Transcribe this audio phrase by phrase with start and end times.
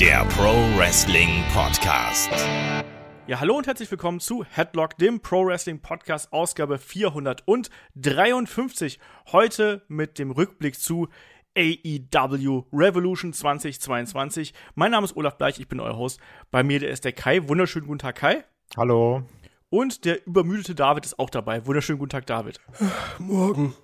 [0.00, 2.30] der Pro Wrestling Podcast.
[3.26, 9.00] Ja, hallo und herzlich willkommen zu Headlock, dem Pro Wrestling Podcast, Ausgabe 453.
[9.32, 11.08] Heute mit dem Rückblick zu
[11.56, 14.52] AEW Revolution 2022.
[14.74, 16.20] Mein Name ist Olaf Bleich, ich bin euer Host.
[16.50, 17.48] Bei mir der ist der Kai.
[17.48, 18.44] Wunderschönen guten Tag, Kai.
[18.76, 19.22] Hallo.
[19.70, 21.64] Und der übermüdete David ist auch dabei.
[21.64, 22.60] Wunderschönen guten Tag, David.
[23.18, 23.74] Morgen.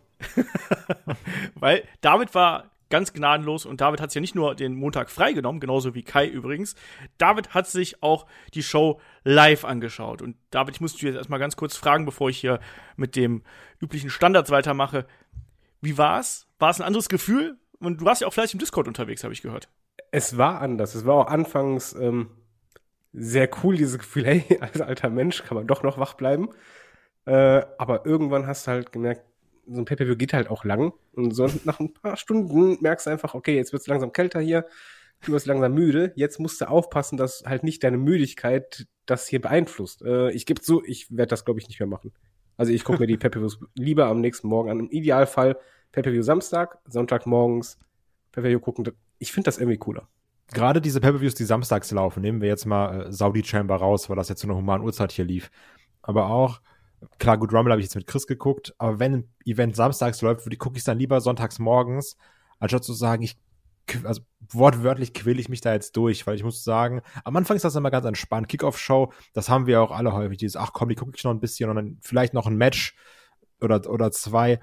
[1.54, 5.60] Weil David war ganz gnadenlos und David hat sich ja nicht nur den Montag freigenommen,
[5.60, 6.76] genauso wie Kai übrigens.
[7.16, 10.20] David hat sich auch die Show live angeschaut.
[10.20, 12.60] Und David, ich muss dich jetzt erstmal ganz kurz fragen, bevor ich hier
[12.96, 13.42] mit dem
[13.80, 15.06] üblichen Standards weitermache.
[15.80, 16.46] Wie war's?
[16.58, 17.56] War es ein anderes Gefühl?
[17.80, 19.70] Und du warst ja auch vielleicht im Discord unterwegs, habe ich gehört.
[20.10, 20.94] Es war anders.
[20.94, 22.28] Es war auch anfangs ähm,
[23.14, 26.50] sehr cool, dieses Gefühl, hey, als alter Mensch kann man doch noch wach bleiben.
[27.24, 29.24] Äh, aber irgendwann hast du halt gemerkt,
[29.66, 30.92] so ein Pay-Per-View geht halt auch lang.
[31.12, 34.40] Und so nach ein paar Stunden merkst du einfach, okay, jetzt wird es langsam kälter
[34.40, 34.66] hier,
[35.24, 36.12] du wirst langsam müde.
[36.16, 40.02] Jetzt musst du aufpassen, dass halt nicht deine Müdigkeit das hier beeinflusst.
[40.02, 42.12] Äh, ich gebe zu, ich werde das, glaube ich, nicht mehr machen.
[42.56, 44.80] Also ich gucke mir die Pay-Per-Views lieber am nächsten Morgen an.
[44.80, 45.58] Im Idealfall
[45.92, 47.78] Pay-Per-View Samstag, Sonntag morgens
[48.32, 48.90] Pay-Per-View gucken.
[49.18, 50.08] Ich finde das irgendwie cooler.
[50.52, 54.16] Gerade diese Pay-Per-Views, die samstags laufen, nehmen wir jetzt mal äh, Saudi Chamber raus, weil
[54.16, 55.50] das jetzt zu einer humanen Uhrzeit hier lief.
[56.02, 56.60] Aber auch
[57.18, 60.46] klar, gut, Rumble habe ich jetzt mit Chris geguckt, aber wenn ein Event samstags läuft,
[60.58, 62.16] gucke ich es dann lieber sonntags morgens,
[62.58, 63.38] anstatt zu sagen, ich,
[64.04, 67.64] also wortwörtlich quäle ich mich da jetzt durch, weil ich muss sagen, am Anfang ist
[67.64, 68.48] das immer ganz entspannt.
[68.48, 71.40] Kickoff-Show, das haben wir auch alle häufig, dieses, ach komm, die gucke ich noch ein
[71.40, 72.94] bisschen und dann vielleicht noch ein Match
[73.60, 74.60] oder, oder zwei.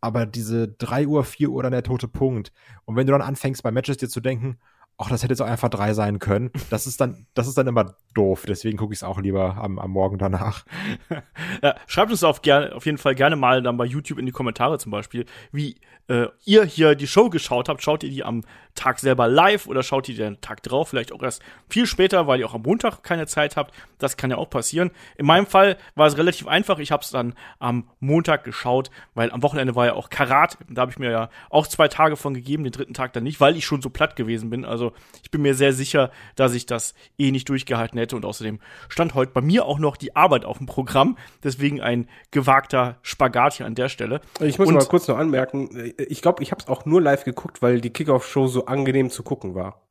[0.00, 2.52] Aber diese drei Uhr, vier Uhr dann der tote Punkt.
[2.86, 4.58] Und wenn du dann anfängst, bei Matches dir zu denken,
[5.00, 6.50] ach, das hätte jetzt auch einfach drei sein können.
[6.68, 8.44] Das ist dann, das ist dann immer doof.
[8.46, 10.64] Deswegen gucke ich es auch lieber am, am Morgen danach.
[11.62, 14.32] ja, schreibt uns auf, gerne, auf jeden Fall gerne mal dann bei YouTube in die
[14.32, 17.82] Kommentare zum Beispiel, wie äh, ihr hier die Show geschaut habt.
[17.82, 18.42] Schaut ihr die am
[18.74, 20.88] Tag selber live oder schaut ihr den Tag drauf?
[20.88, 23.72] Vielleicht auch erst viel später, weil ihr auch am Montag keine Zeit habt.
[23.98, 24.90] Das kann ja auch passieren.
[25.16, 26.78] In meinem Fall war es relativ einfach.
[26.78, 30.58] Ich habe es dann am Montag geschaut, weil am Wochenende war ja auch Karat.
[30.68, 33.40] Da habe ich mir ja auch zwei Tage von gegeben, den dritten Tag dann nicht,
[33.40, 34.64] weil ich schon so platt gewesen bin.
[34.64, 34.89] Also
[35.22, 38.16] ich bin mir sehr sicher, dass ich das eh nicht durchgehalten hätte.
[38.16, 41.16] Und außerdem stand heute bei mir auch noch die Arbeit auf dem Programm.
[41.42, 44.20] Deswegen ein gewagter Spagat hier an der Stelle.
[44.40, 47.24] Ich muss Und mal kurz noch anmerken, ich glaube, ich habe es auch nur live
[47.24, 49.86] geguckt, weil die Kickoff-Show so angenehm zu gucken war.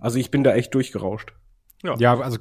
[0.00, 1.32] Also ich bin da echt durchgerauscht.
[1.82, 2.38] Ja, ja also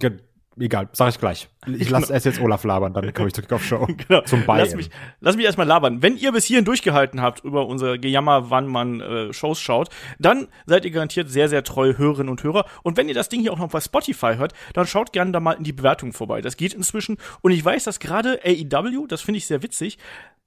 [0.59, 1.49] egal, sag ich gleich.
[1.67, 4.21] Ich lasse erst jetzt Olaf labern, dann komme ich zur Kickoff-Show genau.
[4.21, 4.65] zum Bayern.
[4.65, 6.01] Lass mich, lass mich erstmal labern.
[6.01, 10.47] Wenn ihr bis hierhin durchgehalten habt über unser Gejammer, wann man äh, Shows schaut, dann
[10.65, 12.65] seid ihr garantiert sehr, sehr treue Hörerinnen und Hörer.
[12.83, 15.39] Und wenn ihr das Ding hier auch noch bei Spotify hört, dann schaut gerne da
[15.39, 16.41] mal in die Bewertung vorbei.
[16.41, 17.17] Das geht inzwischen.
[17.41, 19.97] Und ich weiß, dass gerade AEW, das finde ich sehr witzig,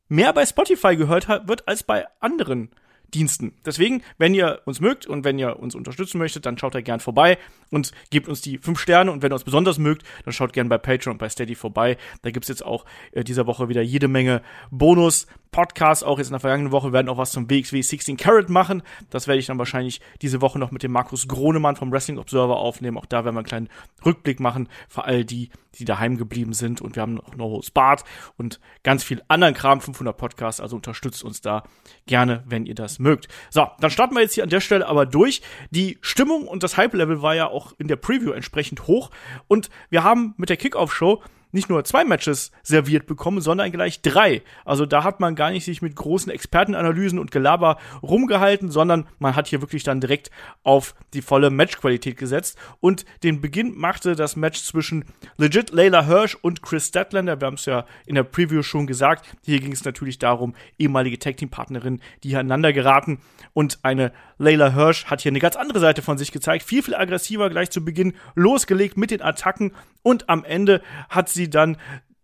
[0.08, 2.70] mehr bei Spotify gehört wird als bei anderen
[3.10, 3.52] Diensten.
[3.64, 7.00] Deswegen, wenn ihr uns mögt und wenn ihr uns unterstützen möchtet, dann schaut da gern
[7.00, 7.38] vorbei
[7.70, 9.12] und gebt uns die fünf Sterne.
[9.12, 11.96] Und wenn ihr uns besonders mögt, dann schaut gern bei Patreon und bei Steady vorbei.
[12.22, 15.26] Da gibt's jetzt auch äh, dieser Woche wieder jede Menge Bonus.
[15.52, 18.82] Podcasts, auch jetzt in der vergangenen Woche, werden auch was zum WXW 16 Carat machen.
[19.10, 22.56] Das werde ich dann wahrscheinlich diese Woche noch mit dem Markus Gronemann vom Wrestling Observer
[22.56, 22.96] aufnehmen.
[22.96, 23.68] Auch da werden wir einen kleinen
[24.06, 26.80] Rückblick machen für all die, die daheim geblieben sind.
[26.80, 28.04] Und wir haben noch No Bart
[28.36, 30.60] und ganz viel anderen Kram, 500 Podcasts.
[30.60, 31.64] Also unterstützt uns da
[32.06, 33.28] gerne, wenn ihr das mögt.
[33.50, 35.42] So, dann starten wir jetzt hier an der Stelle aber durch.
[35.70, 39.10] Die Stimmung und das Hype-Level war ja auch in der Preview entsprechend hoch.
[39.48, 41.22] Und wir haben mit der Kickoff-Show
[41.52, 44.42] nicht nur zwei Matches serviert bekommen, sondern gleich drei.
[44.64, 49.36] Also da hat man gar nicht sich mit großen Expertenanalysen und Gelaber rumgehalten, sondern man
[49.36, 50.30] hat hier wirklich dann direkt
[50.62, 52.58] auf die volle Matchqualität gesetzt.
[52.80, 55.04] Und den Beginn machte das Match zwischen
[55.36, 57.40] legit Layla Hirsch und Chris Statlander.
[57.40, 59.26] Wir haben es ja in der Preview schon gesagt.
[59.44, 63.18] Hier ging es natürlich darum, ehemalige Tag Team Partnerinnen, die hier aneinander geraten.
[63.52, 66.64] Und eine Layla Hirsch hat hier eine ganz andere Seite von sich gezeigt.
[66.64, 69.72] Viel, viel aggressiver gleich zu Beginn losgelegt mit den Attacken.
[70.02, 71.76] Und am Ende hat sie sie dann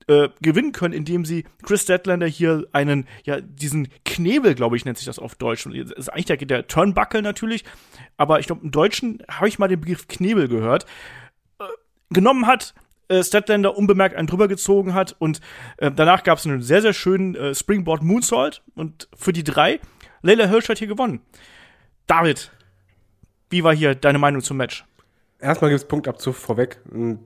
[0.09, 4.99] äh, gewinnen können, indem sie Chris Statlander hier einen, ja, diesen Knebel, glaube ich, nennt
[4.99, 5.65] sich das auf Deutsch.
[5.65, 7.65] Das ist eigentlich der, der Turnbuckle natürlich,
[8.17, 10.87] aber ich glaube, im Deutschen habe ich mal den Begriff Knebel gehört.
[11.59, 11.65] Äh,
[12.11, 12.75] genommen hat,
[13.09, 15.41] äh, Statlander unbemerkt einen drüber gezogen hat und
[15.79, 19.81] äh, danach gab es einen sehr, sehr schönen äh, Springboard Moonsault und für die drei,
[20.23, 21.21] Leila Hirsch hat hier gewonnen.
[22.07, 22.53] David,
[23.51, 24.85] wie war hier deine Meinung zum Match?
[25.39, 26.81] Erstmal gibt es Punktabzug vorweg.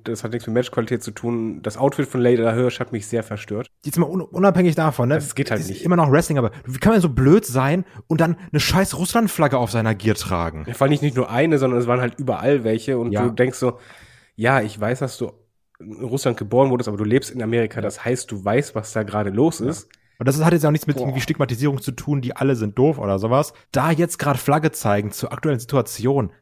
[0.04, 1.62] Das hat nichts mit Matchqualität zu tun.
[1.62, 3.68] Das Outfit von Lady Hirsch hat mich sehr verstört.
[3.84, 5.14] Jetzt mal unabhängig davon, ne?
[5.14, 5.84] Das geht halt das nicht.
[5.84, 9.58] Immer noch Wrestling, aber wie kann man so blöd sein und dann eine scheiß Russland-Flagge
[9.58, 10.66] auf seiner Gier tragen?
[10.72, 13.22] Vor allem nicht nur eine, sondern es waren halt überall welche und ja.
[13.22, 13.78] du denkst so,
[14.34, 15.32] ja, ich weiß, dass du
[15.78, 17.80] in Russland geboren wurdest, aber du lebst in Amerika.
[17.80, 19.84] Das heißt, du weißt, was da gerade los ist.
[19.84, 19.98] Ja.
[20.18, 21.04] Und das hat jetzt auch nichts mit Boah.
[21.04, 23.54] irgendwie Stigmatisierung zu tun, die alle sind doof oder sowas.
[23.72, 26.32] Da jetzt gerade Flagge zeigen zur aktuellen Situation,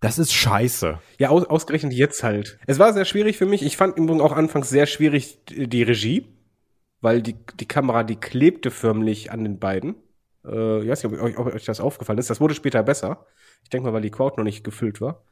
[0.00, 0.98] Das ist scheiße.
[1.18, 2.58] Ja, aus, ausgerechnet jetzt halt.
[2.66, 3.62] Es war sehr schwierig für mich.
[3.62, 6.26] Ich fand im Übrigen auch anfangs sehr schwierig die, die Regie,
[7.00, 9.96] weil die, die Kamera, die klebte förmlich an den beiden.
[10.44, 12.30] Äh, ich weiß nicht, ob euch, ob euch das aufgefallen ist.
[12.30, 13.26] Das wurde später besser.
[13.64, 15.24] Ich denke mal, weil die Crowd noch nicht gefüllt war.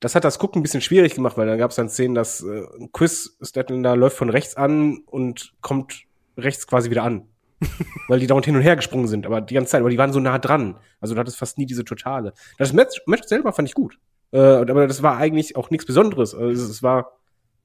[0.00, 2.42] Das hat das Gucken ein bisschen schwierig gemacht, weil dann gab es dann Szenen, dass
[2.42, 6.04] äh, Chris Statlander läuft von rechts an und kommt
[6.36, 7.28] rechts quasi wieder an.
[8.08, 10.12] weil die dauernd hin und her gesprungen sind, aber die ganze Zeit, aber die waren
[10.12, 10.76] so nah dran.
[11.00, 12.32] Also du hattest fast nie diese Totale.
[12.58, 13.98] Das Match, Match selber fand ich gut.
[14.32, 16.34] Äh, aber das war eigentlich auch nichts Besonderes.
[16.34, 17.18] Also es war,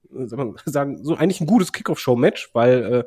[0.09, 3.03] soll man sagen, so eigentlich ein gutes Kickoff-Show-Match, weil äh,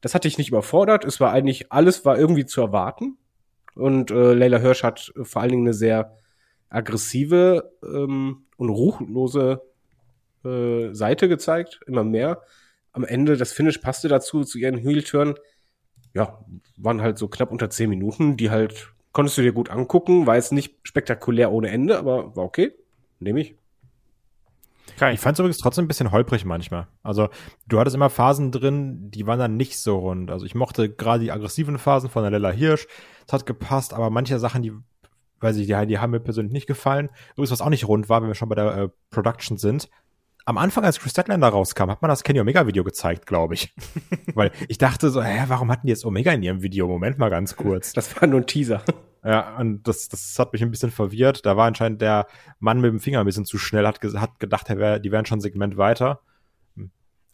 [0.00, 1.04] das hatte ich nicht überfordert.
[1.04, 3.18] Es war eigentlich, alles war irgendwie zu erwarten.
[3.74, 6.16] Und äh, Leila Hirsch hat vor allen Dingen eine sehr
[6.68, 9.62] aggressive ähm, und ruchlose
[10.44, 12.42] äh, Seite gezeigt, immer mehr.
[12.92, 15.34] Am Ende, das Finish passte dazu, zu ihren Heel-Turn.
[16.18, 16.36] Ja,
[16.76, 20.34] waren halt so knapp unter zehn Minuten, die halt, konntest du dir gut angucken, war
[20.34, 22.72] jetzt nicht spektakulär ohne Ende, aber war okay.
[23.20, 23.54] Nehme ich.
[25.12, 26.88] Ich fand es übrigens trotzdem ein bisschen holprig manchmal.
[27.04, 27.28] Also
[27.68, 30.28] du hattest immer Phasen drin, die waren dann nicht so rund.
[30.32, 32.88] Also ich mochte gerade die aggressiven Phasen von der Lella Hirsch.
[33.24, 34.72] Es hat gepasst, aber manche Sachen, die
[35.38, 37.10] weiß ich, die, die haben mir persönlich nicht gefallen.
[37.34, 39.88] Übrigens, was auch nicht rund war, wenn wir schon bei der äh, Production sind.
[40.48, 43.74] Am Anfang, als Chris Statlander rauskam, hat man das Kenny Omega Video gezeigt, glaube ich.
[44.34, 46.88] Weil ich dachte so, hä, warum hatten die jetzt Omega in ihrem Video?
[46.88, 47.92] Moment mal ganz kurz.
[47.92, 48.82] Das war nur ein Teaser.
[49.22, 51.44] Ja, und das, das hat mich ein bisschen verwirrt.
[51.44, 52.28] Da war anscheinend der
[52.60, 55.36] Mann mit dem Finger ein bisschen zu schnell, hat, hat gedacht, wär, die wären schon
[55.36, 56.20] ein Segment weiter.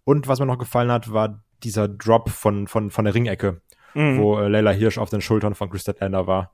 [0.02, 3.60] Und was mir noch gefallen hat, war dieser Drop von, von, von der Ringecke,
[3.94, 4.18] mhm.
[4.18, 6.50] wo äh, Leila Hirsch auf den Schultern von Chris Statlander war.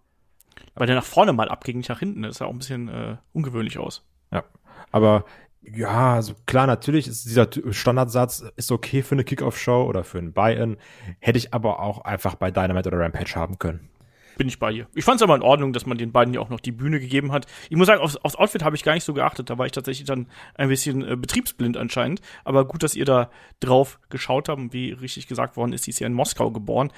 [0.74, 2.20] Weil der nach vorne mal abging, nicht nach hinten.
[2.20, 4.04] Das sah auch ein bisschen äh, ungewöhnlich aus.
[4.30, 4.44] Ja,
[4.92, 5.24] aber
[5.62, 10.32] ja, also klar, natürlich ist dieser Standardsatz ist okay für eine Kickoff-Show oder für ein
[10.32, 10.78] Buy-In.
[11.18, 13.90] Hätte ich aber auch einfach bei Dynamite oder Rampage haben können.
[14.38, 14.86] Bin ich bei dir.
[14.94, 16.98] Ich fand es aber in Ordnung, dass man den beiden ja auch noch die Bühne
[16.98, 17.46] gegeben hat.
[17.68, 19.50] Ich muss sagen, aufs, aufs Outfit habe ich gar nicht so geachtet.
[19.50, 22.22] Da war ich tatsächlich dann ein bisschen äh, betriebsblind anscheinend.
[22.42, 23.30] Aber gut, dass ihr da
[23.60, 24.72] drauf geschaut habt.
[24.72, 26.90] Wie richtig gesagt worden ist, sie ist ja in Moskau geboren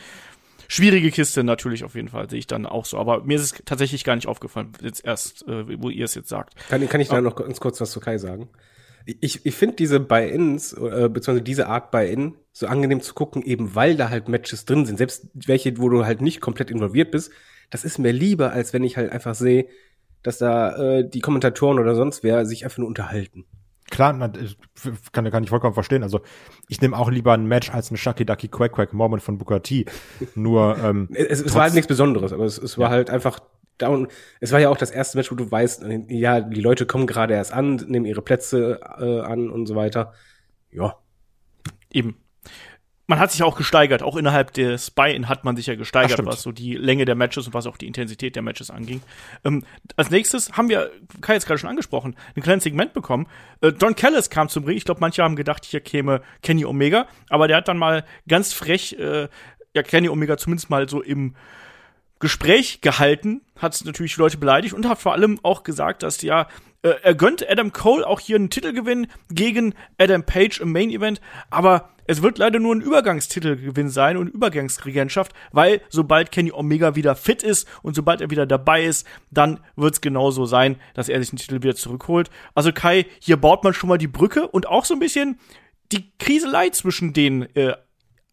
[0.69, 2.99] schwierige Kiste natürlich auf jeden Fall, sehe ich dann auch so.
[2.99, 6.29] Aber mir ist es tatsächlich gar nicht aufgefallen, jetzt erst, äh, wo ihr es jetzt
[6.29, 6.55] sagt.
[6.69, 8.49] Kann, kann ich da noch ganz kurz was zu Kai sagen?
[9.05, 13.75] Ich, ich finde diese Buy-ins, äh, beziehungsweise diese Art Buy-in, so angenehm zu gucken, eben
[13.75, 14.97] weil da halt Matches drin sind.
[14.97, 17.33] Selbst welche, wo du halt nicht komplett involviert bist,
[17.71, 19.67] das ist mir lieber, als wenn ich halt einfach sehe,
[20.23, 23.45] dass da äh, die Kommentatoren oder sonst wer sich einfach nur unterhalten
[23.93, 24.19] klar,
[25.13, 26.03] kann, kann ich vollkommen verstehen.
[26.03, 26.21] Also
[26.69, 29.63] ich nehme auch lieber ein Match als ein Shucky Ducky Quack Quack Moment von Booker
[29.63, 29.85] T.
[30.35, 32.97] Nur ähm, es, es war halt nichts Besonderes, aber es, es war ja.
[32.97, 33.39] halt einfach
[33.79, 34.09] down.
[34.41, 37.35] Es war ja auch das erste Match, wo du weißt, ja, die Leute kommen gerade
[37.35, 40.15] erst an, nehmen ihre Plätze äh, an und so weiter.
[40.71, 40.97] Ja.
[41.93, 42.17] Eben
[43.07, 46.27] man hat sich auch gesteigert, auch innerhalb des Buy-In hat man sich ja gesteigert, Ach,
[46.27, 49.03] was so die Länge der Matches und was auch die Intensität der Matches anging.
[49.45, 49.65] Ähm,
[49.97, 50.91] als nächstes haben wir,
[51.21, 53.27] Kai jetzt gerade schon angesprochen, ein kleines Segment bekommen.
[53.61, 54.77] Äh, Don Callis kam zum Ring.
[54.77, 58.53] Ich glaube, manche haben gedacht, hier käme Kenny Omega, aber der hat dann mal ganz
[58.53, 59.29] frech, äh,
[59.75, 61.35] ja, Kenny Omega zumindest mal so im
[62.21, 66.47] Gespräch gehalten, hat natürlich Leute beleidigt und hat vor allem auch gesagt, dass ja
[66.83, 71.21] äh, er gönnt Adam Cole auch hier einen Titelgewinn gegen Adam Page im Main Event,
[71.51, 77.15] aber es wird leider nur ein Übergangstitelgewinn sein und Übergangsregentschaft, weil sobald Kenny Omega wieder
[77.15, 81.21] fit ist und sobald er wieder dabei ist, dann wird es genauso sein, dass er
[81.21, 82.31] sich den Titel wieder zurückholt.
[82.55, 85.39] Also Kai, hier baut man schon mal die Brücke und auch so ein bisschen
[85.93, 87.75] die Kriselei zwischen den äh,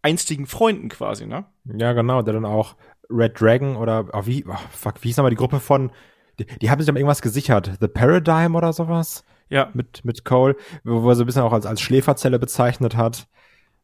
[0.01, 1.45] einstigen Freunden quasi, ne?
[1.65, 2.75] Ja, genau, der dann auch
[3.09, 5.91] Red Dragon oder oh, wie, oh, fuck, wie hieß nochmal die Gruppe von
[6.39, 7.71] die, die haben sich dann irgendwas gesichert.
[7.79, 9.23] The Paradigm oder sowas.
[9.49, 9.69] Ja.
[9.73, 13.27] Mit, mit Cole, wo, er so ein bisschen auch als, als Schläferzelle bezeichnet hat.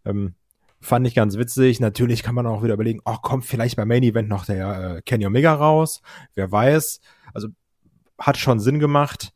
[0.05, 0.35] Ähm,
[0.79, 1.79] fand ich ganz witzig.
[1.79, 5.01] Natürlich kann man auch wieder überlegen, oh, kommt vielleicht beim Main Event noch der äh,
[5.01, 6.01] Kenny Omega raus.
[6.35, 7.01] Wer weiß.
[7.33, 7.49] Also
[8.19, 9.33] hat schon Sinn gemacht,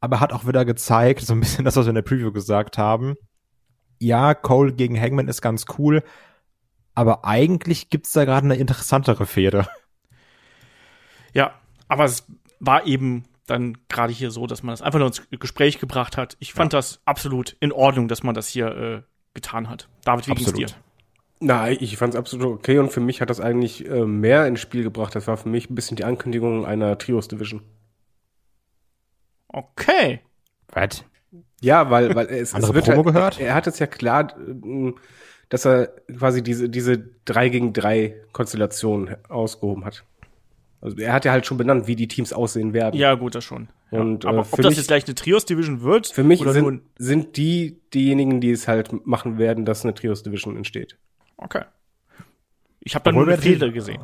[0.00, 2.78] aber hat auch wieder gezeigt, so ein bisschen das, was wir in der Preview gesagt
[2.78, 3.16] haben.
[3.98, 6.02] Ja, Cole gegen Hangman ist ganz cool,
[6.94, 9.66] aber eigentlich gibt's da gerade eine interessantere Fehde.
[11.34, 11.54] Ja,
[11.88, 12.26] aber es
[12.62, 16.36] war eben dann gerade hier so, dass man das einfach nur ins Gespräch gebracht hat.
[16.38, 16.78] Ich fand ja.
[16.78, 19.02] das absolut in Ordnung, dass man das hier äh,
[19.34, 19.88] getan hat.
[20.04, 20.68] David, wie ging's dir?
[21.40, 24.60] Na, ich fand es absolut okay und für mich hat das eigentlich äh, mehr ins
[24.60, 25.14] Spiel gebracht.
[25.16, 27.62] Das war für mich ein bisschen die Ankündigung einer Trios Division.
[29.48, 30.20] Okay.
[30.68, 31.04] Was?
[31.60, 33.40] Ja, weil, weil es, Andere es wird Promo halt, gehört?
[33.40, 34.92] Er hat es ja klar, äh,
[35.48, 40.04] dass er quasi diese, diese 3 gegen 3 Konstellation ausgehoben hat.
[40.82, 42.98] Also er hat ja halt schon benannt, wie die Teams aussehen werden.
[42.98, 43.68] Ja, gut, das schon.
[43.92, 44.00] Ja.
[44.00, 46.08] Und, Aber äh, ob das mich, jetzt gleich eine Trios-Division wird?
[46.08, 50.98] Für mich sind, sind die diejenigen, die es halt machen werden, dass eine Trios-Division entsteht.
[51.36, 51.62] Okay.
[52.80, 54.02] Ich habe da nur eine Fehler gesehen.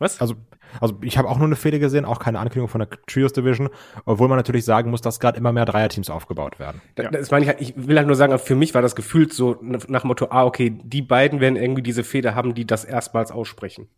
[0.00, 0.20] Was?
[0.20, 0.34] Also,
[0.80, 3.68] also ich habe auch nur eine Fehde gesehen, auch keine Ankündigung von der Trios Division,
[4.04, 6.82] obwohl man natürlich sagen muss, dass gerade immer mehr Dreierteams aufgebaut werden.
[6.96, 7.10] Da, Ja.
[7.12, 9.56] Das meine ich halt, ich will halt nur sagen, für mich war das gefühlt so
[9.62, 13.30] nach dem Motto, ah, okay, die beiden werden irgendwie diese Feder haben, die das erstmals
[13.30, 13.88] aussprechen.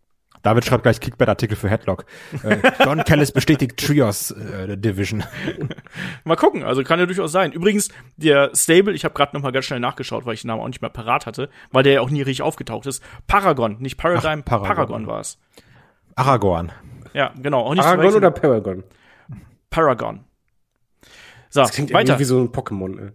[0.46, 2.04] David schreibt gleich Kickbait-Artikel für Headlock.
[2.44, 5.24] Äh, Don Callis bestätigt Trios äh, Division.
[6.24, 7.50] Mal gucken, also kann ja durchaus sein.
[7.50, 10.62] Übrigens, der Stable, ich habe gerade noch mal ganz schnell nachgeschaut, weil ich den Namen
[10.62, 13.02] auch nicht mehr parat hatte, weil der ja auch nie richtig aufgetaucht ist.
[13.26, 14.76] Paragon, nicht Paradigm, Ach, Paragon.
[14.76, 15.36] Paragon, war es.
[16.14, 16.70] Aragorn.
[17.12, 17.62] Ja, genau.
[17.62, 18.84] Auch nicht Aragon oder Paragon?
[19.68, 20.24] Paragon.
[21.50, 22.20] So, Das klingt irgendwie weiter.
[22.20, 23.10] wie so ein Pokémon.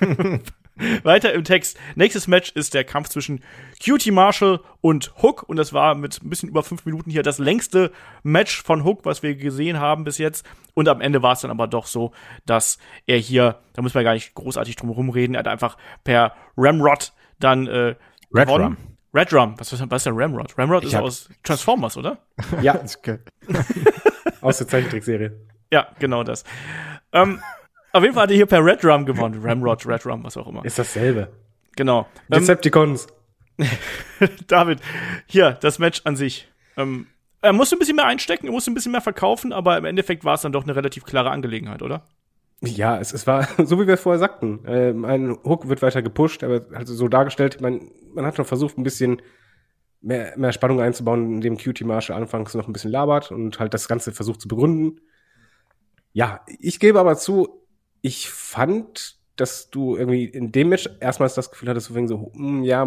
[0.00, 0.40] Ey.
[1.02, 1.78] Weiter im Text.
[1.94, 3.42] Nächstes Match ist der Kampf zwischen
[3.84, 5.42] Cutie Marshall und Hook.
[5.44, 7.92] Und das war mit ein bisschen über fünf Minuten hier das längste
[8.22, 10.46] Match von Hook, was wir gesehen haben bis jetzt.
[10.74, 12.12] Und am Ende war es dann aber doch so,
[12.44, 16.34] dass er hier, da müssen wir gar nicht großartig drum rumreden, er hat einfach per
[16.56, 17.94] Ramrod dann äh,
[18.34, 18.64] Red gewonnen.
[18.64, 18.76] Rum.
[19.14, 19.54] Red Rum.
[19.58, 20.58] Was, was ist denn Ramrod?
[20.58, 22.18] Ramrod Ich ist aus Transformers, oder?
[22.60, 22.78] Ja,
[24.42, 25.32] aus der Zeichentrickserie.
[25.72, 26.44] Ja, genau das.
[27.12, 27.40] ähm,
[27.96, 29.40] auf jeden Fall hat er hier per Red Rum gewonnen.
[29.42, 30.64] Ramrod, Red Rum, was auch immer.
[30.64, 31.28] Ist dasselbe.
[31.76, 32.06] Genau.
[32.30, 33.06] Ähm, Decepticons.
[34.46, 34.80] David,
[35.26, 36.48] hier, das Match an sich.
[36.76, 37.06] Ähm,
[37.42, 40.24] er musste ein bisschen mehr einstecken, er musste ein bisschen mehr verkaufen, aber im Endeffekt
[40.24, 42.04] war es dann doch eine relativ klare Angelegenheit, oder?
[42.60, 46.42] Ja, es, es war, so wie wir vorher sagten, ähm, ein Hook wird weiter gepusht,
[46.42, 49.22] aber halt so dargestellt, man, man hat noch versucht, ein bisschen
[50.00, 53.88] mehr, mehr Spannung einzubauen, indem Cutie Marshall anfangs noch ein bisschen labert und halt das
[53.88, 55.00] Ganze versucht zu begründen.
[56.12, 57.65] Ja, ich gebe aber zu,
[58.06, 62.62] ich fand, dass du irgendwie in dem Match erstmals das Gefühl hattest, wegen so hm,
[62.62, 62.86] ja,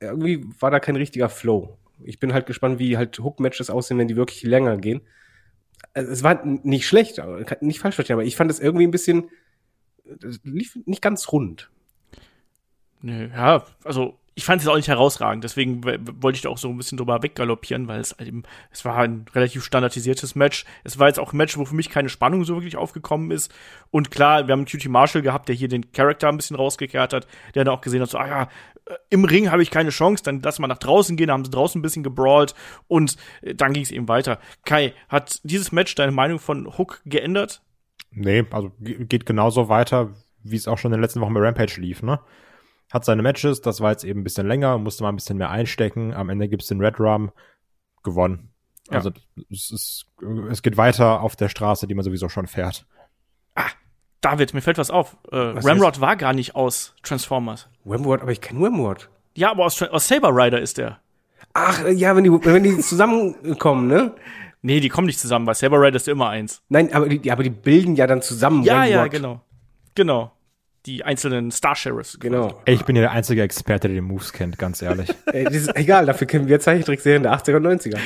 [0.00, 1.78] irgendwie war da kein richtiger Flow.
[2.04, 5.00] Ich bin halt gespannt, wie halt Hook-Matches aussehen, wenn die wirklich länger gehen.
[5.94, 7.22] Also, es war nicht schlecht,
[7.62, 9.30] nicht falsch verstehen, aber ich fand es irgendwie ein bisschen,
[10.04, 11.70] das lief nicht ganz rund.
[13.00, 16.70] Nö, ja, also ich fand es auch nicht herausragend, deswegen wollte ich da auch so
[16.70, 20.64] ein bisschen drüber weggaloppieren, weil es halt eben, es war ein relativ standardisiertes Match.
[20.82, 23.52] Es war jetzt auch ein Match, wo für mich keine Spannung so wirklich aufgekommen ist.
[23.90, 27.26] Und klar, wir haben Cutie Marshall gehabt, der hier den Charakter ein bisschen rausgekehrt hat,
[27.54, 28.42] der dann auch gesehen hat, so, ah ja,
[28.86, 31.44] äh, im Ring habe ich keine Chance, dann lass mal nach draußen gehen, da haben
[31.44, 32.54] sie draußen ein bisschen gebrawlt
[32.88, 34.38] und äh, dann ging es eben weiter.
[34.64, 37.60] Kai, hat dieses Match deine Meinung von Hook geändert?
[38.10, 41.40] Nee, also ge- geht genauso weiter, wie es auch schon in den letzten Wochen bei
[41.40, 42.20] Rampage lief, ne?
[42.90, 45.50] Hat seine Matches, das war jetzt eben ein bisschen länger, musste mal ein bisschen mehr
[45.50, 46.12] einstecken.
[46.12, 47.30] Am Ende gibt's den Red Rum,
[48.02, 48.50] gewonnen.
[48.88, 48.96] Ja.
[48.96, 49.10] Also
[49.50, 50.06] es, ist,
[50.50, 52.86] es geht weiter auf der Straße, die man sowieso schon fährt.
[54.22, 55.16] David, mir fällt was auf.
[55.32, 57.68] Äh, Was Ramrod war gar nicht aus Transformers.
[57.84, 59.08] Wemward, aber ich kenne Wemward.
[59.34, 60.98] Ja, aber aus, aus Saber Rider ist der.
[61.54, 64.14] Ach, ja, wenn die, wenn die zusammenkommen, ne?
[64.60, 66.62] Nee, die kommen nicht zusammen, weil Saber Rider ist immer eins.
[66.68, 69.10] Nein, aber die, ja, aber die bilden ja dann zusammen Ja, ja, Wemward.
[69.10, 69.40] genau.
[69.94, 70.32] Genau.
[70.86, 72.18] Die einzelnen Star Sheriffs.
[72.18, 72.62] Genau.
[72.64, 75.14] Ey, ich bin ja der einzige Experte, der die Moves kennt, ganz ehrlich.
[75.26, 77.98] Ey, das ist egal, dafür kennen wir Zeichentrickserien der 80er und 90er.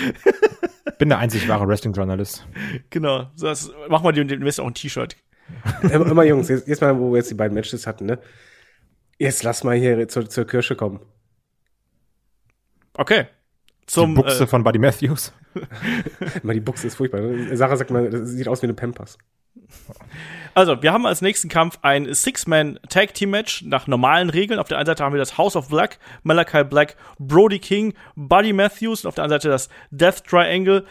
[0.99, 2.47] bin der einzig wahre Wrestling-Journalist.
[2.91, 3.31] Genau.
[3.37, 5.17] So, das, mach mal den, den Mist auch ein T-Shirt.
[5.83, 8.19] immer, immer Jungs, jetzt, jetzt mal, wo wir jetzt die beiden Matches hatten, ne?
[9.19, 11.01] Jetzt lass mal hier zur, zur Kirsche kommen.
[12.95, 13.27] Okay.
[13.83, 15.33] Die Zum, Buchse äh, von Buddy Matthews.
[16.43, 17.21] Mal die Buchse ist furchtbar.
[17.21, 17.57] ne?
[17.57, 19.19] Sarah sagt mal, das sieht aus wie eine Pampers.
[20.55, 24.61] Also, wir haben als nächsten Kampf ein Six-Man-Tag-Team-Match nach normalen Regeln.
[24.61, 28.53] Auf der einen Seite haben wir das House of Black, Malachi Black, Brody King, Buddy
[28.53, 30.85] Matthews und auf der anderen Seite das Death Triangle,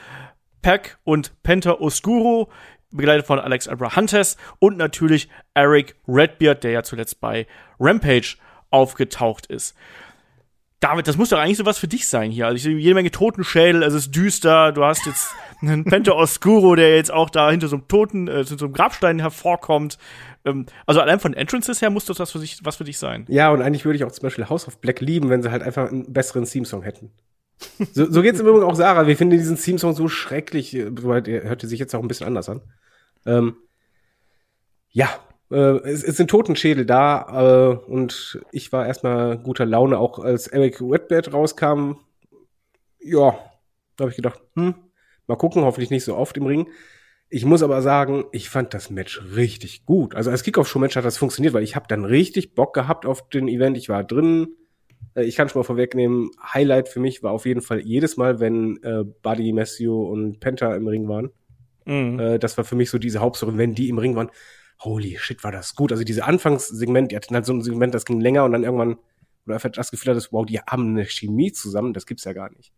[0.61, 2.51] Pack und Penta Oscuro,
[2.91, 7.47] begleitet von Alex Abrahantes und natürlich Eric Redbeard, der ja zuletzt bei
[7.79, 8.37] Rampage
[8.69, 9.75] aufgetaucht ist.
[10.83, 12.45] David, das muss doch eigentlich sowas für dich sein hier.
[12.45, 16.75] Also ich sehe jede Menge Totenschädel, es ist düster, du hast jetzt einen Penta Oscuro,
[16.75, 19.97] der jetzt auch da hinter so einem Toten, äh, hinter so einem Grabstein hervorkommt.
[20.43, 23.23] Ähm, also allein von Entrances her muss das was für, sich, was für dich sein.
[23.29, 25.63] Ja, und eigentlich würde ich auch zum Beispiel House of Black lieben, wenn sie halt
[25.63, 27.11] einfach einen besseren Theme-Song hätten.
[27.93, 29.07] So, so geht's im Übrigen auch Sarah.
[29.07, 30.75] Wir finden diesen Theme-Song so schrecklich.
[30.75, 32.61] äh, Soweit er hörte sich jetzt auch ein bisschen anders an.
[33.25, 33.55] Ähm,
[34.89, 35.07] ja,
[35.51, 40.47] äh, es, es sind Totenschädel da äh, und ich war erstmal guter Laune, auch als
[40.47, 41.93] Eric Redbird rauskam.
[42.99, 43.37] Ja,
[43.97, 44.75] da habe ich gedacht, hm,
[45.27, 46.67] mal gucken, hoffentlich nicht so oft im Ring.
[47.29, 50.13] Ich muss aber sagen, ich fand das Match richtig gut.
[50.15, 53.47] Also als Kickoff-Show-Match hat das funktioniert, weil ich habe dann richtig Bock gehabt auf den
[53.47, 53.75] Event.
[53.75, 54.49] Ich war drin.
[55.15, 58.39] Äh, Ich kann schon mal vorwegnehmen, Highlight für mich war auf jeden Fall jedes Mal,
[58.39, 61.31] wenn äh, Buddy, Messio und Penta im Ring waren.
[61.85, 62.19] Mhm.
[62.19, 63.57] Äh, das war für mich so diese Hauptstory.
[63.57, 64.29] Wenn die im Ring waren,
[64.83, 65.91] holy shit, war das gut.
[65.91, 68.97] Also diese Anfangssegment, die hatten halt so ein Segment, das ging länger und dann irgendwann,
[69.45, 72.51] oder einfach das Gefühl hattest, wow, die haben eine Chemie zusammen, das gibt's ja gar
[72.51, 72.71] nicht.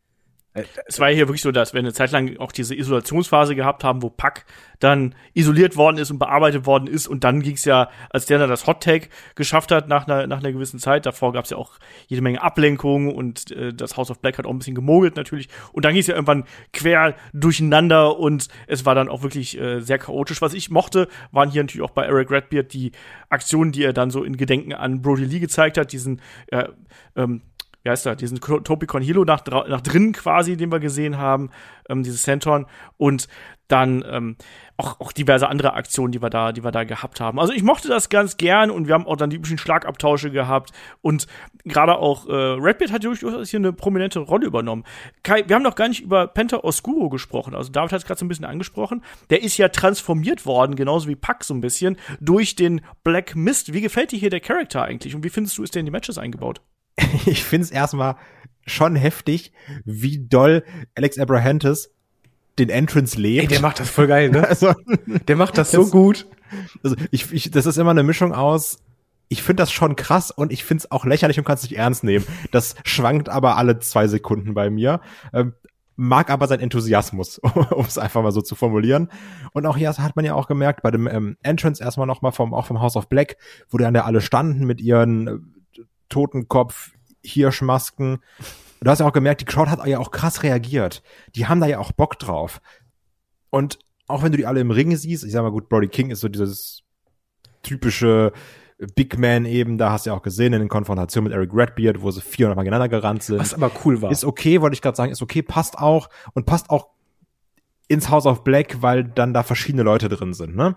[0.87, 3.83] Es war ja hier wirklich so, dass wir eine Zeit lang auch diese Isolationsphase gehabt
[3.83, 4.45] haben, wo Pack
[4.79, 7.07] dann isoliert worden ist und bearbeitet worden ist.
[7.07, 10.27] Und dann ging es ja, als der dann das Hot Tag geschafft hat nach einer,
[10.27, 11.73] nach einer gewissen Zeit, davor gab es ja auch
[12.07, 15.49] jede Menge Ablenkungen und äh, das House of Black hat auch ein bisschen gemogelt natürlich.
[15.73, 19.81] Und dann ging es ja irgendwann quer durcheinander und es war dann auch wirklich äh,
[19.81, 20.41] sehr chaotisch.
[20.41, 22.93] Was ich mochte, waren hier natürlich auch bei Eric Redbeard die
[23.29, 26.69] Aktionen, die er dann so in Gedenken an Brody Lee gezeigt hat, diesen äh,
[27.17, 27.41] ähm,
[27.85, 31.51] wie heißt er, diesen Topicon Hilo nach, nach drinnen quasi, den wir gesehen haben,
[31.87, 32.65] ähm, dieses Centon
[32.97, 33.27] und
[33.67, 34.37] dann ähm,
[34.77, 37.39] auch, auch diverse andere Aktionen, die wir da, die wir da gehabt haben.
[37.39, 40.71] Also ich mochte das ganz gern und wir haben auch dann die üblichen Schlagabtausche gehabt
[41.01, 41.27] und
[41.63, 44.83] gerade auch äh, Redbeard hat durchaus hier eine prominente Rolle übernommen.
[45.21, 47.53] Kai, wir haben noch gar nicht über Penta Oscuro gesprochen.
[47.53, 49.03] Also David hat es gerade so ein bisschen angesprochen.
[49.29, 53.73] Der ist ja transformiert worden, genauso wie Pack so ein bisschen, durch den Black Mist.
[53.73, 55.91] Wie gefällt dir hier der Charakter eigentlich und wie findest du, ist der in die
[55.91, 56.61] Matches eingebaut?
[57.25, 58.15] ich finde es erstmal
[58.65, 59.51] schon heftig,
[59.83, 60.63] wie doll
[60.95, 61.91] Alex Abrahantes
[62.57, 63.43] den Entrance lebt.
[63.43, 64.47] Ey, der macht das voll geil, ne?
[64.47, 64.73] Also,
[65.27, 66.27] der macht das, das so gut.
[66.83, 68.79] Also ich, ich, das ist immer eine Mischung aus,
[69.27, 71.77] ich finde das schon krass und ich finde es auch lächerlich und kann es nicht
[71.77, 72.25] ernst nehmen.
[72.51, 75.01] Das schwankt aber alle zwei Sekunden bei mir.
[75.33, 75.53] Ähm,
[75.95, 77.39] mag aber sein Enthusiasmus,
[77.71, 79.09] um es einfach mal so zu formulieren.
[79.53, 82.53] Und auch hier hat man ja auch gemerkt, bei dem ähm, Entrance erstmal nochmal vom,
[82.53, 83.37] auch vom House of Black,
[83.69, 85.54] wo dann da alle standen mit ihren
[86.09, 86.91] Totenkopf,
[87.23, 88.19] Hirschmasken.
[88.81, 91.01] Du hast ja auch gemerkt, die Crowd hat ja auch krass reagiert.
[91.35, 92.61] Die haben da ja auch Bock drauf.
[93.49, 96.11] Und auch wenn du die alle im Ring siehst, ich sag mal gut, Brody King
[96.11, 96.83] ist so dieses
[97.63, 98.31] typische
[98.93, 102.01] Big Man eben, da hast du ja auch gesehen in den Konfrontationen mit Eric Redbeard,
[102.01, 103.39] wo sie 400 Mal gegeneinander gerannt sind.
[103.39, 104.11] Was aber cool war.
[104.11, 106.89] Ist okay, wollte ich gerade sagen, ist okay, passt auch und passt auch
[107.87, 110.75] ins House of Black, weil dann da verschiedene Leute drin sind, ne?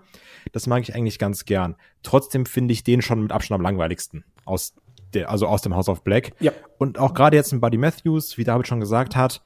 [0.51, 1.75] Das mag ich eigentlich ganz gern.
[2.01, 4.73] Trotzdem finde ich den schon mit Abstand am langweiligsten aus
[5.13, 6.31] der, also aus dem House of Black.
[6.39, 6.51] Ja.
[6.77, 9.43] Und auch gerade jetzt in Buddy Matthews, wie David schon gesagt hat,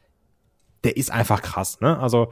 [0.84, 1.98] der ist einfach krass, ne?
[2.00, 2.32] Also,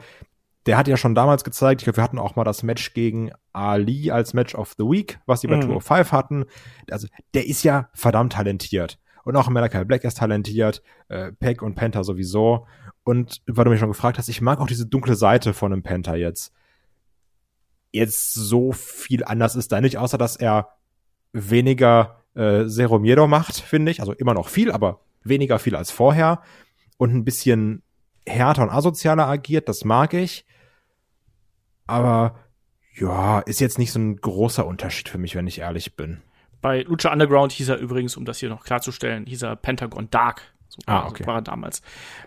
[0.66, 3.32] der hat ja schon damals gezeigt, ich glaube, wir hatten auch mal das Match gegen
[3.52, 5.62] Ali als Match of the Week, was die bei mhm.
[5.62, 6.44] 205 hatten.
[6.90, 8.98] Also, der ist ja verdammt talentiert.
[9.24, 12.66] Und auch Malachi Black ist talentiert, äh, Peck und Penta sowieso.
[13.04, 15.82] Und weil du mich schon gefragt hast, ich mag auch diese dunkle Seite von einem
[15.82, 16.52] Penta jetzt.
[17.92, 20.70] Jetzt so viel anders ist da nicht, außer dass er
[21.32, 24.00] weniger äh, Zero Miedo macht, finde ich.
[24.00, 26.42] Also immer noch viel, aber weniger viel als vorher.
[26.96, 27.82] Und ein bisschen
[28.26, 30.46] härter und asozialer agiert, das mag ich.
[31.86, 32.38] Aber
[32.94, 36.22] ja, ist jetzt nicht so ein großer Unterschied für mich, wenn ich ehrlich bin.
[36.60, 40.54] Bei Lucha Underground hieß er übrigens, um das hier noch klarzustellen, hieß er Pentagon Dark.
[40.72, 41.26] So ah, okay.
[41.26, 41.82] war er damals.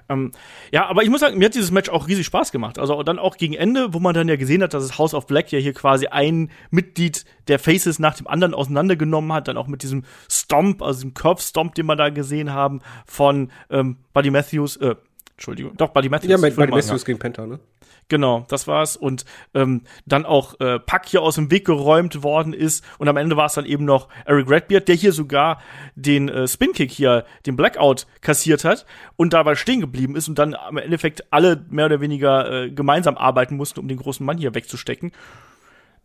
[0.07, 0.31] Ähm,
[0.71, 2.77] ja, aber ich muss sagen, mir hat dieses Match auch riesig Spaß gemacht.
[2.77, 5.25] Also dann auch gegen Ende, wo man dann ja gesehen hat, dass das House of
[5.25, 9.47] Black ja hier quasi ein Mitglied der Faces nach dem anderen auseinandergenommen hat.
[9.47, 13.51] Dann auch mit diesem Stomp, also dem Curve Stomp, den wir da gesehen haben von
[13.71, 14.77] ähm, Buddy Matthews.
[14.77, 14.95] Äh,
[15.35, 16.31] Entschuldigung, doch Buddy Matthews.
[16.31, 17.59] Ja, Buddy Matthews gegen Penta, ne?
[18.07, 18.95] Genau, das war's.
[18.95, 22.85] Und ähm, dann auch äh, Pack hier aus dem Weg geräumt worden ist.
[22.99, 25.59] Und am Ende war es dann eben noch Eric Redbeard, der hier sogar
[25.95, 30.53] den äh, Spin-Kick hier, den Blackout kassiert hat und dabei stehen geblieben ist und dann
[30.53, 34.53] am Endeffekt alle mehr oder weniger äh, gemeinsam arbeiten mussten, um den großen Mann hier
[34.53, 35.11] wegzustecken.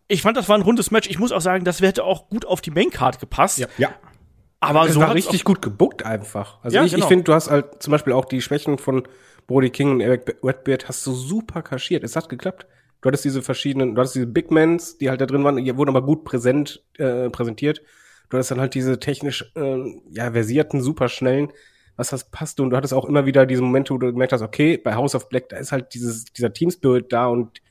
[0.09, 1.09] Ich fand, das war ein rundes Match.
[1.09, 3.59] Ich muss auch sagen, das hätte auch gut auf die Maincard gepasst.
[3.59, 3.69] Ja.
[3.79, 3.91] ja.
[4.61, 6.63] Aber es so war richtig gut gebuckt einfach.
[6.63, 7.05] Also Ja, ich, genau.
[7.05, 9.09] ich finde, du hast halt zum Beispiel auch die Schwächen von
[9.47, 12.05] Brody King und Eric Redbeard hast du super kaschiert.
[12.05, 12.67] Es hat geklappt.
[13.01, 15.77] Du hattest diese verschiedenen, du hattest diese Big Mans, die halt da drin waren, die
[15.77, 17.81] wurden aber gut präsent äh, präsentiert.
[18.29, 19.79] Du hattest dann halt diese technisch äh,
[20.11, 21.51] ja versierten, super schnellen,
[21.97, 24.43] was das passte und du hattest auch immer wieder diese Momente, wo du gemerkt hast,
[24.43, 27.63] okay, bei House of Black, da ist halt dieses dieser Team Spirit da und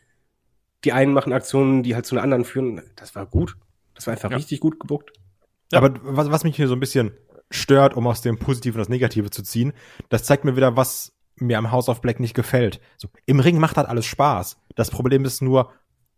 [0.83, 2.81] die einen machen Aktionen, die halt zu einer anderen führen.
[2.95, 3.55] Das war gut.
[3.93, 4.37] Das war einfach Ja.
[4.37, 5.11] richtig gut gebuckt.
[5.71, 5.79] Ja.
[5.79, 7.11] Aber was, was mich hier so ein bisschen
[7.51, 9.73] stört, um aus dem Positiven das Negative zu ziehen,
[10.09, 12.79] das zeigt mir wieder, was mir am House of Black nicht gefällt.
[12.97, 14.57] So, Im Ring macht halt alles Spaß.
[14.75, 15.71] Das Problem ist nur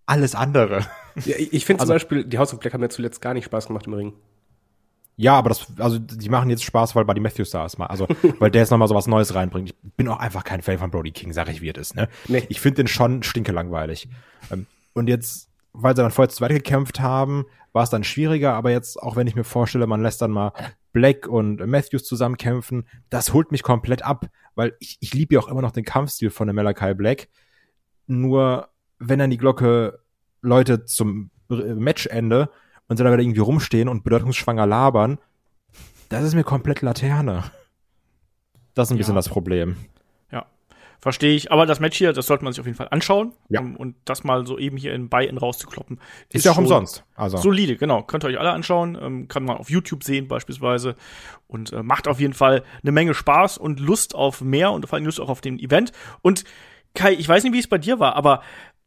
[0.06, 0.86] alles andere.
[1.26, 3.44] Ja, ich finde Also- zum Beispiel, die House of Black haben mir zuletzt gar nicht
[3.46, 4.14] Spaß gemacht im Ring.
[5.18, 7.88] Ja, aber das, also die machen jetzt Spaß, weil Buddy Matthews da ist mal.
[7.88, 8.08] Also,
[8.40, 9.70] weil der jetzt nochmal so was Neues reinbringt.
[9.70, 12.08] Ich bin auch einfach kein Fan von Brody King, sag ich, wie es ist, ne?
[12.28, 12.46] Nee.
[12.50, 14.08] Ich finde den schon stinkelangweilig.
[14.52, 18.54] Ähm, Und jetzt, weil sie dann vorher zu zweit gekämpft haben, war es dann schwieriger,
[18.54, 20.52] aber jetzt, auch wenn ich mir vorstelle, man lässt dann mal
[20.94, 25.40] Black und Matthews zusammen kämpfen, das holt mich komplett ab, weil ich, ich liebe ja
[25.40, 27.30] auch immer noch den Kampfstil von dem Malachi Black.
[28.08, 30.00] Nur, wenn dann die Glocke
[30.42, 32.50] Leute zum äh, Matchende
[32.88, 35.18] und sie dann wieder irgendwie rumstehen und bedeutungsschwanger labern,
[36.10, 37.44] das ist mir komplett Laterne.
[38.74, 39.20] Das ist ein bisschen Ja.
[39.20, 39.78] das Problem.
[41.02, 41.52] Verstehe ich.
[41.52, 43.34] Aber das Match hier, das sollte man sich auf jeden Fall anschauen.
[43.50, 43.60] Ja.
[43.60, 46.00] Um, und das mal so eben hier in Buy-In rauszukloppen.
[46.30, 47.04] Ist, ja auch umsonst.
[47.16, 48.04] Also, Solide, genau.
[48.04, 48.96] Könnt ihr euch alle anschauen.
[49.02, 50.96] Ähm, kann man auf YouTube sehen beispielsweise.
[51.48, 54.98] Und äh, macht auf jeden Fall eine Menge Spaß und Lust auf mehr und vor
[54.98, 55.92] allem Lust auch auf den Event.
[56.22, 56.44] Und
[56.94, 58.44] Kai, ich weiß nicht, wie es bei dir war, aber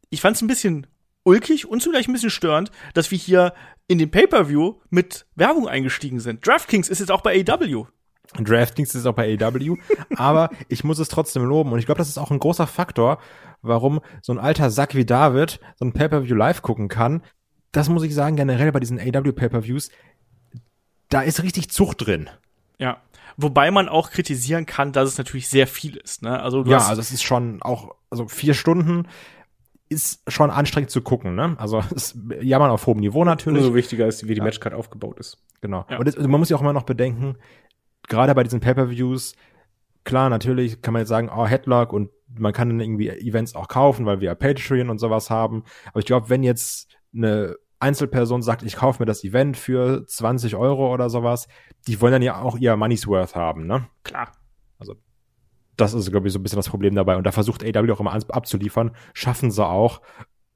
[0.09, 0.87] ich fand es ein bisschen
[1.23, 3.53] ulkig und zugleich ein bisschen störend, dass wir hier
[3.87, 6.45] in den Pay-Per-View mit Werbung eingestiegen sind.
[6.47, 7.87] DraftKings ist jetzt auch bei AW.
[8.39, 9.77] DraftKings ist auch bei AW,
[10.15, 13.19] aber ich muss es trotzdem loben und ich glaube, das ist auch ein großer Faktor,
[13.61, 17.23] warum so ein alter Sack wie David so ein Pay-Per-View live gucken kann.
[17.71, 19.89] Das muss ich sagen, generell bei diesen AW Pay-Per-Views,
[21.09, 22.29] da ist richtig Zucht drin.
[22.79, 22.97] Ja.
[23.37, 26.21] Wobei man auch kritisieren kann, dass es natürlich sehr viel ist.
[26.21, 26.39] Ne?
[26.41, 29.07] Also du Ja, hast, also es ist schon auch, also vier Stunden
[29.89, 31.55] ist schon anstrengend zu gucken, ne?
[31.59, 33.61] Also es jammern auf hohem Niveau natürlich.
[33.61, 35.37] Umso wichtiger ist, wie die Matchcard aufgebaut ist.
[35.61, 35.85] Genau.
[35.89, 35.99] Ja.
[35.99, 37.35] Und es, also man muss ja auch immer noch bedenken,
[38.07, 39.35] gerade bei diesen Pay-Per-Views,
[40.03, 43.67] klar, natürlich kann man jetzt sagen, oh, Headlock und man kann dann irgendwie Events auch
[43.67, 45.63] kaufen, weil wir ja Patreon und sowas haben.
[45.87, 50.55] Aber ich glaube, wenn jetzt eine Einzelperson sagt, ich kaufe mir das Event für 20
[50.55, 51.47] Euro oder sowas,
[51.87, 53.87] die wollen dann ja auch ihr Money's Worth haben, ne?
[54.03, 54.31] klar.
[55.77, 57.17] Das ist, glaube ich, so ein bisschen das Problem dabei.
[57.17, 58.91] Und da versucht AW auch immer abzuliefern.
[59.13, 60.01] Schaffen sie auch.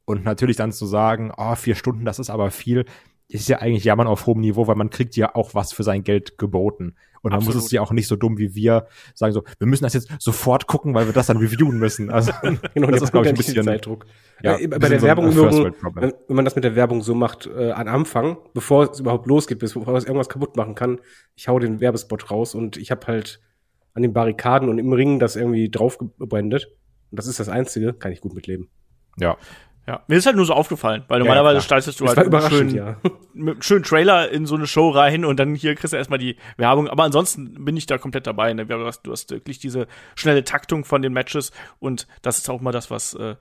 [0.06, 2.86] Und natürlich dann zu sagen, oh, vier Stunden, das ist aber viel,
[3.32, 6.04] ist ja eigentlich Jammern auf hohem Niveau, weil man kriegt ja auch was für sein
[6.04, 6.96] Geld geboten.
[7.22, 7.66] Und man muss Absolut.
[7.66, 10.68] es ja auch nicht so dumm wie wir sagen so, wir müssen das jetzt sofort
[10.68, 12.10] gucken, weil wir das dann reviewen müssen.
[12.10, 12.32] Also,
[12.74, 14.06] Genau, das ist, glaube ich, ein bisschen, Zeitdruck.
[14.42, 17.72] ja, Ja, bei der Werbung wenn, wenn man das mit der Werbung so macht, äh,
[17.72, 21.00] an Anfang, bevor es überhaupt losgeht, bis- bevor es irgendwas kaputt machen kann,
[21.36, 23.42] ich hau den Werbespot raus und ich habe halt
[23.94, 26.70] an den Barrikaden und im Ring das irgendwie draufgebrandet.
[27.12, 28.70] Und das ist das Einzige, kann ich gut mitleben.
[29.18, 29.38] Ja.
[29.90, 31.82] Ja, mir ist halt nur so aufgefallen, weil Ja, normalerweise klar.
[31.82, 32.98] startest du Das halt mit einem schönen, ja.
[33.34, 36.20] mit einem schönen Trailer in so eine Show rein und dann hier kriegst du erstmal
[36.20, 36.88] die Werbung.
[36.88, 38.54] Aber ansonsten bin ich da komplett dabei.
[38.54, 38.68] Ne?
[38.68, 42.62] Du, hast, du hast wirklich diese schnelle Taktung von den Matches und das ist auch
[42.62, 43.36] mal das, was äh,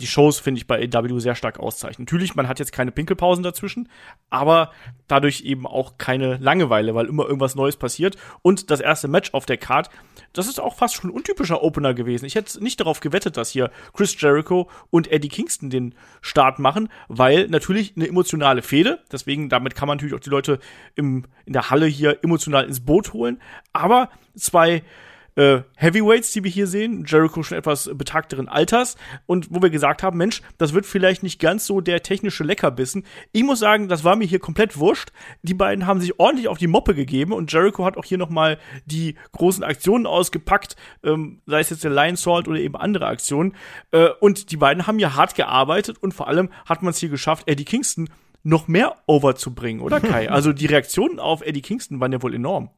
[0.00, 2.04] die Shows, finde ich, bei AW sehr stark auszeichnen.
[2.04, 3.88] Natürlich, man hat jetzt keine Pinkelpausen dazwischen,
[4.30, 4.72] aber
[5.06, 8.16] dadurch eben auch keine Langeweile, weil immer irgendwas Neues passiert.
[8.42, 9.90] Und das erste Match auf der Card,
[10.32, 12.24] das ist auch fast schon ein untypischer Opener gewesen.
[12.26, 16.88] Ich hätte nicht darauf gewettet, dass hier Chris Jericho und Eddie Kingston den Start machen,
[17.08, 20.58] weil natürlich eine emotionale Fehde, deswegen damit kann man natürlich auch die Leute
[20.94, 23.40] im, in der Halle hier emotional ins Boot holen,
[23.72, 24.82] aber zwei
[25.38, 28.96] äh, Heavyweights, die wir hier sehen, Jericho schon etwas betagteren Alters
[29.26, 33.04] und wo wir gesagt haben, Mensch, das wird vielleicht nicht ganz so der technische Leckerbissen.
[33.30, 35.12] Ich muss sagen, das war mir hier komplett wurscht.
[35.42, 38.30] Die beiden haben sich ordentlich auf die Moppe gegeben und Jericho hat auch hier noch
[38.30, 40.74] mal die großen Aktionen ausgepackt,
[41.04, 43.54] ähm, sei es jetzt der Lion Salt oder eben andere Aktionen.
[43.92, 47.10] Äh, und die beiden haben hier hart gearbeitet und vor allem hat man es hier
[47.10, 48.08] geschafft, Eddie Kingston
[48.42, 50.30] noch mehr overzubringen, oder Kai?
[50.30, 52.70] also die Reaktionen auf Eddie Kingston waren ja wohl enorm.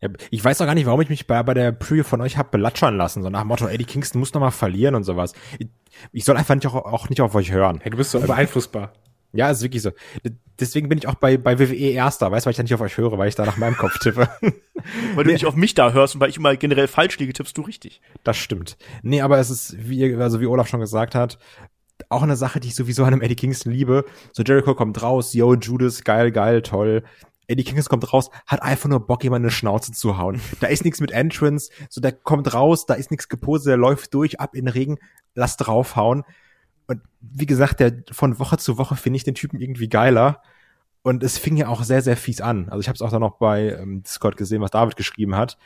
[0.00, 2.36] Ja, Ich weiß auch gar nicht, warum ich mich bei, bei der Preview von euch
[2.36, 3.22] hab belatschern lassen.
[3.22, 5.32] So nach dem Motto, Eddie Kingston muss noch mal verlieren und sowas.
[5.58, 5.68] Ich,
[6.12, 7.80] ich soll einfach nicht auch, auch nicht auf euch hören.
[7.82, 8.92] Hey, du bist so beeinflussbar.
[9.32, 9.90] Ja, ist wirklich so.
[10.58, 12.80] Deswegen bin ich auch bei, bei WWE Erster, weißt du, weil ich da nicht auf
[12.80, 14.28] euch höre, weil ich da nach meinem Kopf tippe.
[15.14, 17.58] Weil du nicht auf mich da hörst und weil ich immer generell falsch liege, tippst
[17.58, 18.00] du richtig.
[18.22, 18.78] Das stimmt.
[19.02, 21.38] Nee, aber es ist, wie, also wie Olaf schon gesagt hat,
[22.08, 24.04] auch eine Sache, die ich sowieso an einem Eddie Kingston liebe.
[24.32, 27.02] So Jericho kommt raus, yo, Judas, geil, geil, toll.
[27.48, 30.40] Eddie Kingston kommt raus, hat einfach nur Bock, jemand eine Schnauze zu hauen.
[30.60, 34.14] Da ist nichts mit Entrance, so der kommt raus, da ist nichts gepostet, der läuft
[34.14, 34.98] durch, ab in den Regen,
[35.34, 36.24] lass draufhauen.
[36.86, 40.42] Und wie gesagt, der von Woche zu Woche finde ich den Typen irgendwie geiler.
[41.02, 42.68] Und es fing ja auch sehr, sehr fies an.
[42.68, 45.56] Also ich habe es auch dann noch bei ähm, Discord gesehen, was David geschrieben hat.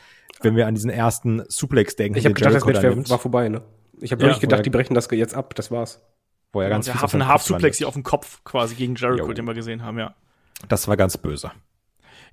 [0.41, 2.91] Wenn wir an diesen ersten Suplex denken, Ich habe gedacht, das Jericho Match da wär,
[2.95, 3.63] nimmt, war vorbei, ne?
[4.01, 5.55] Ich habe Ja, wirklich gedacht, die brechen das jetzt ab.
[5.55, 6.03] Das war's.
[6.53, 7.79] wo er ganz der fies auf Hafen seinen Half Kopf Suplex landet.
[7.79, 9.33] hier auf dem Kopf quasi gegen Jericho, Jo.
[9.33, 10.15] den wir gesehen haben, ja.
[10.69, 11.51] Das war ganz böse.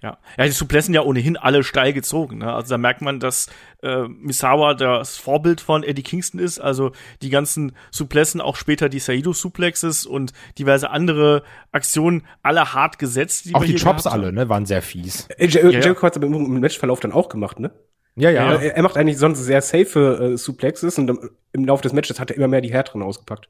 [0.02, 2.40] Ja, ja die Suplessen ja ohnehin alle steil gezogen.
[2.40, 2.54] Ne?
[2.54, 3.48] Also da merkt man, dass
[3.84, 6.60] äh, Misawa das Vorbild von Eddie Kingston ist.
[6.60, 13.46] Also die ganzen Suplessen, auch später die Saido-Suplexes und diverse andere Aktionen, alle hart gesetzt.
[13.46, 15.28] Die Auch die Chops alle, ne, waren sehr fies.
[15.38, 15.80] Äh, Jer Ja, ja.
[15.80, 17.72] Jericho hat es aber im, im Matchverlauf dann auch gemacht, ne?
[18.16, 18.54] Ja, ja.
[18.54, 22.20] Er, er macht eigentlich sonst sehr safe äh, Suplexes und im, im Laufe des Matches
[22.20, 23.50] hat er immer mehr die härteren ausgepackt.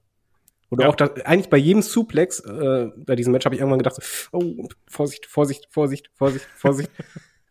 [0.71, 0.89] Oder Ja.
[0.89, 4.01] auch das, eigentlich bei jedem Suplex, äh, bei diesem Match habe ich irgendwann gedacht, so,
[4.37, 6.91] oh, Vorsicht, Vorsicht, Vorsicht, Vorsicht, Vorsicht.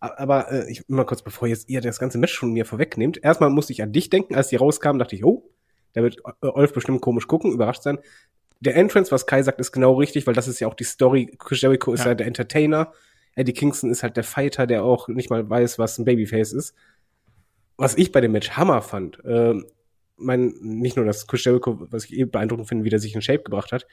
[0.00, 3.50] Aber äh, ich mal kurz, bevor jetzt ihr das ganze Match schon mir vorwegnehmt, erstmal
[3.50, 5.50] musste ich an dich denken, als die rauskamen, dachte ich, oh,
[5.94, 7.98] da wird äh, Olf bestimmt komisch gucken, überrascht sein.
[8.60, 11.30] Der Entrance, was Kai sagt, ist genau richtig, weil das ist ja auch die Story.
[11.38, 12.06] Chris Jericho ist Ja.
[12.06, 12.92] halt der Entertainer.
[13.34, 16.74] Eddie Kingston ist halt der Fighter, der auch nicht mal weiß, was ein Babyface ist.
[17.76, 19.64] Was ich bei dem Match Hammer fand, ähm,
[20.18, 23.22] mein, nicht nur das Chris Jericho, was ich eh beeindruckend finde, wie der sich in
[23.22, 23.86] Shape gebracht hat,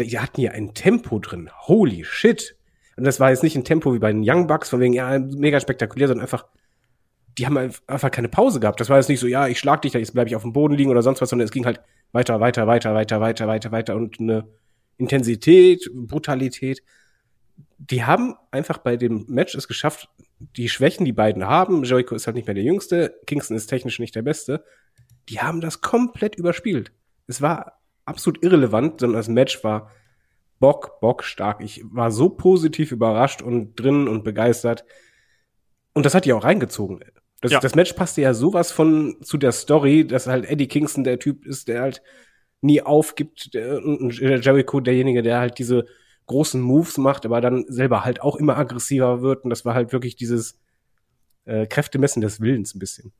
[0.00, 1.50] die hatten hier ein Tempo drin.
[1.66, 2.56] Holy shit.
[2.96, 5.18] Und das war jetzt nicht ein Tempo wie bei den Young Bucks, von wegen, ja,
[5.18, 6.46] mega spektakulär, sondern einfach
[7.38, 8.80] die haben einfach keine Pause gehabt.
[8.80, 10.74] Das war jetzt nicht so, ja, ich schlag dich, jetzt bleibe ich auf dem Boden
[10.74, 11.80] liegen oder sonst was, sondern es ging halt
[12.12, 14.46] weiter, weiter, weiter, weiter, weiter, weiter, weiter und eine
[14.98, 16.82] Intensität, Brutalität.
[17.78, 22.26] Die haben einfach bei dem Match es geschafft, die Schwächen, die beiden haben, Jericho ist
[22.26, 24.64] halt nicht mehr der Jüngste, Kingston ist technisch nicht der Beste,
[25.28, 26.92] die haben das komplett überspielt.
[27.26, 29.90] Es war absolut irrelevant, sondern das Match war
[30.60, 31.60] Bock, Bock stark.
[31.62, 34.84] Ich war so positiv überrascht und drin und begeistert.
[35.92, 37.00] Und das hat die auch reingezogen.
[37.40, 37.60] Das, Ja.
[37.60, 41.44] das Match passte ja sowas von zu der Story, dass halt Eddie Kingston der Typ
[41.44, 42.02] ist, der halt
[42.60, 45.84] nie aufgibt der, und Jericho derjenige, der halt diese
[46.26, 49.44] großen Moves macht, aber dann selber halt auch immer aggressiver wird.
[49.44, 50.58] Und das war halt wirklich dieses
[51.44, 53.12] äh, Kräftemessen des Willens ein bisschen.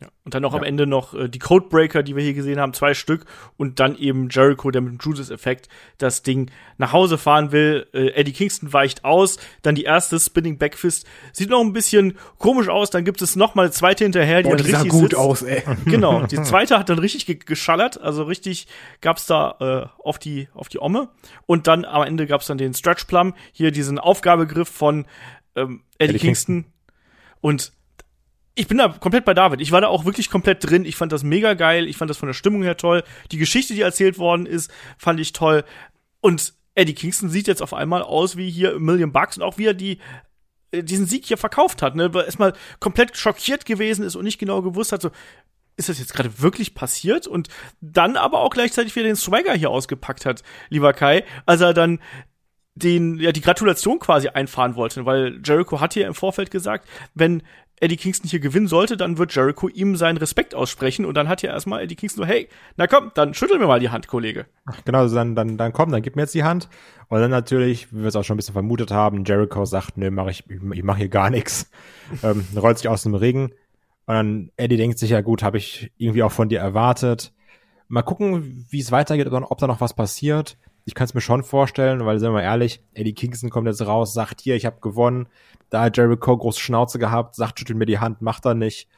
[0.00, 0.06] Ja.
[0.24, 2.94] Und dann noch am Ende noch äh, die Codebreaker, die wir hier gesehen haben, zwei
[2.94, 3.24] Stück.
[3.56, 7.88] Und dann eben Jericho, der mit dem Judas-Effekt das Ding nach Hause fahren will.
[7.92, 9.38] Äh, Eddie Kingston weicht aus.
[9.62, 11.04] Dann die erste Spinning Backfist.
[11.32, 12.90] Sieht noch ein bisschen komisch aus.
[12.90, 15.10] Dann gibt es noch mal eine zweite hinterher, die Boah, dann die sah richtig gut
[15.10, 15.16] sitzt.
[15.16, 15.64] aus, ey.
[15.86, 18.68] Genau, die zweite hat dann richtig ge geschallert, also richtig
[19.00, 21.08] gab's da äh, auf die auf die Omme
[21.46, 25.06] und dann am Ende gab's dann den Stretch Plum, hier diesen Aufgabegriff von
[25.56, 26.64] ähm, Eddie, Eddie Kingston.
[27.40, 27.72] und
[28.58, 29.60] ich bin da komplett bei David.
[29.60, 30.84] Ich war da auch wirklich komplett drin.
[30.84, 31.86] Ich fand das mega geil.
[31.86, 33.04] Ich fand das von der Stimmung her toll.
[33.30, 35.64] Die Geschichte, die erzählt worden ist, fand ich toll.
[36.20, 39.66] Und Eddie Kingston sieht jetzt auf einmal aus wie hier Million Bucks und auch wie
[39.66, 39.98] er die
[40.72, 44.24] äh, diesen Sieg hier verkauft hat, ne, weil er erstmal komplett schockiert gewesen ist und
[44.24, 45.10] nicht genau gewusst hat, so,
[45.76, 47.28] ist das jetzt gerade wirklich passiert?
[47.28, 47.48] Und
[47.80, 52.00] dann aber auch gleichzeitig wieder den Swagger hier ausgepackt hat, lieber Kai, als er dann
[52.74, 57.42] den, ja, die Gratulation quasi einfahren wollte, weil Jericho hat hier im Vorfeld gesagt, wenn
[57.80, 61.42] Eddie Kingston hier gewinnen sollte, dann wird Jericho ihm seinen Respekt aussprechen und dann hat
[61.42, 64.46] ja erstmal Eddie Kingston so, hey, na komm, dann schüttel mir mal die Hand, Kollege.
[64.84, 66.68] Genau, also dann, dann, dann komm, dann gib mir jetzt die Hand.
[67.08, 70.10] Und dann natürlich, wie wir es auch schon ein bisschen vermutet haben, Jericho sagt, nö,
[70.10, 71.70] mach ich, ich, mache hier gar nichts.
[72.22, 73.52] Ähm, rollt sich aus dem Regen.
[74.06, 77.34] Und dann Eddie denkt sich, ja gut, habe ich irgendwie auch von dir erwartet.
[77.88, 80.56] Mal gucken, wie es weitergeht, ob, da- ob da noch was passiert.
[80.86, 83.86] Ich kann es mir schon vorstellen, weil, sind wir mal ehrlich, Eddie Kingston kommt jetzt
[83.86, 85.28] raus, sagt hier, ich habe gewonnen.
[85.70, 88.88] Da hat Jericho große Schnauze gehabt, sagt, schüttelt mir die Hand, macht er nicht.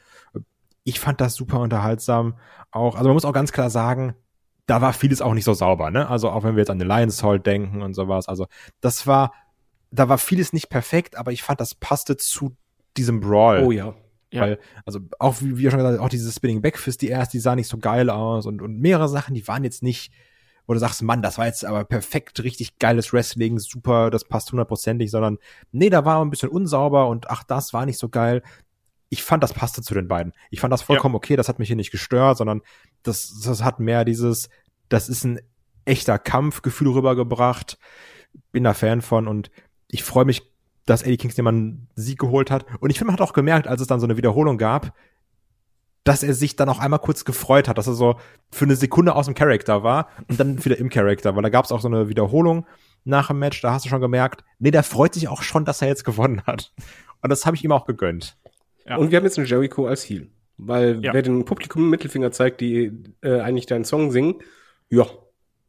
[0.85, 2.37] Ich fand das super unterhaltsam.
[2.71, 4.15] Auch, also man muss auch ganz klar sagen,
[4.67, 6.09] da war vieles auch nicht so sauber, ne?
[6.09, 8.29] Also auch wenn wir jetzt an den Lions Hall denken und sowas.
[8.29, 8.47] Also
[8.81, 9.33] das war,
[9.91, 12.57] da war vieles nicht perfekt, aber ich fand, das passte zu
[12.97, 13.65] diesem Brawl.
[13.65, 13.95] Oh ja.
[14.33, 14.43] Ja.
[14.43, 17.41] Weil, also auch wie wir schon gesagt haben, auch diese Spinning Backfist, die erst, die
[17.41, 20.13] sah nicht so geil aus und, und mehrere Sachen, die waren jetzt nicht,
[20.71, 24.53] wo du sagst, Mann, das war jetzt aber perfekt, richtig geiles Wrestling, super, das passt
[24.53, 25.39] hundertprozentig, sondern
[25.73, 28.45] nee, da war ein bisschen unsauber und ach, das war nicht so geil.
[29.09, 30.33] Ich fand, das passte zu den beiden.
[30.49, 32.63] Ich fand das vollkommen okay, das hat mich hier nicht gestört, sondern
[33.03, 34.49] das, das hat mehr dieses,
[34.89, 35.41] das ist ein
[35.87, 37.77] echter Kampfgefühl rübergebracht.
[38.53, 39.51] Bin da Fan von und
[39.89, 40.53] ich freue mich,
[40.87, 42.65] dass Eddie Kingston mal einen Sieg geholt hat.
[42.79, 44.95] Und ich finde, man hat auch gemerkt, als es dann so eine Wiederholung gab,
[46.05, 48.17] dass er sich dann auch einmal kurz gefreut hat, dass er so
[48.51, 51.65] für eine Sekunde aus dem Charakter war und dann wieder im Charakter, weil da gab
[51.65, 52.67] es auch so eine Wiederholung
[53.05, 55.83] nach dem Match, da hast du schon gemerkt, nee, der freut sich auch schon, dass
[55.83, 56.73] er jetzt gewonnen hat.
[57.23, 58.37] Und das habe ich ihm auch gegönnt.
[58.87, 58.97] Ja.
[58.97, 60.29] Und wir haben jetzt einen Jericho als Heel.
[60.57, 61.15] Weil Ja.
[61.15, 64.37] wer den Publikum einen Mittelfinger zeigt, die äh, eigentlich deinen Song singen,
[64.91, 65.07] ja,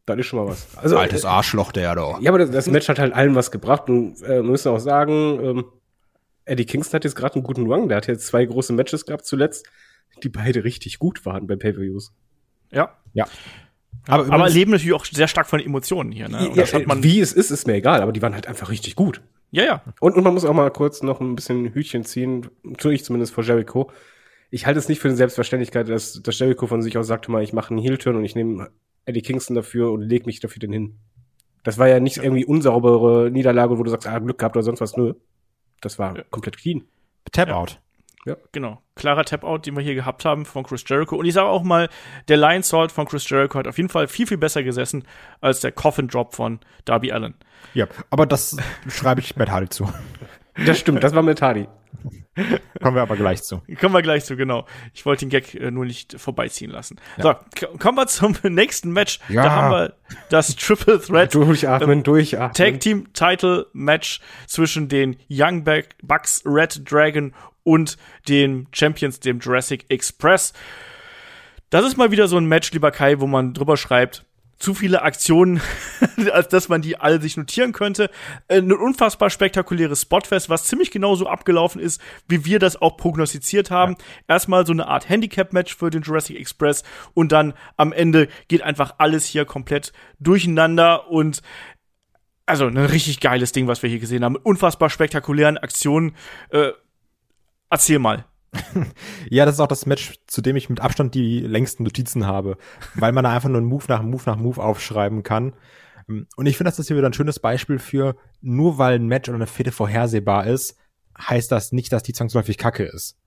[0.06, 0.68] das ist schon mal was.
[0.78, 2.18] Also, äh, Arschloch, der da.
[2.20, 4.80] Ja, aber das, das Match hat halt allen was gebracht und äh, wir müssen auch
[4.80, 5.66] sagen, ähm,
[6.44, 7.88] Eddie Kingston hat jetzt gerade einen guten Run.
[7.88, 9.66] Der hat jetzt zwei große Matches gehabt zuletzt,
[10.24, 12.14] die beide richtig gut waren bei Pay-Per-Views.
[12.72, 12.98] Ja.
[13.14, 13.26] Ja.
[14.08, 16.40] Aber, Aber, übrigens- leben natürlich auch sehr stark von Emotionen hier, ne?
[16.50, 18.48] Und Ja, das hat man, wie es ist, ist mir egal, aber die waren halt
[18.48, 19.22] einfach richtig gut.
[19.52, 19.84] ja, ja.
[20.00, 22.48] Und, und man muss auch mal kurz noch ein bisschen Hütchen ziehen,
[22.78, 23.92] tue ich zumindest vor Jericho.
[24.50, 27.44] Ich halte es nicht für eine Selbstverständlichkeit, dass, dass Jericho von sich aus sagt, mal,
[27.44, 28.70] ich mache einen Heel-Turn und ich nehme
[29.06, 30.96] Eddie Kingston dafür und leg mich dafür den hin.
[31.64, 34.82] Das war ja nicht irgendwie unsaubere Niederlage, wo du sagst, ah, Glück gehabt oder sonst
[34.82, 34.96] was.
[34.98, 35.14] Nö.
[35.82, 36.24] Das war Ja.
[36.30, 36.84] komplett clean.
[37.32, 37.50] Tap
[38.26, 38.36] Ja.
[38.52, 38.80] Genau.
[38.96, 41.16] Klarer Tap-Out, den wir hier gehabt haben von Chris Jericho.
[41.16, 41.90] Und ich sage auch mal,
[42.28, 45.06] der Lion Salt von Chris Jericho hat auf jeden Fall viel, viel besser gesessen
[45.42, 47.34] als der Coffin Drop von Darby Allen.
[47.74, 48.58] Ja, aber das
[48.90, 49.92] schreibe ich Matt Hardy zu.
[50.66, 51.68] Das stimmt, das war mit Hardy.
[52.82, 53.62] Kommen wir aber gleich zu.
[53.80, 54.66] Kommen wir gleich zu, genau.
[54.94, 56.98] Ich wollte den Gag äh, nur nicht vorbeiziehen lassen.
[57.18, 59.20] So, k- kommen wir zum nächsten Match.
[59.28, 59.44] Ja.
[59.44, 59.94] Da haben wir
[60.30, 62.54] das Triple Threat Durchatmen, durchatmen.
[62.54, 67.98] Tag Team Title Match zwischen den Young Buck- Bucks Red Dragon und
[68.28, 70.54] den Champions, dem Jurassic Express.
[71.70, 74.26] Das ist mal wieder so ein Match, lieber Kai, wo man drüber schreibt,
[74.62, 75.60] zu viele Aktionen,
[76.32, 78.10] als dass man die alle sich notieren könnte.
[78.48, 83.72] Äh, Ein unfassbar spektakuläres Spotfest, was ziemlich genauso abgelaufen ist, wie wir das auch prognostiziert
[83.72, 83.96] haben.
[84.28, 88.96] Erstmal so eine Art Handicap-Match für den Jurassic Express und dann am Ende geht einfach
[89.00, 91.42] alles hier komplett durcheinander und
[92.46, 94.36] also ein richtig geiles Ding, was wir hier gesehen haben.
[94.36, 96.16] Unfassbar spektakulären Aktionen.
[96.50, 96.72] Äh,
[97.72, 98.26] erzähl mal.
[99.30, 102.58] Ja, das ist auch das Match, zu dem ich mit Abstand die längsten Notizen habe,
[102.96, 105.54] weil man da einfach nur einen Move nach Move nach Move aufschreiben kann.
[106.08, 109.30] Und ich finde, das ist hier wieder ein schönes Beispiel für, nur weil ein Match
[109.30, 110.76] oder eine Fehde vorhersehbar ist,
[111.18, 113.18] heißt das nicht, dass die zwangsläufig kacke ist.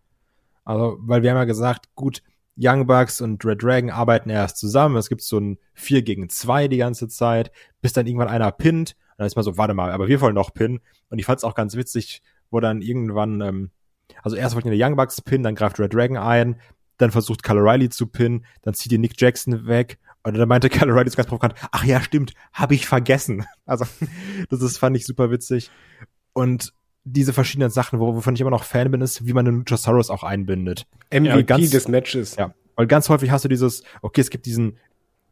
[0.64, 2.22] Also, weil wir haben ja gesagt, gut,
[2.56, 4.96] Young Bucks und Red Dragon arbeiten erst zusammen.
[4.96, 8.92] Es gibt so ein 4 gegen 2 die ganze Zeit, bis dann irgendwann einer pinnt.
[8.92, 10.80] Und dann ist man so, warte mal, aber wir wollen noch pinnen.
[11.08, 13.70] Und ich fand es auch ganz witzig, wo dann irgendwann, ähm,
[14.22, 16.60] also erst wollten die Young Bucks pinnen, dann greift Red Dragon ein,
[16.98, 19.98] dann versucht Kyle Riley zu pinnen, dann zieht die Nick Jackson weg.
[20.22, 23.44] Und dann meinte Kyle Riley ganz provokant, ach ja, stimmt, habe ich vergessen.
[23.66, 23.86] Also,
[24.50, 25.70] das ist, fand ich super witzig.
[26.34, 26.74] Und
[27.04, 30.22] diese verschiedenen Sachen, wovon ich immer noch Fan bin, ist, wie man den Luchasaurus auch
[30.22, 30.86] einbindet.
[31.10, 32.36] MVP ganz- des Matches.
[32.36, 34.78] Ja, weil ganz häufig hast du dieses, okay, es gibt diesen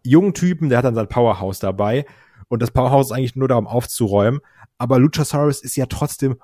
[0.03, 2.07] jungen Typen, der hat dann sein Powerhouse dabei
[2.49, 4.40] und das Powerhouse ist eigentlich nur da, um aufzuräumen,
[4.79, 6.37] aber Luchasaurus ist ja trotzdem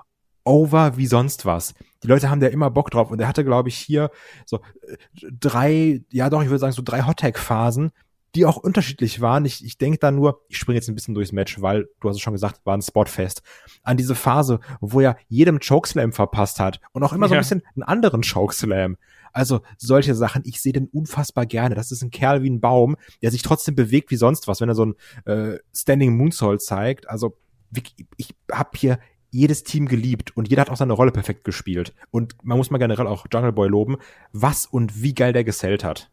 [0.45, 1.75] over wie sonst was.
[2.03, 4.11] Die Leute haben da immer Bock drauf und er hatte, glaube ich, hier
[4.47, 4.97] so äh,
[5.33, 7.91] drei, ja doch, ich würde sagen so drei Hot-Tag-Phasen,
[8.35, 9.45] die auch unterschiedlich waren.
[9.47, 12.17] Ich, ich denke da nur, ich springe jetzt ein bisschen durchs Match, weil, du hast
[12.17, 13.43] es schon gesagt, war ein Spotfest.
[13.83, 17.41] An diese Phase, wo er jedem Chokeslam verpasst hat und auch immer so ein Ja.
[17.41, 18.97] bisschen einen anderen Chokeslam.
[19.33, 21.75] Also solche Sachen, ich sehe den unfassbar gerne.
[21.75, 24.69] Das ist ein Kerl wie ein Baum, der sich trotzdem bewegt wie sonst was, wenn
[24.69, 24.95] er so ein
[25.27, 27.09] äh, Standing Moonsault zeigt.
[27.09, 27.37] Also
[27.71, 28.99] wirklich, ich habe hier
[29.31, 31.93] jedes Team geliebt und jeder hat auch seine Rolle perfekt gespielt.
[32.11, 33.97] Und man muss mal generell auch Jungle Boy loben,
[34.33, 36.11] was und wie geil der gesellt hat.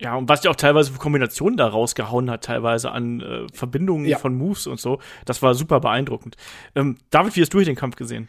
[0.00, 4.06] Ja, und was ja auch teilweise für Kombinationen da rausgehauen hat, teilweise an äh, Verbindungen
[4.06, 4.18] Ja.
[4.18, 6.36] von Moves und so, das war super beeindruckend.
[6.74, 8.28] Ähm, David, wie hast du hier den Kampf gesehen?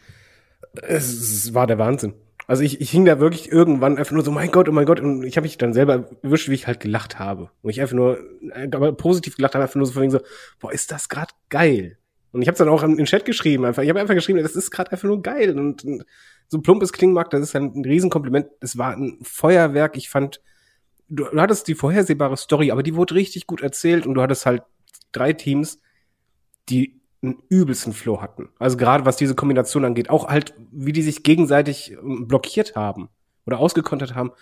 [0.73, 2.13] Es, es war der Wahnsinn.
[2.47, 4.99] Also ich, ich hing da wirklich irgendwann einfach nur so, mein Gott, oh mein Gott,
[4.99, 7.49] und ich habe mich dann selber erwischt, wie ich halt gelacht habe.
[7.63, 8.19] Und ich einfach nur,
[8.53, 10.19] äh, aber positiv gelacht habe, einfach nur so von wegen so,
[10.59, 11.97] boah, ist das gerade geil.
[12.35, 14.69] Und ich habe dann auch den Chat geschrieben, einfach, ich habe einfach geschrieben, das ist
[14.69, 15.57] gerade einfach nur geil.
[15.57, 16.05] Und, und
[16.49, 18.47] so plump es klingen mag, das ist ein, ein Riesenkompliment.
[18.59, 19.95] Es war ein Feuerwerk.
[19.95, 20.41] Ich fand,
[21.07, 24.45] du, du hattest die vorhersehbare Story, aber die wurde richtig gut erzählt und du hattest
[24.45, 24.63] halt
[25.13, 25.79] drei Teams,
[26.67, 28.49] die einen übelsten Flow hatten.
[28.59, 33.07] Also gerade was diese Kombination angeht, auch halt, wie die sich gegenseitig ähm, blockiert haben
[33.45, 34.33] oder ausgekontert haben,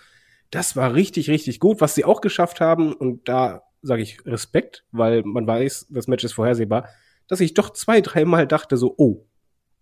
[0.50, 1.80] das war richtig, richtig gut.
[1.80, 6.24] Was sie auch geschafft haben, und da sage ich Respekt, weil man weiß, das Match
[6.24, 6.88] ist vorhersehbar,
[7.28, 9.24] dass ich doch zwei, dreimal dachte so, oh,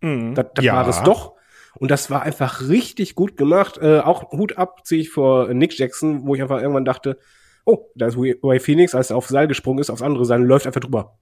[0.01, 0.35] Mhm.
[0.35, 0.75] das, das Ja.
[0.75, 1.35] war es doch.
[1.77, 3.79] Und das war einfach richtig gut gemacht.
[3.79, 7.19] Äh, auch Hut ab ziehe ich vor Nick Jackson, wo ich einfach irgendwann dachte,
[7.65, 10.67] oh, da ist Ray Phoenix, als er aufs Seil gesprungen ist, aufs andere Seil läuft
[10.67, 11.17] einfach drüber.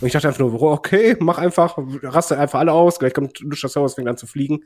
[0.00, 3.94] Und ich dachte einfach nur, okay, mach einfach, raste einfach alle aus, gleich kommt Luchasaurus,
[3.94, 4.60] fängt an zu fliegen.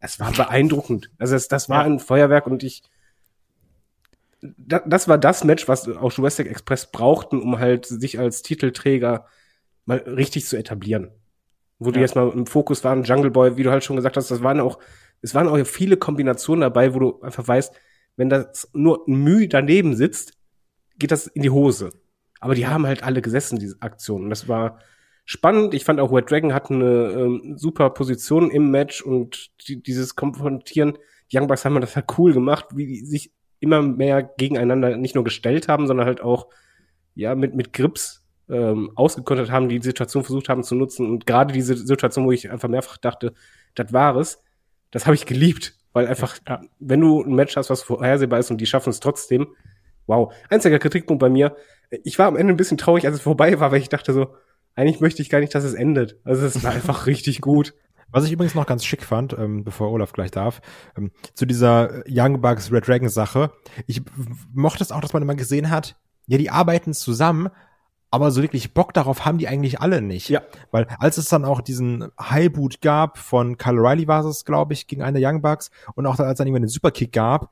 [0.00, 1.10] Es war beeindruckend.
[1.18, 1.92] Also das, das war Ja.
[1.92, 2.82] ein Feuerwerk und ich,
[4.40, 9.26] da, das war das Match, was auch Jurassic Express brauchten, um halt sich als Titelträger
[9.84, 11.10] mal richtig zu etablieren.
[11.78, 12.02] Wo die Ja.
[12.02, 14.60] jetzt mal im Fokus waren, Jungle Boy, wie du halt schon gesagt hast, das waren
[14.60, 14.78] auch,
[15.20, 17.74] es waren auch viele Kombinationen dabei, wo du einfach weißt,
[18.16, 20.34] wenn das nur ein Mühe daneben sitzt,
[20.98, 21.90] geht das in die Hose.
[22.40, 24.24] Aber die haben halt alle gesessen, diese Aktionen.
[24.24, 24.78] Und das war
[25.24, 25.74] spannend.
[25.74, 30.16] Ich fand auch Red Dragon hat eine ähm, super Position im Match und die, dieses
[30.16, 30.98] Konfrontieren.
[31.30, 35.14] Die Young Bucks haben das halt cool gemacht, wie die sich immer mehr gegeneinander nicht
[35.14, 36.48] nur gestellt haben, sondern halt auch
[37.14, 38.21] ja mit mit Grips
[38.52, 41.08] ähm, ausgekontert haben, die Situation versucht haben zu nutzen.
[41.10, 43.32] Und gerade diese Situation, wo ich einfach mehrfach dachte,
[43.74, 44.42] das war es,
[44.90, 45.74] das habe ich geliebt.
[45.94, 46.60] Weil einfach, Ja.
[46.78, 49.48] wenn du ein Match hast, was vorhersehbar ist und die schaffen es trotzdem,
[50.06, 50.32] wow.
[50.48, 51.56] Einziger Kritikpunkt bei mir,
[52.04, 54.34] ich war am Ende ein bisschen traurig, als es vorbei war, weil ich dachte so,
[54.74, 56.18] eigentlich möchte ich gar nicht, dass es endet.
[56.24, 57.74] Also es war einfach richtig gut.
[58.10, 60.60] Was ich übrigens noch ganz schick fand, ähm, bevor Olaf gleich darf,
[60.98, 63.52] ähm, zu dieser Young Bucks Red Dragon Sache.
[63.86, 64.02] Ich
[64.52, 67.48] mochte es auch, dass man immer gesehen hat, ja, die arbeiten zusammen,
[68.12, 70.28] aber so wirklich Bock darauf haben die eigentlich alle nicht.
[70.28, 70.42] Ja.
[70.70, 74.86] Weil als es dann auch diesen Highboot gab von Kyle Riley war es, glaube ich,
[74.86, 77.50] gegen einen der Young Bucks und auch dann, als dann irgendwann den Superkick gab,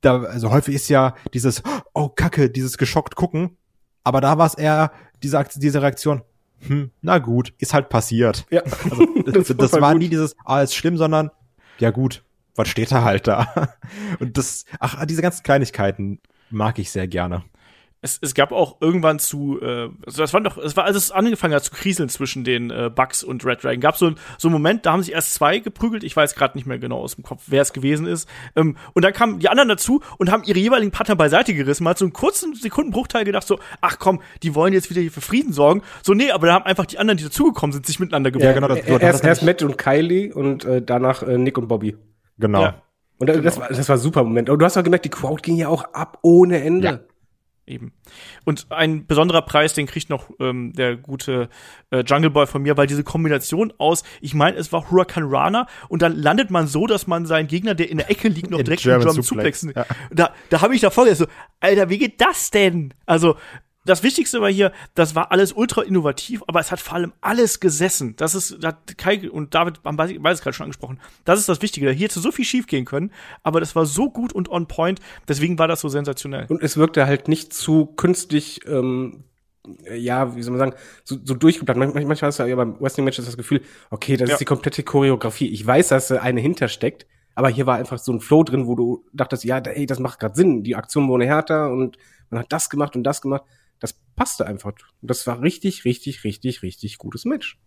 [0.00, 1.62] da, also häufig ist ja dieses,
[1.94, 3.56] oh Kacke, dieses geschockt gucken,
[4.02, 4.90] aber da war es eher
[5.22, 6.22] diese, diese Reaktion,
[6.66, 8.44] hm, na gut, ist halt passiert.
[8.50, 8.62] Ja.
[8.90, 10.02] Also, das, das, voll war gut.
[10.02, 11.30] nie dieses, ah, ist schlimm, sondern,
[11.78, 12.24] ja gut,
[12.56, 13.68] was steht da halt da?
[14.18, 16.18] Und das, ach, diese ganzen Kleinigkeiten
[16.50, 17.44] mag ich sehr gerne.
[18.04, 21.12] Es, es gab auch irgendwann zu, äh, also das war doch, es war, als es
[21.12, 24.48] angefangen hat zu kriseln zwischen den äh, Bugs und Red Dragon, gab so, ein- so
[24.48, 27.14] einen Moment, da haben sich erst zwei geprügelt, ich weiß gerade nicht mehr genau aus
[27.14, 28.28] dem Kopf, wer es gewesen ist.
[28.56, 31.84] Ähm, und dann kamen die anderen dazu und haben ihre jeweiligen Partner beiseite gerissen.
[31.84, 35.12] Man hat so einen kurzen Sekundenbruchteil gedacht, so, ach komm, die wollen jetzt wieder hier
[35.12, 35.82] für Frieden sorgen.
[36.02, 38.54] So, nee, aber da haben einfach die anderen, die dazugekommen sind, sich miteinander Ja, gebogen.
[38.54, 41.68] genau, das- so, das erst, erst Matt und Kylie und äh, danach äh, Nick und
[41.68, 41.96] Bobby.
[42.36, 42.62] Genau.
[42.62, 42.82] Ja.
[43.18, 44.50] Und das, war, das war ein super Moment.
[44.50, 46.88] Und du hast auch gemerkt, die Crowd ging ja auch ab ohne Ende.
[46.88, 46.98] Ja.
[47.72, 47.92] Eben.
[48.44, 51.48] Und ein besonderer Preis, den kriegt noch ähm, der gute
[51.90, 55.66] äh, Jungle Boy von mir, weil diese Kombination aus, ich meine, es war Huracan Rana
[55.88, 58.58] und dann landet man so, dass man seinen Gegner, der in der Ecke liegt, noch
[58.58, 59.86] In direkt German German Suplex, ja.
[60.10, 61.26] Da, da habe ich davor gedacht, so,
[61.60, 62.92] Alter, wie geht das denn?
[63.06, 63.36] Also,
[63.84, 67.58] das Wichtigste war hier, das war alles ultra innovativ, aber es hat vor allem alles
[67.60, 68.14] gesessen.
[68.16, 71.00] Das ist, da hat Kai und David haben es gerade schon angesprochen.
[71.24, 71.90] Das ist das Wichtige.
[71.90, 73.10] Hier hätte so viel schief gehen können,
[73.42, 75.00] aber das war so gut und on point.
[75.28, 76.46] Deswegen war das so sensationell.
[76.48, 79.24] Und es wirkte halt nicht zu künstlich, ähm,
[79.92, 81.78] ja, wie soll man sagen, so, so durchgeplant.
[81.78, 84.34] Manchmal, manchmal hast du ja beim Wrestling-Match das Gefühl, okay, das Ja.
[84.34, 85.48] ist die komplette Choreografie.
[85.48, 88.74] Ich weiß, dass da eine hintersteckt, aber hier war einfach so ein Flow drin, wo
[88.74, 90.62] du dachtest, ja, ey, das macht gerade Sinn.
[90.64, 91.96] Die Aktion wurde härter und
[92.30, 93.44] man hat das gemacht und das gemacht.
[93.82, 94.72] Das passte einfach.
[95.00, 97.58] Und das war richtig, richtig, richtig, richtig gutes Match.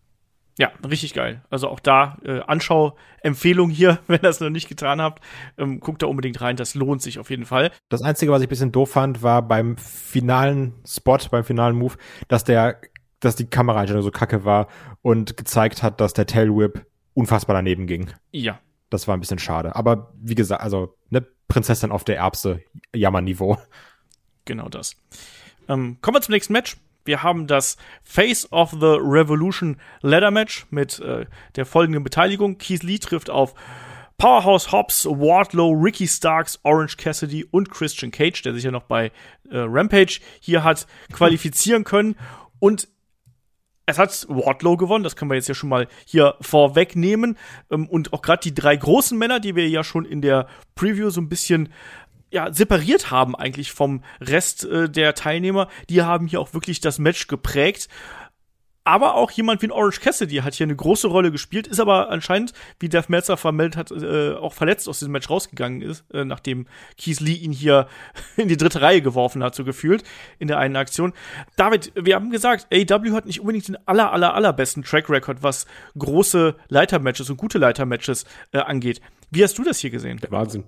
[0.57, 1.43] Ja, richtig geil.
[1.49, 5.21] Also auch da äh, Anschau-Empfehlung hier, wenn ihr das noch nicht getan habt,
[5.57, 6.55] ähm, guckt da unbedingt rein.
[6.55, 7.71] Das lohnt sich auf jeden Fall.
[7.89, 11.95] Das Einzige, was ich ein bisschen doof fand, war beim finalen Spot, beim finalen Move,
[12.29, 12.79] dass der,
[13.19, 14.67] dass die Kameraeinstellung so kacke war
[15.01, 18.09] und gezeigt hat, dass der Tail Whip unfassbar daneben ging.
[18.31, 18.59] Ja,
[18.89, 19.75] Das war ein bisschen schade.
[19.75, 22.61] Aber wie gesagt, also ne Prinzessin auf der Erbse,
[22.93, 23.57] Jammerniveau.
[24.45, 24.95] genau das.
[25.67, 26.77] Ähm, kommen wir zum nächsten Match.
[27.05, 32.57] Wir haben das Face of the Revolution Ladder Match mit äh, der folgenden Beteiligung.
[32.57, 33.53] Keith Lee trifft auf
[34.17, 39.11] Powerhouse Hobbs, Wardlow, Ricky Starks, Orange Cassidy und Christian Cage, der sich ja noch bei
[39.49, 42.15] äh, Rampage hier hat qualifizieren können.
[42.59, 42.87] Und
[43.85, 47.37] es hat Wardlow gewonnen, das können wir jetzt ja schon mal hier vorwegnehmen.
[47.69, 51.09] Ähm, und auch gerade die drei großen Männer, die wir ja schon in der Preview
[51.09, 51.69] so ein bisschen
[52.35, 56.99] ja, separiert haben eigentlich vom Rest äh, der Teilnehmer, die haben hier auch wirklich das
[56.99, 57.87] Match geprägt.
[58.83, 62.09] Aber auch jemand wie ein Orange Cassidy hat hier eine große Rolle gespielt, ist aber
[62.09, 66.25] anscheinend, wie Dev Meltzer vermeldet hat, äh, auch verletzt aus diesem Match rausgegangen ist, äh,
[66.25, 66.67] nachdem
[66.97, 67.87] Keith Lee ihn hier
[68.35, 70.03] in die dritte Reihe geworfen hat, so gefühlt,
[70.37, 71.13] in der einen Aktion.
[71.55, 75.67] David, wir haben gesagt, AEW hat nicht unbedingt den aller, aller, allerbesten Track Record, was
[75.97, 78.99] große Leitermatches und gute Leitermatches äh, angeht.
[79.31, 80.19] Wie hast du das hier gesehen?
[80.19, 80.65] Der Wahnsinn.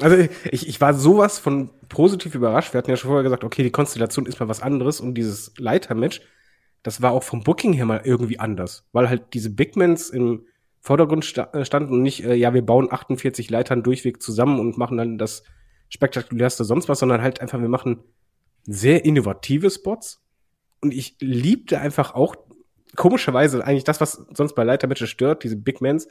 [0.00, 0.16] Also
[0.50, 2.74] ich, ich war sowas von positiv überrascht.
[2.74, 5.52] Wir hatten ja schon vorher gesagt, okay, die Konstellation ist mal was anderes und dieses
[5.58, 6.20] Leitermatch,
[6.82, 10.46] das war auch vom Booking her mal irgendwie anders, weil halt diese Bigmans im
[10.80, 14.96] Vordergrund äh, standen und nicht, äh, ja, wir bauen 48 Leitern durchweg zusammen und machen
[14.96, 15.42] dann das
[15.88, 17.98] spektakulärste sonst was, sondern halt einfach, wir machen
[18.64, 20.22] sehr innovative Spots
[20.80, 22.36] und ich liebte einfach auch
[22.94, 26.08] komischerweise eigentlich das, was sonst bei Leitermatches stört, diese Bigmans,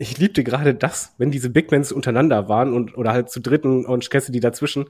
[0.00, 3.84] ich liebte gerade das, wenn diese Big Mans untereinander waren und oder halt zu dritten
[3.86, 4.86] Orange Cassidy dazwischen.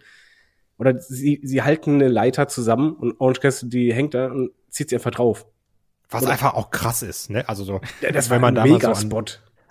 [0.78, 4.96] Oder sie, sie halten eine Leiter zusammen und Orange Cassidy hängt da und zieht sie
[4.96, 5.46] einfach drauf.
[6.08, 7.46] Was Oder- einfach auch krass ist, ne?
[7.48, 9.24] Also so, Ja, das wenn war man ein da mal so an- Mega-Spot.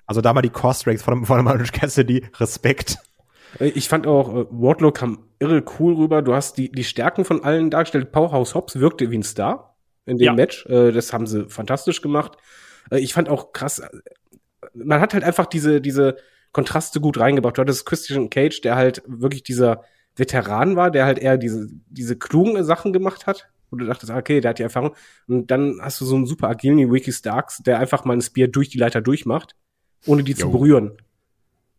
[0.06, 2.98] also da mal die Cost Rates von, von Orange Cassidy, Respekt.
[3.60, 6.22] Ich fand auch, äh, Wardlow kam irre cool rüber.
[6.22, 8.12] Du hast die, die Stärken von allen dargestellt.
[8.12, 9.76] Powerhouse Hobbs wirkte wie ein Star
[10.06, 10.34] in dem Ja.
[10.34, 10.66] Match.
[10.68, 12.34] Äh, Das haben sie fantastisch gemacht.
[12.92, 13.82] Äh, Ich fand auch krass,
[14.74, 16.17] man hat halt einfach diese, diese
[16.51, 17.57] Kontraste gut reingebracht.
[17.57, 19.84] Du hattest Christian Cage, der halt wirklich dieser
[20.15, 23.49] Veteran war, der halt eher diese, diese klugen Sachen gemacht hat.
[23.72, 24.95] Wo du dachtest, ah, okay, der hat die Erfahrung.
[25.28, 28.47] Und dann hast du so einen super agilen Ricky Starks, der einfach mal ein Spear
[28.47, 29.55] durch die Leiter durchmacht,
[30.07, 30.51] ohne die zu Jo.
[30.51, 30.97] berühren.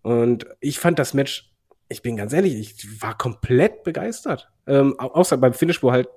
[0.03, 1.53] Und ich fand das Match,
[1.88, 4.49] ich bin ganz ehrlich, ich war komplett begeistert.
[4.68, 6.09] Ähm, au- außer beim Finish, wo halt,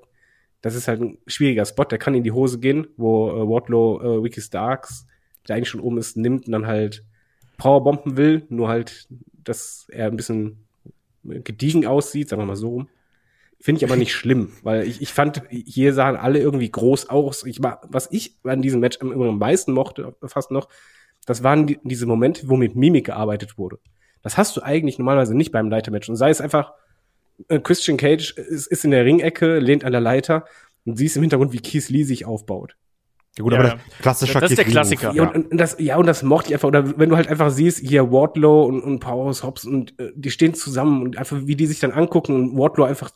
[0.62, 4.00] das ist halt ein schwieriger Spot, der kann in die Hose gehen, wo äh, Wardlow
[4.00, 5.08] äh, Ricky Starks,
[5.48, 7.04] der eigentlich schon oben ist, nimmt und dann halt
[7.58, 9.08] Powerbomben will, nur halt,
[9.44, 10.66] dass er ein bisschen
[11.24, 12.90] gediegen aussieht, sagen wir mal so rum.
[13.60, 17.46] Finde ich aber nicht schlimm, weil ich, ich fand, hier sahen alle irgendwie groß aus.
[17.46, 20.68] Ich war, was ich an diesem Match am, am meisten mochte, fast noch,
[21.26, 23.80] das waren die, diese Momente, wo mit Mimik gearbeitet wurde.
[24.22, 26.10] Das hast du eigentlich normalerweise nicht beim Leitermatch.
[26.10, 26.74] Und sei es einfach,
[27.48, 30.46] äh, Christian Cage ist, ist in der Ringecke, lehnt an der Leiter
[30.86, 32.76] und siehst im Hintergrund, wie Keith Lee sich aufbaut.
[33.38, 35.14] Ja, gut, Ja, aber das klassische Das ist der Klassiker.
[35.14, 36.68] Ja, und, und das, ja, und das mochte ich einfach.
[36.68, 40.30] Oder wenn du halt einfach siehst, hier Wardlow und, und Powerhouse Hobbs und äh, die
[40.32, 43.10] stehen zusammen und einfach, wie die sich dann angucken und Wardlow einfach,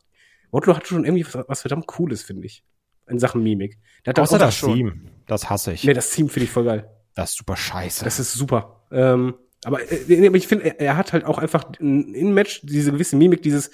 [0.52, 2.64] Wardlow hat schon irgendwie was, was verdammt Cooles, finde ich.
[3.10, 3.78] In Sachen Mimik.
[4.06, 4.74] Der hat Außer auch, das schon.
[4.74, 5.08] Team.
[5.28, 5.84] Das hasse ich.
[5.84, 6.90] Nee, das Team finde ich voll geil.
[7.14, 8.04] Das ist super scheiße.
[8.04, 8.86] Das ist super.
[8.92, 12.34] Ähm, aber, äh, nee, aber ich finde, er, er hat halt auch einfach in- im
[12.34, 13.72] Match diese gewisse Mimik, dieses,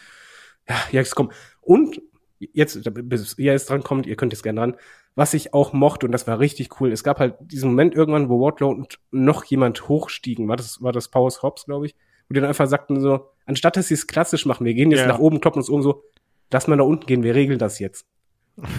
[0.68, 1.32] ja, jetzt komm.
[1.62, 2.02] Und
[2.40, 4.76] jetzt, bis ihr jetzt dran kommt, ihr könnt jetzt gerne dran,
[5.16, 8.30] was ich auch mochte, und das war richtig cool, es gab halt diesen Moment irgendwann,
[8.30, 11.96] wo Wardlow und noch jemand hochstiegen, war das, war das Powers Hobbs, glaube ich,
[12.28, 15.02] wo die dann einfach sagten so, anstatt dass sie es klassisch machen, wir gehen jetzt
[15.02, 15.08] Ja.
[15.08, 16.04] nach oben, kloppen uns oben so,
[16.52, 18.06] lass mal nach unten gehen, wir regeln das jetzt.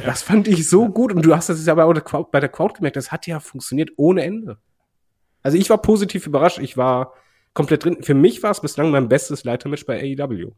[0.04, 2.74] Das fand ich so gut und du hast das jetzt aber auch bei der Crowd
[2.74, 4.58] gemerkt, das hat ja funktioniert ohne Ende.
[5.42, 7.12] Also ich war positiv überrascht, ich war
[7.54, 7.98] komplett drin.
[8.02, 10.52] Für mich war es bislang mein bestes Leitermatch bei AEW.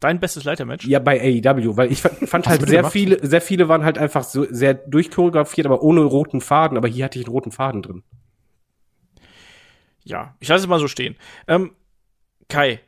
[0.00, 0.86] Dein bestes Leitermatch?
[0.86, 2.92] Ja, bei AEW, weil ich fand, halt sehr gemacht?
[2.92, 7.06] viele, sehr viele waren halt einfach so sehr durchchoreografiert, aber ohne roten Faden, aber hier
[7.06, 8.02] hatte ich einen roten Faden drin.
[10.04, 11.16] Ja, ich lasse es mal so stehen.
[11.48, 11.72] Ähm,
[12.48, 12.80] Kai,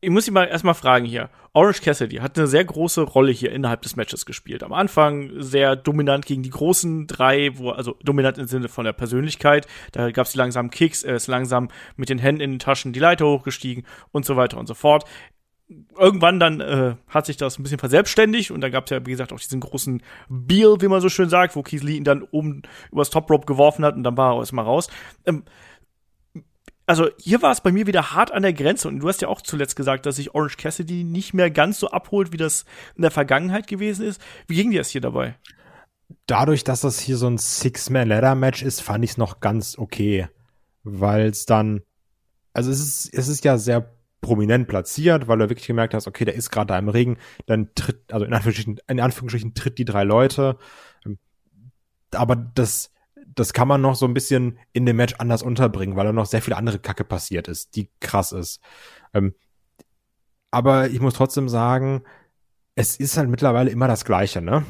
[0.00, 1.30] ich muss dich mal erstmal fragen hier.
[1.54, 4.62] Orange Cassidy hat eine sehr große Rolle hier innerhalb des Matches gespielt.
[4.62, 8.92] Am Anfang sehr dominant gegen die großen drei, wo, also dominant im Sinne von der
[8.92, 9.66] Persönlichkeit.
[9.92, 12.92] Da gab es die langsamen Kicks, er ist langsam mit den Händen in den Taschen
[12.92, 15.06] die Leiter hochgestiegen und so weiter und so fort.
[15.98, 19.10] Irgendwann dann äh, hat sich das ein bisschen verselbstständigt und dann gab es ja, wie
[19.10, 22.22] gesagt, auch diesen großen Beal, wie man so schön sagt, wo Keith Lee ihn dann
[22.22, 22.62] oben
[22.92, 24.88] übers Top Rope geworfen hat und dann war er erstmal raus.
[25.24, 25.42] Ähm,
[26.86, 29.26] also hier war es bei mir wieder hart an der Grenze und du hast ja
[29.26, 32.64] auch zuletzt gesagt, dass sich Orange Cassidy nicht mehr ganz so abholt, wie das
[32.94, 34.20] in der Vergangenheit gewesen ist.
[34.46, 35.36] Wie ging dir das hier dabei?
[36.26, 40.28] dadurch, dass das hier so ein Six-Man-Ladder-Match ist, fand ich es noch ganz okay.
[40.82, 41.82] Weil es dann,
[42.52, 43.95] also es ist, es ist ja sehr
[44.26, 47.16] prominent platziert, weil du wirklich gemerkt hast, okay, der ist gerade da im Ring,
[47.46, 50.58] dann tritt, also in Anführungsstrichen, in Anführungsstrichen tritt die drei Leute.
[52.10, 52.90] Aber das,
[53.36, 56.26] das kann man noch so ein bisschen in dem Match anders unterbringen, weil da noch
[56.26, 58.60] sehr viel andere Kacke passiert ist, die krass ist.
[59.14, 59.32] Ähm,
[60.50, 62.02] aber ich muss trotzdem sagen,
[62.74, 64.64] es ist halt mittlerweile immer das Gleiche, ne?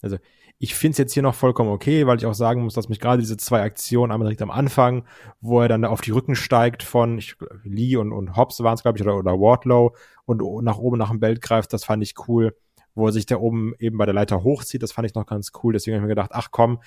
[0.00, 0.16] Also
[0.62, 3.00] ich finde es jetzt hier noch vollkommen okay, weil ich auch sagen muss, dass mich
[3.00, 5.04] gerade diese zwei Aktionen, einmal direkt am Anfang,
[5.40, 7.34] wo er dann auf die Rücken steigt von ich,
[7.64, 11.10] Lee und, und Hobbs waren es, glaube ich, oder, oder Wardlow und nach oben nach
[11.10, 12.56] dem Belt greift, das fand ich cool.
[12.94, 15.50] Wo er sich da oben eben bei der Leiter hochzieht, das fand ich noch ganz
[15.64, 15.72] cool.
[15.72, 16.78] Deswegen habe ich mir gedacht, ach komm,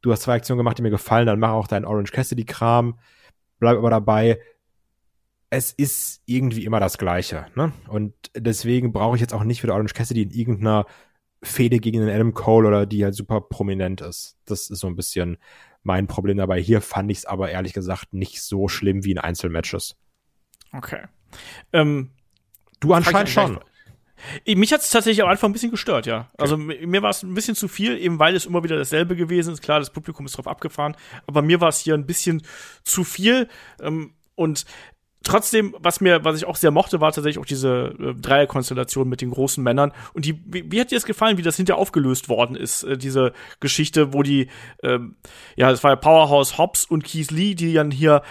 [0.00, 2.98] du hast zwei Aktionen gemacht, die mir gefallen, dann mach auch deinen Orange Cassidy-Kram,
[3.60, 4.40] bleib aber dabei.
[5.50, 7.72] Es ist irgendwie immer das Gleiche, ne?
[7.86, 10.86] Und deswegen brauche ich jetzt auch nicht wieder Orange Cassidy in irgendeiner
[11.44, 14.36] Fehde gegen den Adam Cole oder die halt super prominent ist.
[14.44, 15.36] Das ist so ein bisschen
[15.82, 16.60] mein Problem dabei.
[16.60, 19.96] Hier fand ich es aber ehrlich gesagt nicht so schlimm wie in Einzelmatches.
[20.72, 21.02] Okay.
[21.72, 22.10] Ähm,
[22.80, 23.58] Du anscheinend schon.
[24.46, 26.30] Mich hat es tatsächlich am Anfang ein bisschen gestört, ja.
[26.38, 29.16] Also mi- mir war es ein bisschen zu viel, eben weil es immer wieder dasselbe
[29.16, 29.62] gewesen ist.
[29.62, 32.42] Klar, das Publikum ist drauf abgefahren, aber mir war es hier ein bisschen
[32.82, 33.48] zu viel.
[33.80, 34.64] Ähm, und
[35.24, 39.20] trotzdem, was mir, was ich auch sehr mochte, war tatsächlich auch diese äh, Dreierkonstellation mit
[39.20, 39.92] den großen Männern.
[40.12, 42.96] Und die, wie, wie hat dir das gefallen, wie das hinterher aufgelöst worden ist, äh,
[42.96, 44.48] diese Geschichte, wo die,
[44.82, 45.16] ähm,
[45.56, 48.22] ja, das war ja Powerhouse Hobbs und Keith Lee, die dann hier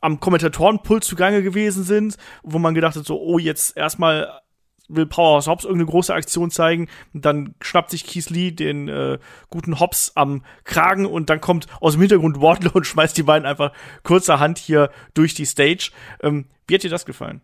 [0.00, 4.40] am Kommentatorenpult zugange gewesen sind, wo man gedacht hat, so, oh, jetzt erstmal
[4.88, 9.18] will Powerhouse Hobbs irgendeine große Aktion zeigen, und dann schnappt sich Keith Lee den äh,
[9.50, 13.46] guten Hobbs am Kragen und dann kommt aus dem Hintergrund Wardlow und schmeißt die beiden
[13.46, 13.72] einfach
[14.02, 15.90] kurzerhand hier durch die Stage.
[16.22, 17.40] Ähm, wie hat dir das gefallen?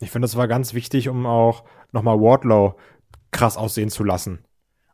[0.00, 2.76] Ich finde, das war ganz wichtig, um auch nochmal Wardlow
[3.30, 4.44] krass aussehen zu lassen.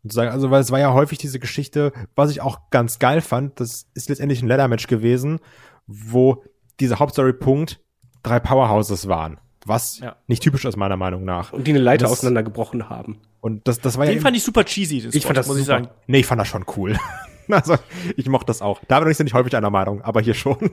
[0.03, 2.99] Und zu sagen, also, weil es war ja häufig diese Geschichte, was ich auch ganz
[2.99, 5.41] geil fand, das ist letztendlich ein Ladder-Match gewesen,
[5.87, 6.43] wo
[6.79, 7.81] dieser Hauptstory-Punkt
[8.23, 9.39] drei Powerhouses waren.
[9.67, 10.17] Was Ja.
[10.27, 11.53] nicht typisch ist, meiner Meinung nach.
[11.53, 13.21] Und die eine Leiter Das- auseinandergebrochen haben.
[13.41, 14.13] Und das, das war ja.
[14.13, 15.79] Den fand ich super cheesy, den Ich fand das muss ich super.
[15.81, 15.89] sagen.
[16.07, 16.97] nee, ich fand das schon cool.
[17.49, 17.77] also,
[18.17, 18.81] ich mochte das auch.
[18.89, 20.71] Da bin ich nicht häufig einer Meinung, aber hier schon.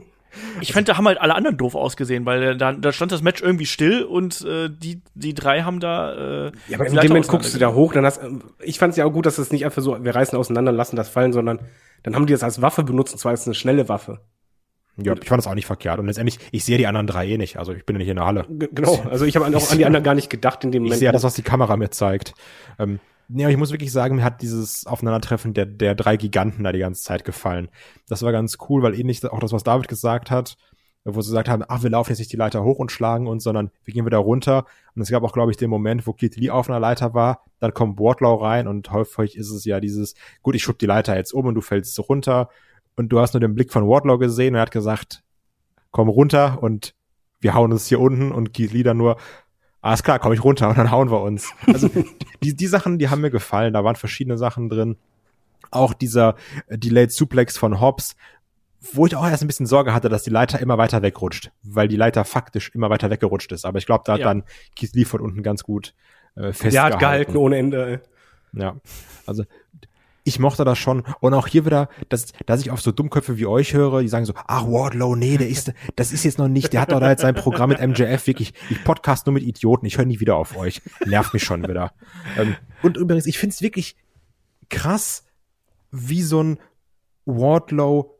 [0.59, 3.21] Ich fand, da haben halt alle anderen doof ausgesehen, weil äh, da, da stand das
[3.21, 6.13] Match irgendwie still und äh, die, die drei haben da.
[6.47, 8.19] Äh, Ja, aber in dem Moment guckst du da hoch, dann hast,
[8.61, 10.97] ich fand es ja auch gut, dass es nicht einfach so, wir reißen auseinander, lassen
[10.97, 11.59] das fallen, sondern
[12.03, 14.19] dann haben die das als Waffe benutzt, und zwar als eine schnelle Waffe.
[14.97, 15.99] Ja, ich fand das auch nicht verkehrt.
[15.99, 17.57] Und letztendlich, ich sehe die anderen drei eh nicht.
[17.57, 18.45] Also ich bin ja nicht in der Halle.
[18.49, 20.99] Genau, also ich habe auch an die anderen gar nicht gedacht in dem Ich Moment.
[20.99, 22.33] sehe ja das, was die Kamera mir zeigt.
[22.79, 26.63] Ähm, nee, aber ich muss wirklich sagen, mir hat dieses Aufeinandertreffen der, der drei Giganten
[26.63, 27.69] da die ganze Zeit gefallen.
[28.09, 30.57] Das war ganz cool, weil ähnlich auch das, was David gesagt hat,
[31.05, 33.43] wo sie gesagt haben, ach, wir laufen jetzt nicht die Leiter hoch und schlagen uns,
[33.43, 34.65] sondern wir gehen wieder runter.
[34.95, 37.43] Und es gab auch, glaube ich, den Moment, wo Keith Lee auf einer Leiter war,
[37.59, 41.15] dann kommt Wardlow rein und häufig ist es ja dieses, gut, ich schub die Leiter
[41.15, 42.49] jetzt um und du fällst runter
[42.97, 45.23] und du hast nur den Blick von Wardlow gesehen und er hat gesagt,
[45.91, 46.93] komm runter und
[47.39, 49.17] wir hauen uns hier unten und Keith Lee dann nur,
[49.81, 51.51] alles klar, komm ich runter und dann hauen wir uns.
[51.67, 51.89] Also
[52.43, 54.97] die, die Sachen, die haben mir gefallen, da waren verschiedene Sachen drin.
[55.71, 56.35] Auch dieser
[56.67, 58.15] äh, Delayed Suplex von Hobbs,
[58.93, 61.87] wo ich auch erst ein bisschen Sorge hatte, dass die Leiter immer weiter wegrutscht, weil
[61.87, 63.65] die Leiter faktisch immer weiter weggerutscht ist.
[63.65, 64.27] Aber ich glaube, da hat Ja.
[64.27, 64.43] dann
[64.75, 65.93] Keith Lee von unten ganz gut
[66.35, 66.93] äh, der festgehalten.
[66.95, 68.01] hat gehalten ohne Ende.
[68.53, 68.77] Ja,
[69.25, 69.43] also
[70.27, 71.03] ich mochte das schon.
[71.21, 74.25] Und auch hier wieder, dass, dass ich auf so Dummköpfe wie euch höre, die sagen
[74.25, 77.09] so, ach, Wardlow, nee, der ist, das ist jetzt noch nicht, der hat doch da
[77.09, 80.35] jetzt sein Programm mit MJF, wirklich, ich podcast nur mit Idioten, ich höre nie wieder
[80.35, 80.81] auf euch.
[81.05, 81.93] Nervt mich schon wieder.
[82.37, 83.95] Ähm, und übrigens, ich find's wirklich
[84.69, 85.23] krass,
[85.91, 86.59] wie so ein
[87.25, 88.19] Wardlow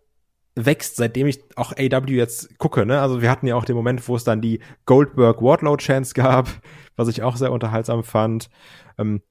[0.56, 3.02] wächst, seitdem ich auch AW jetzt gucke, ne?
[3.02, 6.50] Also wir hatten ja auch den Moment, wo es dann die Goldberg Wardlow Chance gab,
[6.96, 8.50] was ich auch sehr unterhaltsam fand.
[8.98, 9.22] Ähm,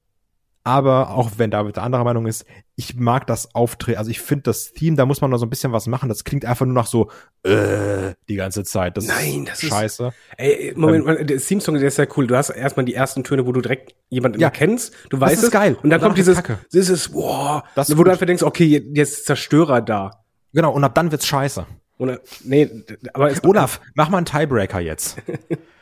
[0.67, 2.43] Aber auch wenn David der anderer Meinung ist,
[2.75, 3.97] ich mag das Auftreten.
[3.99, 6.09] Also ich finde das Theme, da muss man noch so ein bisschen was machen.
[6.09, 7.09] Das klingt einfach nur nach so
[7.43, 8.97] äh, die ganze Zeit.
[8.97, 10.11] Das Nein, das ist ist- scheiße.
[10.35, 12.27] Ey, Moment, Moment, der Theme-Song, der ist ja cool.
[12.27, 14.49] Du hast erstmal die ersten Töne, wo du direkt jemanden Ja.
[14.49, 14.93] kennst.
[15.09, 15.51] Du weißt ist es.
[15.51, 15.77] geil.
[15.81, 16.59] Und dann Und kommt dieses, Kacke.
[16.73, 18.11] dieses, wow, Das ist wo du gut.
[18.11, 20.11] einfach denkst, okay, jetzt jetzt ist Zerstörer da.
[20.53, 21.65] Genau, und ab dann wird's scheiße.
[21.97, 22.69] Oder, nee,
[23.13, 25.17] aber es, Olaf, mach mal einen Tiebreaker jetzt.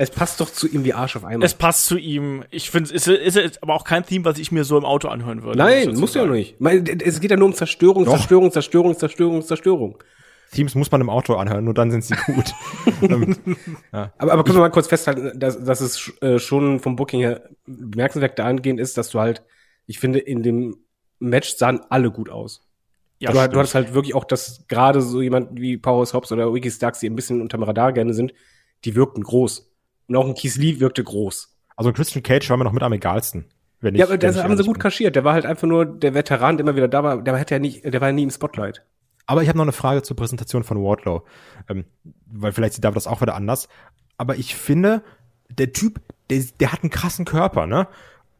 [0.00, 1.44] es passt doch zu ihm wie Arsch auf einmal.
[1.44, 2.42] Es passt zu ihm.
[2.50, 5.08] Ich finde, es ist, ist aber auch kein Theme, was ich mir so im Auto
[5.08, 5.58] anhören würde.
[5.58, 6.56] Nein, muss ich musst du ja nicht.
[7.02, 8.12] Es geht ja nur um Zerstörung, Doch.
[8.16, 9.98] Zerstörung, Zerstörung, Zerstörung, Zerstörung.
[10.52, 12.54] Themes muss man im Auto anhören, nur dann sind sie gut.
[13.02, 13.36] ähm,
[13.92, 17.50] Aber, aber können wir mal kurz festhalten, dass, dass es äh, schon vom Booking her
[17.66, 19.42] bemerkenswert dahingehend ist, dass du halt,
[19.86, 20.78] ich finde, in dem
[21.18, 22.66] Match sahen alle gut aus.
[23.18, 23.54] Ja, du, stimmt.
[23.54, 27.00] du hattest halt wirklich auch, dass gerade so jemand wie Powerhouse Hobbs oder Wiki Starks,
[27.00, 28.32] die ein bisschen unterm Radar gerne sind,
[28.86, 29.69] die wirkten groß.
[30.10, 31.56] Und auch ein Keith Lee wirkte groß.
[31.76, 33.44] also Christian Cage war mir noch mit am egalsten.
[33.80, 34.82] Wenn ich, ja, aber das haben sie gut bin.
[34.82, 35.14] kaschiert.
[35.14, 37.22] Der war halt einfach nur der Veteran, der immer wieder da war.
[37.22, 38.82] Der hat ja nicht, der war ja nie im Spotlight.
[39.26, 41.22] Aber ich habe noch eine Frage zur Präsentation von Wardlow.
[41.68, 41.84] Ähm,
[42.26, 43.68] weil vielleicht sieht David das auch wieder anders.
[44.18, 45.02] Aber ich finde,
[45.48, 47.86] der Typ, der, der hat einen krassen Körper, ne?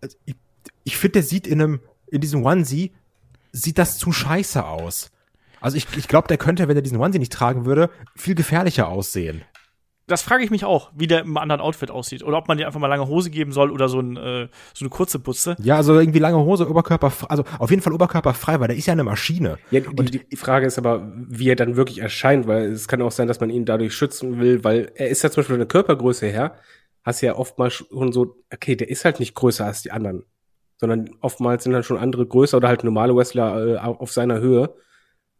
[0.03, 0.35] Also Ich,
[0.83, 2.93] ich finde, der sieht in einem, in diesem Onesie,
[3.53, 5.13] sieht das zu scheiße aus.
[5.61, 8.89] Also ich, ich glaube, der könnte, wenn er diesen Onesie nicht tragen würde, viel gefährlicher
[8.89, 9.43] aussehen.
[10.11, 12.23] Das frage ich mich auch, wie der im anderen Outfit aussieht.
[12.23, 14.85] Oder ob man dir einfach mal lange Hose geben soll oder so, ein, äh, so
[14.85, 15.57] eine kurze Butze.
[15.61, 18.93] Ja, also irgendwie lange Hose, Oberkörper, also auf jeden Fall oberkörperfrei, weil der ist ja
[18.93, 19.59] eine Maschine.
[19.71, 23.13] Ja, die, die Frage ist aber, wie er dann wirklich erscheint, weil es kann auch
[23.13, 25.69] sein, dass man ihn dadurch schützen will, weil er ist ja zum Beispiel von der
[25.69, 26.57] Körpergröße her,
[27.05, 30.25] hast du ja oftmals schon so, okay, der ist halt nicht größer als die anderen,
[30.79, 34.75] sondern oftmals sind dann schon andere größer oder halt normale Wrestler äh, auf seiner Höhe.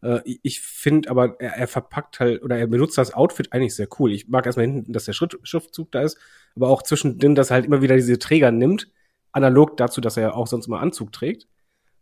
[0.01, 3.87] Äh, ich- finde aber, er, er verpackt halt oder er benutzt das Outfit eigentlich sehr
[3.99, 4.11] cool.
[4.13, 6.17] Ich mag erstmal hinten, dass der Schritt, Schriftzug da ist,
[6.55, 8.89] aber auch zwischendrin, dass er halt immer wieder diese Träger nimmt,
[9.31, 11.47] analog dazu, dass er auch sonst immer Anzug trägt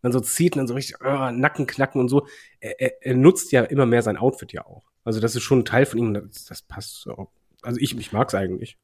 [0.01, 2.27] dann so zieht und dann so richtig äh, Nacken knacken und so.
[2.59, 4.85] Er, er, er nutzt ja immer mehr sein Outfit ja auch.
[5.03, 6.13] Also das ist schon ein Teil von ihm.
[6.13, 7.29] Das, das passt so.
[7.61, 8.77] Also ich, ich mag's eigentlich.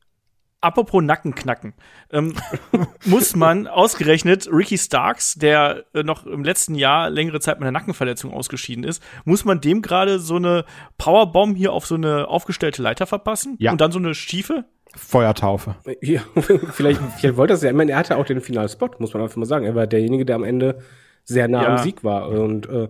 [0.62, 1.74] Apropos Nackenknacken.
[2.12, 2.34] Ähm,
[3.06, 7.78] muss man ausgerechnet Ricky Starks, der äh, noch im letzten Jahr längere Zeit mit einer
[7.78, 10.66] Nackenverletzung ausgeschieden ist, muss man dem gerade so eine
[10.98, 13.56] Powerbomb hier auf so eine aufgestellte Leiter verpassen?
[13.60, 13.72] Ja.
[13.72, 14.66] Und dann so eine Schiefe?
[14.96, 15.76] Feuertaufe.
[16.02, 16.22] Ja,
[16.72, 17.70] vielleicht, vielleicht wollte er es ja.
[17.70, 19.66] Ich meine, er hatte auch den Finalspot, muss man einfach mal sagen.
[19.66, 20.80] Er war derjenige, der am Ende
[21.26, 21.70] sehr nah Ja.
[21.76, 22.30] am Sieg war.
[22.30, 22.88] Und äh,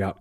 [0.00, 0.16] ja.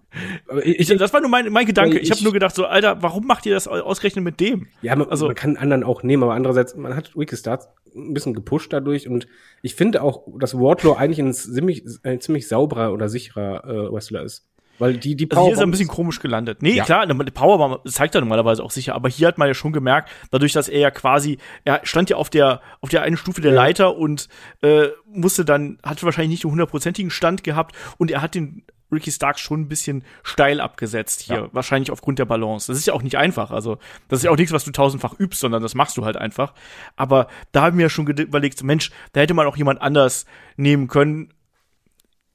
[0.63, 1.97] Ich, das war nur mein, mein Gedanke.
[1.99, 4.67] Ich, Ich- habe nur gedacht, so, Alter, warum macht ihr das ausgerechnet mit dem?
[4.81, 8.33] Ja, man, Also- man kann anderen auch nehmen, aber andererseits, man hat Wikistarts ein bisschen
[8.33, 9.27] gepusht dadurch und
[9.61, 14.21] ich finde auch, dass Wardlow eigentlich ein ziemlich, ein ziemlich sauberer oder sicherer äh, Wrestler
[14.23, 14.45] ist.
[14.77, 16.61] Weil die, die Also hier ist er ein bisschen komisch gelandet.
[16.61, 16.85] Nee, Ja.
[16.85, 20.09] klar, die Powerbomb zeigt er normalerweise auch sicher, aber hier hat man ja schon gemerkt,
[20.31, 23.51] dadurch, dass er ja quasi, er stand ja auf der, auf der einen Stufe der
[23.51, 24.29] Leiter und
[24.61, 29.11] äh, musste dann, hatte wahrscheinlich nicht den hundertprozentigen Stand gehabt und er hat den Ricky
[29.11, 31.49] Starks schon ein bisschen steil abgesetzt hier, Ja.
[31.51, 32.71] wahrscheinlich aufgrund der Balance.
[32.71, 33.77] Das ist ja auch nicht einfach, also
[34.07, 36.53] das ist ja auch nichts, was du tausendfach übst, sondern das machst du halt einfach.
[36.95, 40.25] Aber da habe ich mir schon überlegt, Mensch, da hätte man auch jemand anders
[40.57, 41.33] nehmen können,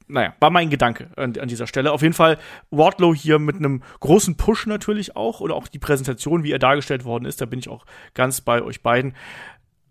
[0.07, 1.91] naja, war mein Gedanke an, an dieser Stelle.
[1.91, 2.39] Auf jeden Fall
[2.71, 7.05] Wardlow hier mit einem großen Push natürlich auch oder auch die Präsentation, wie er dargestellt
[7.07, 9.15] worden ist, da bin ich auch ganz bei euch beiden.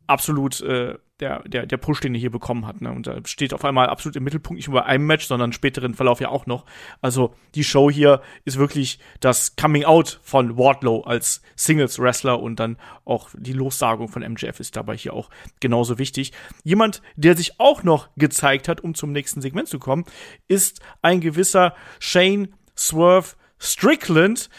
[0.05, 2.82] Absolut äh, der, der, der Push, den er hier bekommen hat.
[2.82, 2.91] Ne?
[2.91, 5.93] Und da steht auf einmal absolut im Mittelpunkt, nicht nur bei einem Match, sondern späteren
[5.93, 6.65] Verlauf ja auch noch.
[7.01, 12.78] Also die Show hier ist wirklich das Coming Out von Wardlow als Singles-Wrestler und dann
[13.05, 15.30] auch die Lossagung von MJF ist dabei hier auch
[15.61, 16.34] genauso wichtig.
[16.63, 20.03] Jemand, der sich auch noch gezeigt hat, um zum nächsten Segment zu kommen,
[20.49, 24.49] ist ein gewisser Shane Swerve Strickland.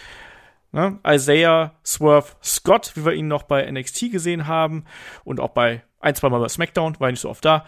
[0.72, 0.98] Ne?
[1.06, 4.84] Isaiah Swerve Scott, wie wir ihn noch bei NXT gesehen haben
[5.24, 7.64] und auch bei ein, zwei Mal bei SmackDown, war nicht so oft da.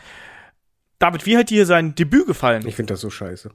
[0.99, 2.67] David, wie hat dir sein Debüt gefallen?
[2.67, 3.51] Ich finde das so scheiße.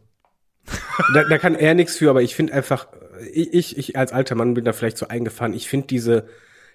[1.13, 2.87] da, da kann er nichts für, aber ich finde einfach,
[3.33, 5.53] ich, ich, ich als alter Mann bin da vielleicht so eingefahren.
[5.53, 6.27] Ich finde diese,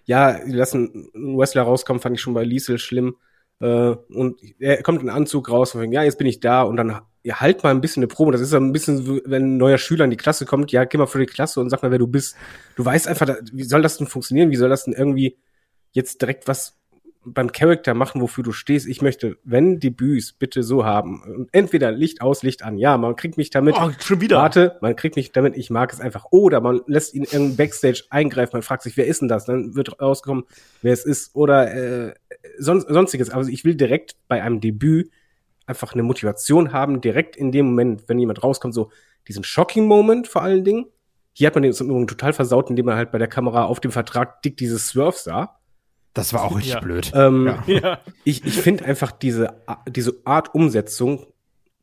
[0.04, 3.16] ja, die lassen einen Wrestler rauskommen, fand ich schon bei Liesel schlimm.
[3.60, 6.76] Äh, und er kommt in Anzug raus und fängt, ja, jetzt bin ich da und
[6.76, 8.32] dann ja, halt mal ein bisschen eine Probe.
[8.32, 11.06] Das ist ein bisschen, wenn ein neuer Schüler in die Klasse kommt, ja, geh mal
[11.06, 12.36] für die Klasse und sag mal, wer du bist.
[12.76, 14.50] Du weißt einfach, wie soll das denn funktionieren?
[14.50, 15.36] Wie soll das denn irgendwie
[15.90, 16.78] jetzt direkt was
[17.26, 18.86] beim Charakter machen, wofür du stehst.
[18.86, 21.22] Ich möchte, wenn Debüts, bitte so haben.
[21.22, 22.78] Und entweder Licht aus, Licht an.
[22.78, 23.74] Ja, man kriegt mich damit.
[23.78, 24.38] Oh, schon wieder.
[24.38, 26.26] Warte, man kriegt mich damit, ich mag es einfach.
[26.30, 29.44] Oder man lässt ihn in Backstage eingreifen, man fragt sich, wer ist denn das?
[29.44, 30.44] Dann wird rauskommen,
[30.82, 31.34] wer es ist.
[31.34, 32.14] Oder äh,
[32.58, 33.30] sonst, sonstiges.
[33.30, 35.10] Also ich will direkt bei einem Debüt
[35.66, 38.90] einfach eine Motivation haben, direkt in dem Moment, wenn jemand rauskommt, so
[39.26, 40.86] diesen Shocking-Moment vor allen Dingen.
[41.32, 41.72] Hier hat man den
[42.06, 45.58] total versaut, indem man halt bei der Kamera auf dem Vertrag dick dieses Swerve sah.
[46.16, 46.80] Das war auch richtig Ja.
[46.80, 47.12] blöd.
[47.14, 47.64] Ähm, Ja.
[47.66, 48.00] Ja.
[48.24, 51.26] Ich, ich finde einfach diese, diese Art Umsetzung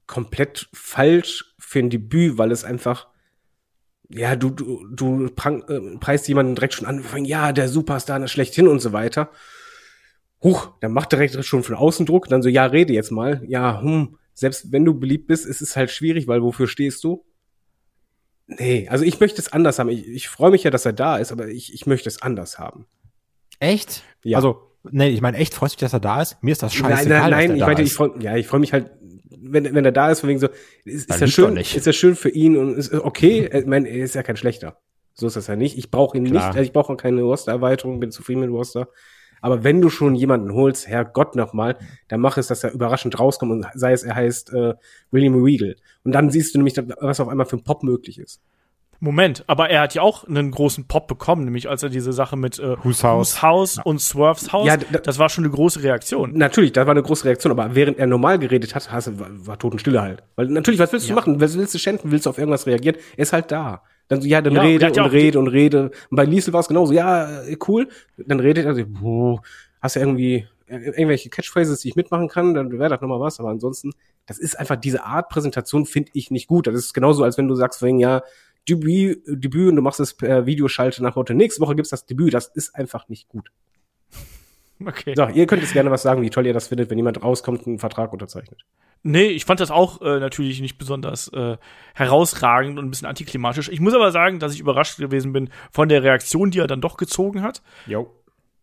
[0.08, 3.08] komplett falsch für ein Debüt, weil es einfach,
[4.10, 8.20] ja, du, du, du prang, äh, preist jemanden direkt schon an, von, ja, der Superstar,
[8.20, 9.30] das schlechthin und so weiter.
[10.44, 13.42] Huch, dann macht direkt schon von außen Druck, dann so, ja, rede jetzt mal.
[13.48, 17.24] Ja, hm, selbst wenn du beliebt bist, ist es halt schwierig, weil wofür stehst du?
[18.48, 19.90] Nee, also ich möchte es anders haben.
[19.90, 22.60] Ich, ich freue mich ja, dass er da ist, aber ich, ich möchte es anders
[22.60, 22.88] haben.
[23.60, 24.04] Echt?
[24.24, 24.38] Ja.
[24.38, 26.42] Also, nee, ich meine, echt freust du dich, dass er da ist?
[26.42, 28.60] Mir ist das Nein, scheißegal, nein, nein, dass ich meinte, ich freue ja, ich freue
[28.60, 28.92] mich halt,
[29.30, 30.48] wenn, wenn er da ist, von wegen so,
[30.86, 33.50] ist, ist ja schön, ist ja schön für ihn und ist okay.
[33.54, 34.78] Ich meine, er ist ja kein schlechter.
[35.14, 35.78] So ist das ja nicht.
[35.78, 36.48] Ich brauche ihn Klar.
[36.48, 38.88] nicht, also ich brauche auch keine Roster-Erweiterung, bin zufrieden mit Roster.
[39.42, 43.52] Aber wenn du schon jemanden holst, Herrgott nochmal, dann mach es, dass er überraschend rauskommt
[43.52, 44.74] und sei es, er heißt äh,
[45.12, 45.76] William Regal.
[46.04, 48.42] Und dann siehst du nämlich, was auf einmal für ein Pop möglich ist.
[49.04, 52.38] Moment, aber er hat ja auch einen großen Pop bekommen, nämlich als er diese Sache
[52.38, 53.34] mit äh, Whose House?
[53.36, 56.38] Whose House und Swerves House, Ja, da- das war schon eine große Reaktion.
[56.38, 59.60] Natürlich, da war eine große Reaktion, aber während er normal geredet hat, hast war, war
[59.60, 60.24] Totenstille halt.
[60.36, 61.40] Weil natürlich, was willst du machen?
[61.42, 62.12] Was willst du schänden?
[62.12, 62.96] Willst du auf irgendwas reagieren?
[63.18, 63.84] Er ist halt da.
[64.08, 65.92] Dann ja, dann Ja, und rede und ja auch rede und rede.
[66.10, 67.88] Und bei Liesel war es genauso, ja, äh, cool.
[68.18, 69.42] Dann redet er so, boah,
[69.82, 73.40] hast du irgendwie äh, irgendwelche Catchphrases, die ich mitmachen kann, dann wäre das nochmal was.
[73.40, 73.92] Aber ansonsten,
[74.26, 76.68] das ist einfach diese Art Präsentation finde ich nicht gut.
[76.68, 78.22] Das ist genauso, als wenn du sagst, wegen, ja,
[78.68, 82.34] Debüt, Debüt und du machst es per Videoschalte nach Motto, nächste Woche gibt's das Debüt.
[82.34, 83.50] Das ist einfach nicht gut.
[84.86, 85.14] Okay.
[85.16, 87.60] So, ihr könnt jetzt gerne was sagen, wie toll ihr das findet, wenn jemand rauskommt
[87.60, 88.66] und einen Vertrag unterzeichnet.
[89.04, 91.58] Nee, ich fand das auch äh, natürlich nicht besonders äh,
[91.94, 93.70] herausragend und ein bisschen antiklimatisch.
[93.70, 96.82] Ich muss aber sagen, dass ich überrascht gewesen bin von der Reaktion, die er dann
[96.82, 97.62] doch gezogen hat.
[97.86, 98.12] Jo.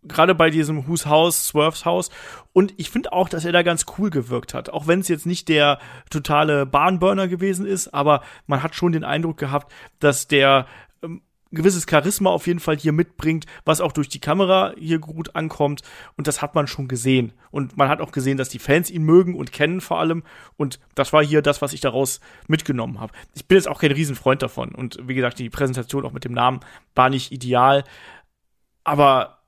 [0.03, 2.11] Gerade bei diesem Whose House, Swerves House.
[2.53, 4.71] Und ich finde auch, dass er da ganz cool gewirkt hat.
[4.71, 5.79] Auch wenn es jetzt nicht der
[6.09, 10.67] totale Bahnburner gewesen ist, aber man hat schon den Eindruck gehabt, dass der
[11.03, 11.21] ähm,
[11.53, 15.83] gewisses Charisma auf jeden Fall hier mitbringt, was auch durch die Kamera hier gut ankommt.
[16.17, 17.33] Und das hat man schon gesehen.
[17.51, 20.23] Und man hat auch gesehen, dass die Fans ihn mögen und kennen vor allem.
[20.57, 23.13] Und das war hier das, was ich daraus mitgenommen habe.
[23.35, 24.75] Ich bin jetzt auch kein Riesenfreund davon.
[24.75, 26.61] Und wie gesagt, die Präsentation auch mit dem Namen
[26.95, 27.85] war nicht ideal.
[28.85, 29.40] Aber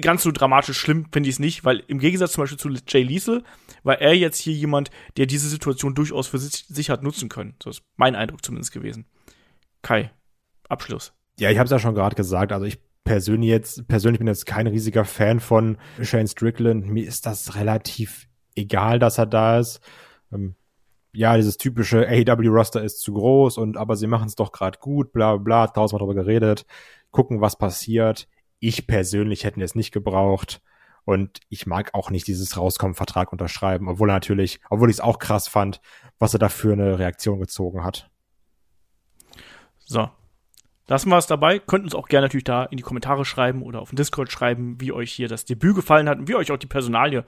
[0.00, 3.02] ganz so dramatisch schlimm finde ich es nicht, weil im Gegensatz zum Beispiel zu Jay
[3.02, 3.44] Liesel
[3.82, 7.54] war er jetzt hier jemand, der diese Situation durchaus für sich, sich hat nutzen können.
[7.62, 9.06] So ist mein Eindruck zumindest gewesen.
[9.82, 10.10] Kai,
[10.68, 11.12] Abschluss.
[11.38, 12.52] Ja, ich habe es ja schon gerade gesagt.
[12.52, 16.86] Also ich persönlich jetzt, persönlich bin jetzt kein riesiger Fan von Shane Strickland.
[16.86, 19.80] Mir ist das relativ egal, dass er da ist.
[20.32, 20.56] Ähm,
[21.12, 25.12] ja, dieses typische AEW-Roster ist zu groß und aber sie machen es doch gerade gut,
[25.12, 26.66] bla bla, tausendmal drüber geredet,
[27.10, 28.28] gucken, was passiert.
[28.66, 30.60] Ich persönlich hätte es nicht gebraucht.
[31.04, 35.20] Und ich mag auch nicht dieses Rauskommen, Vertrag unterschreiben, obwohl natürlich, obwohl ich es auch
[35.20, 35.80] krass fand,
[36.18, 38.10] was er da für eine Reaktion gezogen hat.
[39.78, 40.10] So.
[40.88, 41.60] Lassen wir es dabei.
[41.60, 44.80] Könnt uns auch gerne natürlich da in die Kommentare schreiben oder auf dem Discord schreiben,
[44.80, 47.24] wie euch hier das Debüt gefallen hat und wie euch auch die Personalie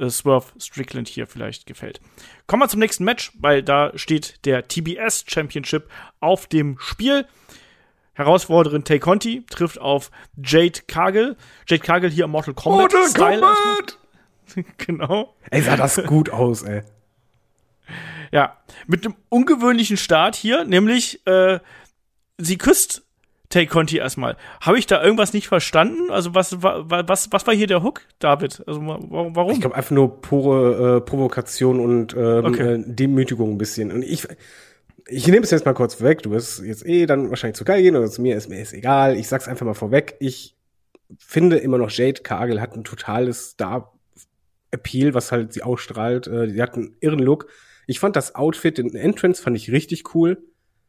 [0.00, 2.00] äh, Swerve Strickland hier vielleicht gefällt.
[2.48, 5.88] Kommen wir zum nächsten Match, weil da steht der TBS Championship
[6.18, 7.26] auf dem Spiel.
[8.14, 11.36] Herausforderin Tay Conti trifft auf Jade Cargill.
[11.66, 12.92] Jade Cargill hier im Mortal Kombat.
[13.08, 14.64] Style erstmal.
[14.78, 15.34] genau.
[15.50, 16.82] Ey, sah das gut aus, ey.
[18.32, 18.56] Ja,
[18.86, 21.58] mit einem ungewöhnlichen Start hier, nämlich äh,
[22.38, 23.02] sie küsst
[23.48, 24.36] Tay Conti erstmal.
[24.60, 26.10] Habe ich da irgendwas nicht verstanden?
[26.12, 28.62] Also was wa- wa- was was war hier der Hook, David?
[28.68, 29.50] Also wa- wa- warum?
[29.52, 32.74] Ich glaube einfach nur pure äh, Provokation und ähm, Okay.
[32.74, 33.90] äh, Demütigung ein bisschen.
[33.90, 34.28] Und ich,
[35.10, 36.22] ich nehme es jetzt mal kurz weg.
[36.22, 38.72] Du wirst jetzt eh dann wahrscheinlich zu Kai gehen oder zu mir, ist mir ist
[38.72, 39.16] egal.
[39.16, 40.16] Ich sag's einfach mal vorweg.
[40.20, 40.56] Ich
[41.18, 46.26] finde immer noch Jade Cargill hat ein totales Star-Appeal, was halt sie ausstrahlt.
[46.26, 47.48] Äh, sie hat einen irren Look.
[47.86, 50.42] Ich fand das Outfit, den Entrance fand ich richtig cool.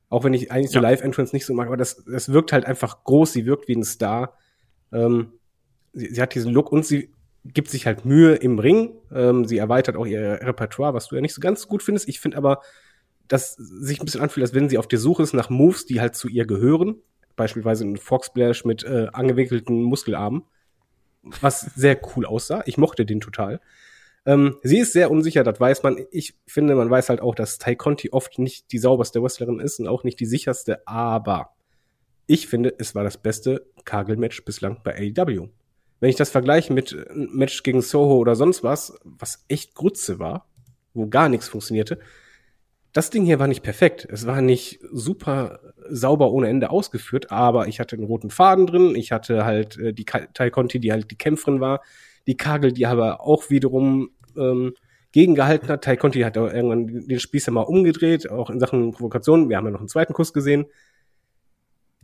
[0.09, 0.81] Auch wenn ich eigentlich so Ja.
[0.81, 3.33] Live-Entrance nicht so mag, aber das, das wirkt halt einfach groß.
[3.33, 4.37] Sie wirkt wie ein Star.
[4.91, 5.33] Ähm,
[5.93, 7.13] sie, sie hat diesen Look und sie
[7.45, 8.93] gibt sich halt Mühe im Ring.
[9.11, 12.07] Ähm, sie erweitert auch ihr Repertoire, was du ja nicht so ganz gut findest.
[12.07, 12.61] Ich finde aber,
[13.31, 16.01] dass sich ein bisschen anfühlt, als wenn sie auf der Suche ist nach Moves, die
[16.01, 16.97] halt zu ihr gehören.
[17.37, 20.43] Beispielsweise ein Fox Splash mit äh, angewickelten Muskelarmen.
[21.39, 22.61] Was sehr cool aussah.
[22.65, 23.61] Ich mochte den total.
[24.25, 25.97] Ähm, sie ist sehr unsicher, das weiß man.
[26.11, 29.79] Ich finde, man weiß halt auch, dass Tai Conti oft nicht die sauberste Wrestlerin ist
[29.79, 31.51] und auch nicht die sicherste, aber
[32.27, 35.47] ich finde, es war das beste Kagel-Match bislang bei AEW.
[36.01, 40.19] Wenn ich das vergleiche mit einem Match gegen Soho oder sonst was, was echt Grütze
[40.19, 40.49] war,
[40.93, 41.99] wo gar nichts funktionierte,
[42.93, 44.07] das Ding hier war nicht perfekt.
[44.11, 48.95] Es war nicht super sauber ohne Ende ausgeführt, aber ich hatte einen roten Faden drin.
[48.95, 51.81] Ich hatte halt äh, die Tai Conti, die halt die Kämpferin war.
[52.27, 54.73] Die Kagel, die aber auch wiederum ähm,
[55.11, 55.83] gegengehalten hat.
[55.83, 59.49] Tai Conti hat auch irgendwann den Spieß ja mal umgedreht, auch in Sachen Provokation.
[59.49, 60.65] Wir haben ja noch einen zweiten Kuss gesehen.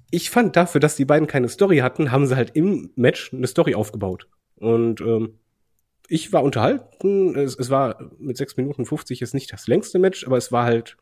[0.09, 3.47] Ich fand dafür, dass die beiden keine Story hatten, haben sie halt im Match eine
[3.47, 4.27] Story aufgebaut.
[4.55, 5.39] Und ähm,
[6.07, 7.35] ich war unterhalten.
[7.35, 10.65] Es, es war mit 6 Minuten 50 jetzt nicht das längste Match, aber es war
[10.65, 10.97] halt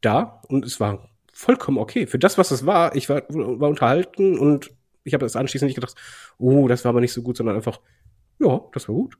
[0.00, 2.06] da und es war vollkommen okay.
[2.06, 4.70] Für das, was es war, ich war, war unterhalten und
[5.04, 5.94] ich habe das anschließend nicht gedacht,
[6.38, 7.80] oh, das war aber nicht so gut, sondern einfach,
[8.38, 9.18] ja, das war gut.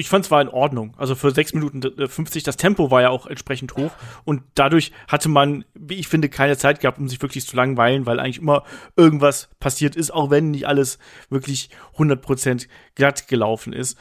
[0.00, 0.94] Ich fand es war in Ordnung.
[0.96, 3.90] Also für 6 Minuten 50, das Tempo war ja auch entsprechend hoch
[4.24, 8.06] und dadurch hatte man, wie ich finde, keine Zeit gehabt, um sich wirklich zu langweilen,
[8.06, 8.64] weil eigentlich immer
[8.96, 10.98] irgendwas passiert ist, auch wenn nicht alles
[11.28, 13.98] wirklich 100% glatt gelaufen ist.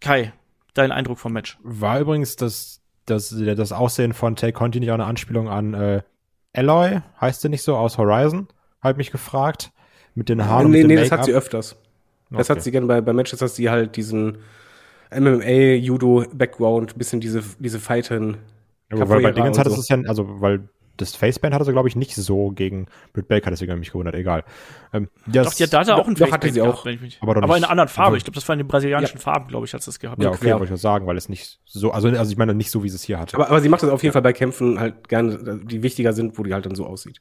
[0.00, 0.32] Kai,
[0.74, 1.58] dein Eindruck vom Match?
[1.62, 6.02] War übrigens das, das, das Aussehen von Tay Conti nicht auch eine Anspielung an äh,
[6.54, 8.48] Alloy, heißt sie nicht so, aus Horizon?
[8.80, 9.70] Hab mich gefragt.
[10.14, 10.70] Mit den Haaren.
[10.70, 11.76] nee, und nee, dem das hat sie öfters.
[12.30, 12.56] Das Okay.
[12.56, 14.38] hat sie gerne bei, bei Matches, dass sie halt diesen
[15.18, 18.38] MMA, Judo, Background, bisschen diese, diese Fighten.
[18.90, 19.78] Ja, aber weil bei Dingens hat es so.
[19.78, 23.50] das ja, also weil das Faceband hatte sie, glaube ich, nicht so gegen Britt Baker,
[23.50, 24.44] deswegen hat mich gewundert, egal.
[24.92, 26.86] Ähm, das, Doch, die hat da doch- auch ein doch, hatte sie gehabt, auch.
[26.86, 28.08] ich mich, Aber aber, in einer anderen Farbe.
[28.08, 30.22] also- Ich glaube, das war in den brasilianischen Farben, glaube ich, hat sie das gehabt.
[30.22, 30.52] Ja, okay, Ja.
[30.54, 32.90] wollte ich ja sagen, weil es nicht so, also, also ich meine nicht so, wie
[32.90, 33.36] sie es hier hatte.
[33.36, 36.38] Aber, aber sie macht das auf jeden Fall bei Kämpfen halt gerne, die wichtiger sind,
[36.38, 37.20] wo die halt dann so aussieht.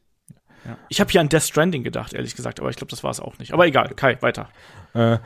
[0.89, 3.19] Ich habe hier an Death Stranding gedacht, ehrlich gesagt, aber ich glaube, das war es
[3.19, 3.51] auch nicht.
[3.53, 4.49] Aber egal, Kai, weiter.
[4.93, 5.17] Äh,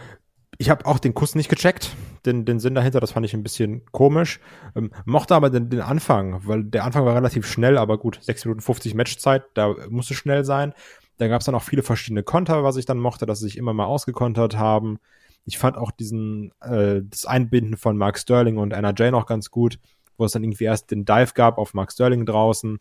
[0.57, 1.95] ich habe auch den Kuss nicht gecheckt,
[2.25, 4.39] den, den Sinn dahinter, das fand ich ein bisschen komisch.
[4.75, 8.45] Ähm, mochte aber den, den Anfang, weil der Anfang war relativ schnell, aber gut, 6
[8.45, 10.73] Minuten 50 Matchzeit, da musste schnell sein.
[11.17, 13.57] Da gab es dann auch viele verschiedene Konter, was ich dann mochte, dass sie sich
[13.57, 14.97] immer mal ausgekontert haben.
[15.45, 19.51] Ich fand auch diesen, äh, das Einbinden von Mark Sterling und Anna Jane auch ganz
[19.51, 19.79] gut,
[20.17, 22.79] wo es dann irgendwie erst den Dive gab auf Mark Sterling draußen,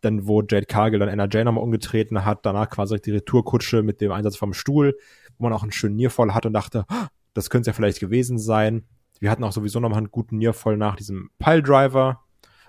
[0.00, 4.12] dann wo Jade Cargill dann Jane nochmal umgetreten hat, danach quasi die Retourkutsche mit dem
[4.12, 4.96] Einsatz vom Stuhl,
[5.38, 8.00] wo man auch einen schönen Niervoll hat und dachte, "Ah, das könnte es ja vielleicht
[8.00, 8.84] gewesen sein.
[9.20, 12.20] Wir hatten auch sowieso nochmal einen guten Niervoll nach diesem Piledriver,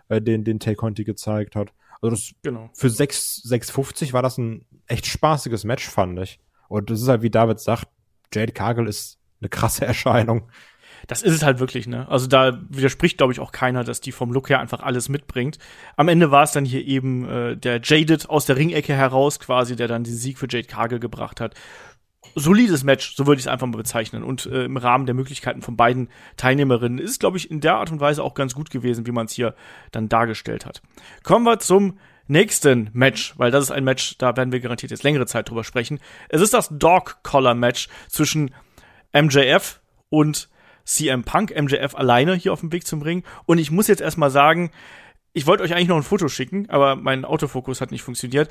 [0.09, 1.73] äh, den, den Tay Conti gezeigt hat.
[2.01, 2.69] Also das, Genau.
[2.73, 6.39] für 6, 6,50 war das ein echt spaßiges Match, fand ich.
[6.67, 7.87] Und das ist halt, wie David sagt,
[8.33, 10.49] Jade Cargill ist eine krasse Erscheinung.
[11.07, 12.07] Das ist es halt wirklich, ne?
[12.09, 15.57] Also da widerspricht, glaube ich, auch keiner, dass die vom Look her einfach alles mitbringt.
[15.97, 19.75] Am Ende war es dann hier eben äh, der Jaded aus der Ringecke heraus quasi,
[19.75, 21.55] der dann den Sieg für Jade Cargill gebracht hat.
[22.35, 24.23] Solides Match, so würde ich es einfach mal bezeichnen.
[24.23, 27.75] Und äh, im Rahmen der Möglichkeiten von beiden Teilnehmerinnen ist es, glaube ich, in der
[27.75, 29.55] Art und Weise auch ganz gut gewesen, wie man es hier
[29.91, 30.81] dann dargestellt hat.
[31.23, 31.97] Kommen wir zum
[32.27, 35.63] nächsten Match, weil das ist ein Match, da werden wir garantiert jetzt längere Zeit drüber
[35.63, 35.99] sprechen.
[36.29, 38.51] Es ist das Dog Collar Match zwischen
[39.13, 40.49] MJF und
[40.85, 43.23] CM Punk, MJF alleine hier auf dem Weg zum Ring.
[43.45, 44.71] Und ich muss jetzt erstmal sagen,
[45.33, 48.49] ich wollte euch eigentlich noch ein Foto schicken, aber mein Autofokus hat nicht funktioniert.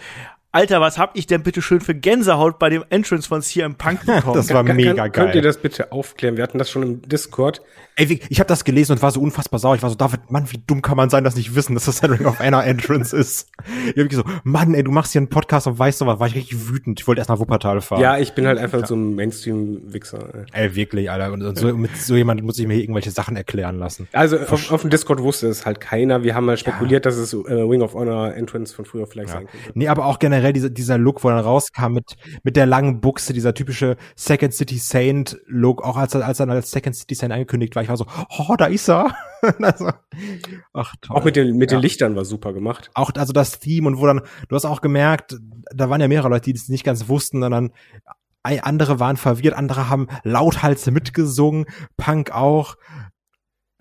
[0.52, 4.00] Alter, was hab ich denn bitte schön für Gänsehaut bei dem Entrance von CM Punk
[4.06, 4.34] bekommen?
[4.34, 5.10] Das war Kann- mega kann, geil.
[5.26, 6.36] Könnt ihr das bitte aufklären?
[6.36, 7.62] Wir hatten das schon im Discord.
[7.94, 9.76] Ey, wie- ich habe das gelesen und war so unfassbar sauer.
[9.76, 12.02] Ich war so, David, Mann, wie dumm kann man sein, das nicht wissen, dass das
[12.02, 13.48] ein Ring of Honor Entrance ist.
[13.94, 16.18] Ich hab so, Mann, ey, du machst hier einen Podcast und weißt sowas.
[16.18, 16.98] War ich richtig wütend.
[16.98, 18.00] Ich wollte erst nach Wuppertal fahren.
[18.00, 20.46] Ja, ich bin halt einfach so ein Mainstream-Wichser.
[20.52, 21.32] Ey, wirklich, Alter.
[21.32, 24.08] Und, und so, mit so jemand muss ich mir hier irgendwelche Sachen erklären lassen.
[24.12, 26.24] Also auf, auf dem Discord wusste es halt keiner.
[26.24, 29.46] Wir haben mal spekuliert, dass es äh, Wing of Honor Entrance von früher vielleicht sein
[29.46, 29.72] könnte.
[29.74, 33.00] Nee, aber auch generell dieser, dieser Look, wo er dann rauskam mit, mit der langen
[33.00, 37.14] Buchse, dieser typische Second City Saint Look, auch als er, als er als Second City
[37.14, 38.06] Saint angekündigt war, ich war so,
[38.38, 39.14] oh, da ist er.
[39.62, 39.90] also,
[40.72, 41.16] ach, toll.
[41.16, 41.78] Auch mit den, mit Ja.
[41.78, 42.90] den Lichtern war super gemacht.
[42.94, 45.38] auch also das Theme und wo dann, du hast auch gemerkt,
[45.74, 47.42] da waren ja mehrere Leute, die das nicht ganz wussten,
[48.42, 51.66] ei- andere waren verwirrt, andere haben lauthals mitgesungen,
[51.96, 52.76] Punk auch.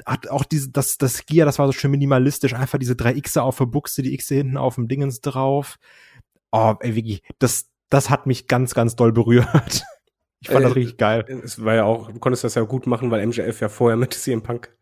[0.06, 3.44] Hat auch diese, das, das Gear, das war so schön minimalistisch, einfach diese drei Xe
[3.44, 5.76] auf der Buchse, die Xe hinten auf dem Dingens drauf.
[6.52, 9.84] Oh, ey, wirklich, das, das hat mich ganz, ganz doll berührt.
[10.42, 11.26] Ich fand das Äh, richtig geil.
[11.44, 14.14] Es war ja auch, du konntest das ja gut machen, weil MJF ja vorher mit
[14.14, 14.74] CM Punk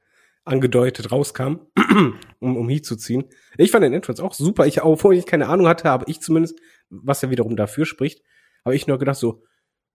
[0.45, 1.55] angedeutet rauskam,
[2.39, 3.25] um, um Heat zu ziehen.
[3.57, 4.65] Ich fand den Entrance auch super.
[4.67, 6.59] Ich, obwohl ich keine Ahnung hatte, aber ich zumindest,
[6.89, 8.21] was ja wiederum dafür spricht,
[8.63, 9.43] habe ich nur gedacht so,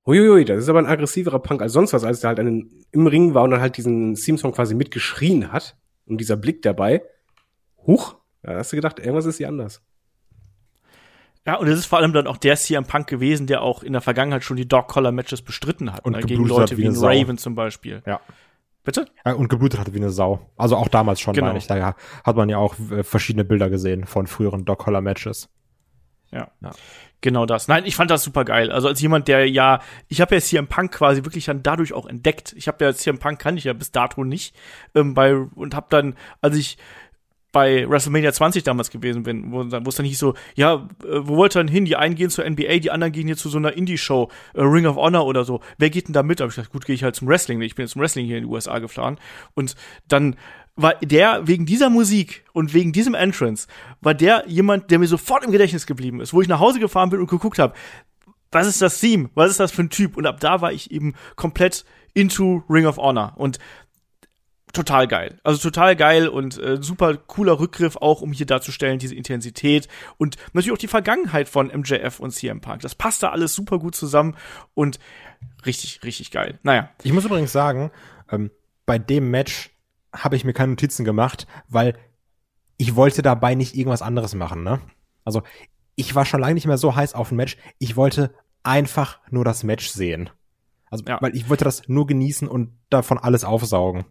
[0.07, 3.07] huiuiui, das ist aber ein aggressiverer Punk als sonst was, als der halt einen, im
[3.07, 5.77] Ring war und dann halt diesen Theme-Song quasi mitgeschrien hat.
[6.07, 7.03] Und dieser Blick dabei,
[7.87, 9.81] huch, da hast du gedacht, irgendwas ist hier anders.
[11.47, 13.93] Ja, und es ist vor allem dann auch der CM Punk gewesen, der auch in
[13.93, 16.05] der Vergangenheit schon die Dog Collar Matches bestritten hat.
[16.05, 17.05] Und ne, gegen Leute hat wie wie.
[17.05, 18.03] Raven zum Beispiel.
[18.07, 18.20] Ja.
[18.84, 19.07] Bitte?
[19.24, 20.40] Ja, Und geblutet hatte wie eine Sau.
[20.57, 21.49] Also auch damals schon, Genau.
[21.49, 21.66] meine ich.
[21.66, 25.49] Da hat man ja auch äh, verschiedene Bilder gesehen von früheren Doc Holler Matches.
[26.32, 26.49] Ja.
[26.61, 26.70] Ja.
[27.20, 27.68] Genau das.
[27.68, 28.72] Nein, ich fand das super geil.
[28.72, 32.07] Also als jemand, der ja, ich habe ja CM Punk quasi wirklich dann dadurch auch
[32.07, 32.53] entdeckt.
[32.57, 34.57] Ich habe ja CM Punk kann ich ja bis dato nicht
[34.97, 36.78] ähm, bei und habe dann, als ich
[37.53, 41.37] bei WrestleMania 20 damals gewesen bin, wo wo es dann hieß so, ja, äh, wo
[41.37, 41.85] wollt ihr denn hin?
[41.85, 44.87] Die einen gehen zur NBA, die anderen gehen hier zu so einer Indie-Show, äh, Ring
[44.87, 45.61] of Honor oder so.
[45.79, 46.41] Wer geht denn da mit?
[46.41, 47.61] Da hab ich gesagt, gut, gehe ich halt zum Wrestling.
[47.61, 49.19] Ich bin jetzt zum Wrestling hier in die USA gefahren.
[49.55, 49.77] Und
[50.09, 50.37] dann
[50.75, 53.69] war der wegen dieser Musik und wegen diesem Entrance,
[54.01, 57.11] war der jemand, der mir sofort im Gedächtnis geblieben ist, wo ich nach Hause gefahren
[57.11, 57.75] bin und geguckt habe,
[58.51, 59.31] was ist das Theme?
[59.35, 60.17] Was ist das für ein Typ?
[60.17, 61.85] Und ab da war ich eben komplett
[62.15, 63.33] into Ring of Honor.
[63.37, 63.59] Und
[64.73, 65.39] total geil.
[65.45, 70.37] Also total geil und äh, super cooler Rückgriff auch, um hier darzustellen, diese Intensität und
[70.53, 72.83] natürlich auch die Vergangenheit von MJF und CM Punk.
[72.83, 74.37] Das passt da alles super gut zusammen
[74.75, 74.99] und
[75.66, 76.59] richtig, richtig geil.
[76.62, 76.91] Naja.
[77.03, 77.91] Ich muss übrigens sagen,
[78.31, 78.51] ähm,
[78.87, 79.70] bei dem Match
[80.14, 81.97] habe ich mir keine Notizen gemacht, weil
[82.77, 84.81] ich wollte dabei nicht irgendwas anderes machen, ne?
[85.25, 85.43] Also,
[85.95, 87.57] ich war schon lange nicht mehr so heiß auf ein Match.
[87.79, 90.31] Ich wollte einfach nur das Match sehen.
[90.91, 91.18] Also, ja.
[91.20, 94.05] weil ich wollte das nur genießen und davon alles aufsaugen.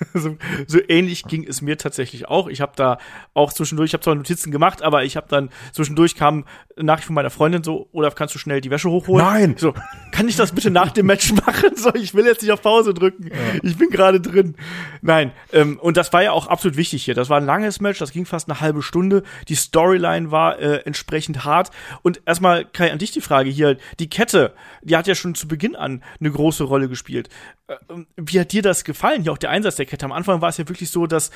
[0.14, 0.36] so,
[0.66, 2.48] so ähnlich ging es mir tatsächlich auch.
[2.48, 2.98] Ich habe da
[3.34, 6.44] auch zwischendurch, ich habe zwar Notizen gemacht, aber ich habe dann zwischendurch kam
[6.76, 9.24] Nachricht von meiner Freundin so, Olaf, kannst du schnell die Wäsche hochholen?
[9.24, 9.54] Nein!
[9.58, 9.74] So,
[10.12, 11.76] kann ich das bitte nach dem Match machen?
[11.76, 13.28] So, ich will jetzt nicht auf Pause drücken.
[13.28, 13.60] Ja.
[13.62, 14.56] Ich bin gerade drin.
[15.02, 17.14] Nein, ähm, und das war ja auch absolut wichtig hier.
[17.14, 19.22] Das war ein langes Match, das ging fast eine halbe Stunde.
[19.48, 21.70] Die Storyline war äh, entsprechend hart.
[22.02, 23.76] Und erstmal, Kai, an dich die Frage hier.
[23.98, 27.28] Die Kette, die hat ja schon zu Beginn an eine große Rolle gespielt.
[27.70, 29.22] Äh, wie hat dir das gefallen?
[29.22, 30.04] Hier auch der Einsatz der Kette.
[30.04, 31.30] Am Anfang war es ja wirklich so, dass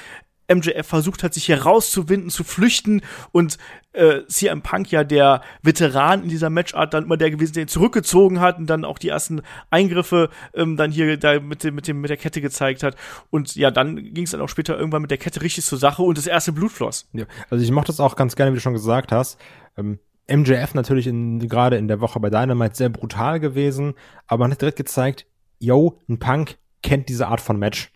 [0.53, 3.01] MJF versucht hat, sich herauszuwinden, zu flüchten
[3.33, 3.57] und
[3.93, 7.69] äh, CM Punk ja der Veteran in dieser Matchart dann immer der gewesen, der ihn
[7.69, 11.89] zurückgezogen hat und dann auch die ersten Eingriffe ähm, dann hier da mit dem, mit
[11.89, 12.97] dem mit der Kette gezeigt hat
[13.31, 16.03] und ja, dann ging es dann auch später irgendwann mit der Kette richtig zur Sache
[16.03, 17.09] und das erste Blut floss.
[17.15, 19.41] Ja, also ich mochte das auch ganz gerne, wie du schon gesagt hast.
[19.79, 23.95] Ähm, MJF natürlich in, gerade in der Woche bei Dynamite sehr brutal gewesen,
[24.27, 25.27] aber man hat direkt gezeigt,
[25.59, 27.91] yo, ein Punk kennt diese Art von Match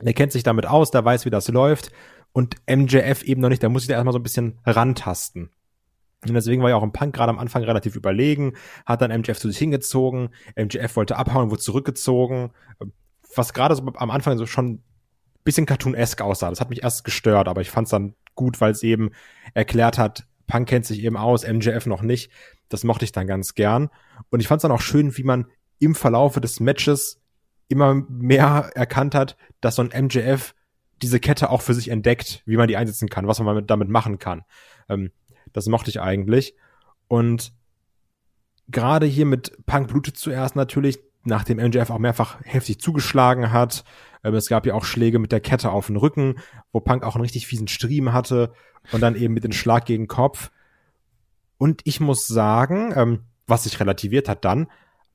[0.00, 1.90] der kennt sich damit aus, der weiß, wie das läuft.
[2.32, 5.50] Und MJF eben noch nicht, da muss ich da erstmal so ein bisschen rantasten.
[6.26, 8.54] Und deswegen war ja auch im Punk gerade am Anfang relativ überlegen,
[8.86, 12.50] hat dann MJF zu sich hingezogen, MJF wollte abhauen, wurde zurückgezogen,
[13.34, 14.82] was gerade so am Anfang so schon ein
[15.44, 16.50] bisschen cartoonesk aussah.
[16.50, 19.10] Das hat mich erst gestört, aber ich fand es dann gut, weil es eben
[19.54, 22.32] erklärt hat, Punk kennt sich eben aus, MJF noch nicht.
[22.68, 23.88] Das mochte ich dann ganz gern.
[24.30, 25.46] Und ich fand es dann auch schön, wie man
[25.78, 27.20] im Verlaufe des Matches
[27.68, 30.54] immer mehr erkannt hat, dass so ein MJF
[31.02, 34.18] diese Kette auch für sich entdeckt, wie man die einsetzen kann, was man damit machen
[34.18, 34.44] kann.
[34.88, 35.12] Ähm,
[35.52, 36.54] das mochte ich eigentlich.
[37.06, 37.52] Und
[38.68, 43.84] gerade hier mit Punk blutet zuerst natürlich, nachdem MJF auch mehrfach heftig zugeschlagen hat.
[44.24, 46.36] Ähm, es gab ja auch Schläge mit der Kette auf den Rücken,
[46.72, 48.52] wo Punk auch einen richtig fiesen Striemen hatte
[48.92, 50.50] und dann eben mit dem Schlag gegen Kopf.
[51.58, 54.68] Und ich muss sagen, ähm, was sich relativiert hat dann,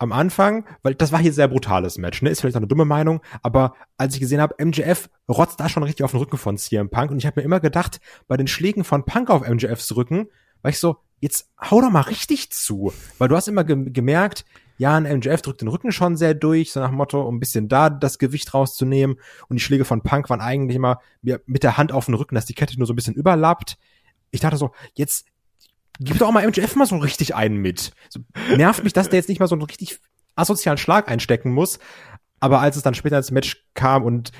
[0.03, 2.29] am Anfang, weil das war hier sehr brutales Match, ne?
[2.29, 5.83] Ist vielleicht auch eine dumme Meinung, aber als ich gesehen habe, MJF rotzt da schon
[5.83, 8.47] richtig auf den Rücken von CM Punk und ich habe mir immer gedacht, bei den
[8.47, 10.27] Schlägen von Punk auf MJFs Rücken,
[10.61, 14.45] war ich so, jetzt hau doch mal richtig zu, weil du hast immer ge gemerkt,
[14.77, 17.39] ja, ein MJF drückt den Rücken schon sehr durch, so nach dem Motto, um ein
[17.39, 21.77] bisschen da das Gewicht rauszunehmen und die Schläge von Punk waren eigentlich immer mit der
[21.77, 23.77] Hand auf den Rücken, dass die Kette nur so ein bisschen überlappt.
[24.31, 25.25] Ich dachte so, jetzt
[25.99, 27.91] gib doch auch mal MJF mal so richtig einen mit.
[28.09, 28.19] So,
[28.55, 29.99] nervt mich, dass der jetzt nicht mal so einen richtig
[30.35, 31.79] asozialen Schlag einstecken muss.
[32.39, 34.31] Aber als es dann später ins Match kam und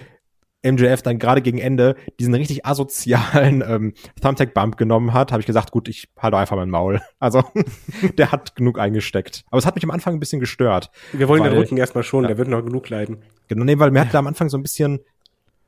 [0.66, 5.72] MJF dann gerade gegen Ende diesen richtig asozialen ähm, Thumbtack-Bump genommen hat, habe ich gesagt,
[5.72, 7.02] gut, ich halte einfach mein Maul.
[7.20, 7.44] Also
[8.18, 9.44] der hat genug eingesteckt.
[9.50, 10.90] Aber es hat mich am Anfang ein bisschen gestört.
[11.12, 12.30] Wir wollen weil, den Rücken erstmal schon, ja.
[12.30, 13.24] der wird noch genug leiden.
[13.50, 15.02] Genau, nee, weil mir hat da am Anfang so ein bisschen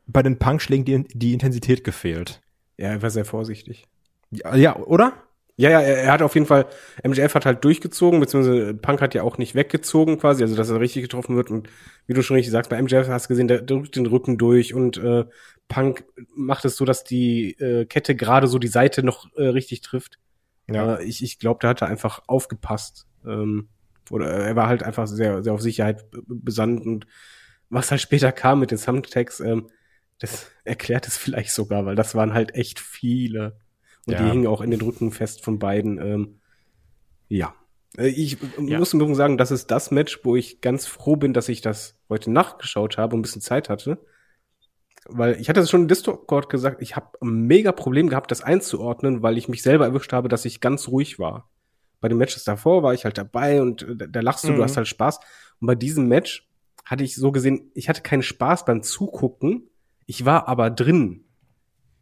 [0.07, 2.41] bei den Punkschlägen die, die Intensität gefehlt.
[2.77, 3.85] Ja, er war sehr vorsichtig.
[4.31, 5.13] Ja, ja oder?
[5.57, 6.65] Ja, ja, er hat auf jeden Fall,
[7.03, 10.81] MJF hat halt durchgezogen, beziehungsweise Punk hat ja auch nicht weggezogen quasi, also dass er
[10.81, 11.69] richtig getroffen wird und
[12.07, 14.73] wie du schon richtig sagst, bei MJF hast du gesehen, der drückt den Rücken durch
[14.73, 15.23] und äh,
[15.69, 16.03] Punk
[16.35, 20.19] macht es so, dass die äh, Kette gerade so die Seite noch äh, richtig trifft.
[20.67, 20.95] Ja.
[20.97, 23.07] Äh, ich ich glaube, da hat er einfach aufgepasst.
[23.25, 23.69] Ähm,
[24.11, 27.07] oder er war halt einfach sehr, sehr auf Sicherheit besandt und
[27.69, 29.67] was halt später kam mit den Thumbtacks, ähm,
[30.19, 33.57] das erklärt es vielleicht sogar, weil das waren halt echt viele.
[34.05, 34.23] Und ja.
[34.23, 35.97] die hingen auch in den Rücken fest von beiden.
[35.97, 36.39] Ähm,
[37.27, 37.55] ja.
[37.97, 38.79] Äh, ich ja.
[38.79, 41.61] muss im Übrigen sagen, das ist das Match, wo ich ganz froh bin, dass ich
[41.61, 43.99] das heute nachgeschaut habe und ein bisschen Zeit hatte.
[45.07, 48.41] Weil ich hatte es schon in Discord gesagt, ich habe ein mega Problem gehabt, das
[48.41, 51.49] einzuordnen, weil ich mich selber erwischt habe, dass ich ganz ruhig war.
[52.01, 54.57] Bei den Matches davor war ich halt dabei und äh, da lachst du, mhm.
[54.57, 55.19] du hast halt Spaß.
[55.59, 56.47] Und bei diesem Match
[56.85, 59.69] hatte ich so gesehen, ich hatte keinen Spaß beim Zugucken,
[60.05, 61.24] ich war aber drin.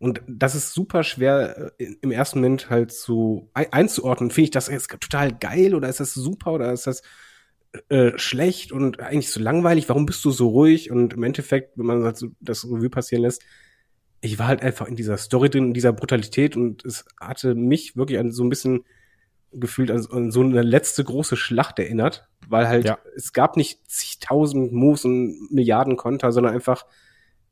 [0.03, 4.31] Und das ist super schwer äh, im ersten Moment halt so einzuordnen.
[4.31, 7.03] Finde ich das jetzt total geil oder ist das super oder ist das
[7.87, 9.87] äh, schlecht und eigentlich so langweilig?
[9.87, 10.91] Warum bist du so ruhig?
[10.91, 13.43] Und im Endeffekt, wenn man halt so das Revue passieren lässt,
[14.19, 17.95] ich war halt einfach in dieser Story drin, in dieser Brutalität und es hatte mich
[17.95, 18.83] wirklich an so ein bisschen
[19.53, 22.97] gefühlt an, an so eine letzte große Schlacht erinnert, weil halt ja.
[23.15, 26.85] es gab nicht zigtausend Moves und Milliarden Konter, sondern einfach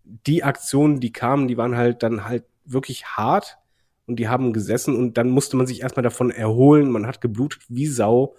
[0.04, 3.58] die Aktionen, die kamen, die waren halt dann halt wirklich hart
[4.06, 6.92] und die haben gesessen und dann musste man sich erstmal davon erholen.
[6.92, 8.36] Man hat geblutet wie Sau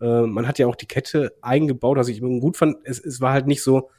[0.00, 2.76] Äh, man hat ja auch die Kette eingebaut, was ich gut fand.
[2.84, 3.90] Es, es war halt nicht so,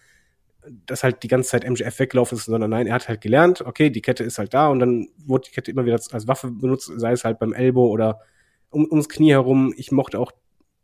[0.86, 3.90] dass halt die ganze Zeit MJF weggelaufen ist, sondern nein, er hat halt gelernt, okay,
[3.90, 6.92] die Kette ist halt da und dann wurde die Kette immer wieder als Waffe benutzt,
[6.96, 8.22] sei es halt beim Elbow oder
[8.70, 9.74] um, ums Knie herum.
[9.78, 10.32] Ich mochte auch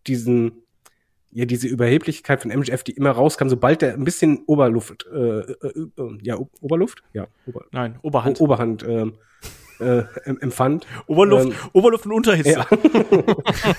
[0.08, 0.64] diesen,
[1.36, 5.44] ja, diese Überheblichkeit von MJF, die immer rauskam, sobald er ein bisschen Oberluft, äh, äh,
[5.98, 7.04] äh, ja, O- Oberluft?
[7.14, 8.40] Ja, Ober, Nein, Oberhand.
[8.40, 9.14] Oberhand ähm,
[9.82, 10.88] äh, em- empfand.
[11.08, 12.52] Oberluft, Ähm, Oberluft und Unterhitze.
[12.52, 12.66] ja.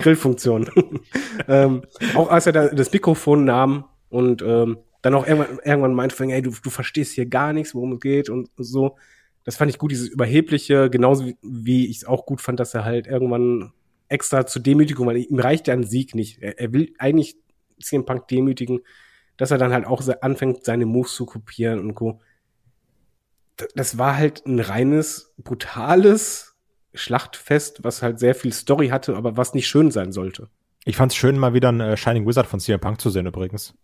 [0.00, 0.70] Grillfunktion.
[1.48, 1.82] ähm,
[2.14, 6.42] auch als er da das Mikrofon nahm und ähm, dann auch irgendwann, irgendwann meinte, ey,
[6.42, 8.96] du, du verstehst hier gar nichts, worum es geht und so.
[9.44, 12.74] Das fand ich gut, dieses Überhebliche, genauso wie, wie ich es auch gut fand, dass
[12.74, 13.72] er halt irgendwann
[14.08, 16.38] extra zur Demütigung, weil ihm reicht ja ein Sieg nicht.
[16.40, 17.36] Er, er will eigentlich
[17.80, 18.80] CM Punk demütigen,
[19.36, 22.20] dass er dann halt auch anfängt, seine Moves zu kopieren und co.
[23.74, 26.56] Das war halt ein reines, brutales
[26.94, 30.48] Schlachtfest, was halt sehr viel Story hatte, aber was nicht schön sein sollte.
[30.84, 33.74] Ich fand's schön, mal wieder einen äh, Shining Wizard von CM Punk zu sehen übrigens.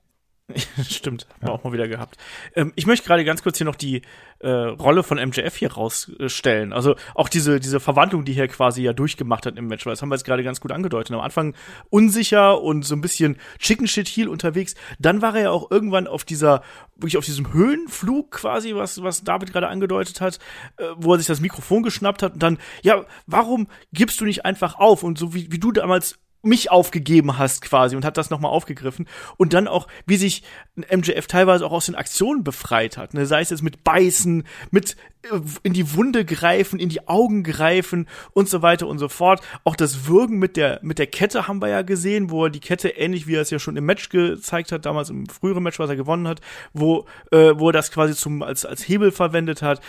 [0.91, 2.19] Stimmt, haben wir auch mal wieder gehabt.
[2.55, 4.03] Ähm, ich möchte gerade ganz kurz hier noch die
[4.41, 6.75] äh, Rolle von MJF hier rausstellen.
[6.75, 10.03] Also auch diese, diese Verwandlung, die hier quasi ja durchgemacht hat im Match, weil das
[10.03, 11.15] haben wir jetzt gerade ganz gut angedeutet.
[11.15, 11.55] Am Anfang
[11.89, 14.75] unsicher und so ein bisschen Chicken Shit Heel unterwegs.
[14.99, 16.63] Dann war er ja auch irgendwann auf dieser,
[16.97, 20.39] wirklich auf diesem Höhenflug quasi, was, was David gerade angedeutet hat,
[20.77, 24.45] äh, wo er sich das Mikrofon geschnappt hat und dann, ja, warum gibst du nicht
[24.45, 25.05] einfach auf?
[25.05, 29.07] Und so wie, wie du damals mich aufgegeben hast quasi und hat das nochmal aufgegriffen
[29.37, 30.43] und dann auch, wie sich
[30.77, 33.27] MJF teilweise auch aus den Aktionen befreit hat, ne?
[33.27, 38.09] sei es jetzt mit Beißen, mit äh, in die Wunde greifen, in die Augen greifen
[38.33, 39.41] und so weiter und so fort.
[39.65, 42.61] Auch das Würgen mit der, mit der Kette haben wir ja gesehen, wo er die
[42.61, 45.79] Kette ähnlich wie er es ja schon im Match gezeigt hat, damals im früheren Match,
[45.79, 46.41] was er gewonnen hat,
[46.73, 49.81] wo, äh, wo er das quasi zum, als, als Hebel verwendet hat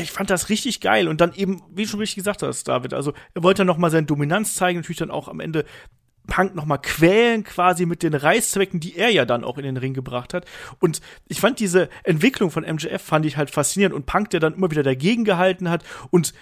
[0.00, 2.94] ich fand das richtig geil und dann eben, wie du schon richtig gesagt hast, David,
[2.94, 5.64] also er wollte dann noch mal seine Dominanz zeigen, natürlich dann auch am Ende
[6.26, 9.76] Punk noch mal quälen quasi mit den Reißzwecken, die er ja dann auch in den
[9.76, 10.44] Ring gebracht hat
[10.80, 14.54] und ich fand diese Entwicklung von MJF fand ich halt faszinierend und Punk, der dann
[14.54, 16.34] immer wieder dagegen gehalten hat und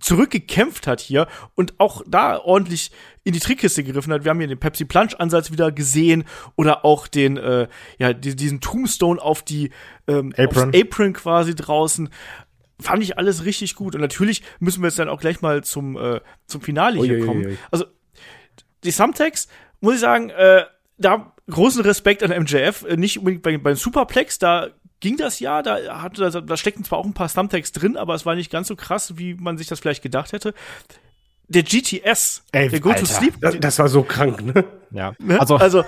[0.00, 2.90] zurückgekämpft hat hier und auch da ordentlich
[3.24, 4.24] in die Trickkiste gegriffen hat.
[4.24, 6.24] Wir haben hier den Pepsi Plunge Ansatz wieder gesehen
[6.56, 9.70] oder auch den äh, ja die, diesen Tombstone auf die
[10.06, 10.72] ähm, Apron.
[10.74, 12.08] Apron quasi draußen
[12.82, 13.94] fand ich alles richtig gut.
[13.94, 17.26] Und natürlich müssen wir jetzt dann auch gleich mal zum, äh, zum Finale hier Uiuiui.
[17.26, 17.58] kommen.
[17.70, 17.86] Also,
[18.84, 19.48] die Thumbtacks,
[19.80, 20.64] muss ich sagen, äh,
[20.98, 24.68] da großen Respekt an MJF, äh, nicht unbedingt bei, beim Superplex, da
[25.00, 28.14] ging das ja, da hatte da, da steckten zwar auch ein paar Thumbtacks drin, aber
[28.14, 30.54] es war nicht ganz so krass, wie man sich das vielleicht gedacht hätte.
[31.48, 33.06] Der GTS, Ey, der Go to Alter.
[33.06, 34.64] Sleep, Das, das war so krank, ne?
[34.92, 35.12] Ja.
[35.18, 35.40] Ne?
[35.40, 35.84] Also, Also,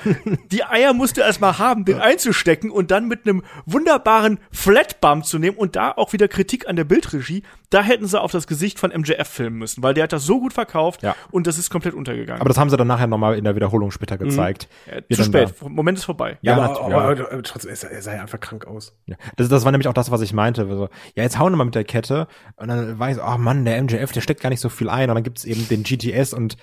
[0.50, 5.38] die Eier musst du erstmal haben, den einzustecken und dann mit einem wunderbaren Flatbump zu
[5.38, 7.42] nehmen und da auch wieder Kritik an der Bildregie.
[7.70, 10.38] Da hätten sie auf das Gesicht von MJF filmen müssen, weil der hat das so
[10.40, 11.16] gut verkauft Ja.
[11.32, 12.40] und das ist komplett untergegangen.
[12.40, 14.68] aber das haben sie dann nachher nochmal in der Wiederholung später gezeigt.
[14.86, 15.52] ja, Wie zu spät.
[15.60, 16.38] Moment ist vorbei.
[16.42, 17.26] Ja, aber, natürlich, aber, ja.
[17.30, 18.94] aber, trotzdem, er sah, er ja einfach krank aus.
[19.06, 19.16] Ja.
[19.36, 20.62] Das, das war nämlich auch das, was ich meinte.
[20.62, 22.26] Also, ja, jetzt hauen wir mal mit der Kette.
[22.56, 24.88] Und dann war ich so, ach Mann, der MJF, der steckt gar nicht so viel
[24.88, 25.10] ein.
[25.10, 26.56] Und dann gibt's eben den GTS und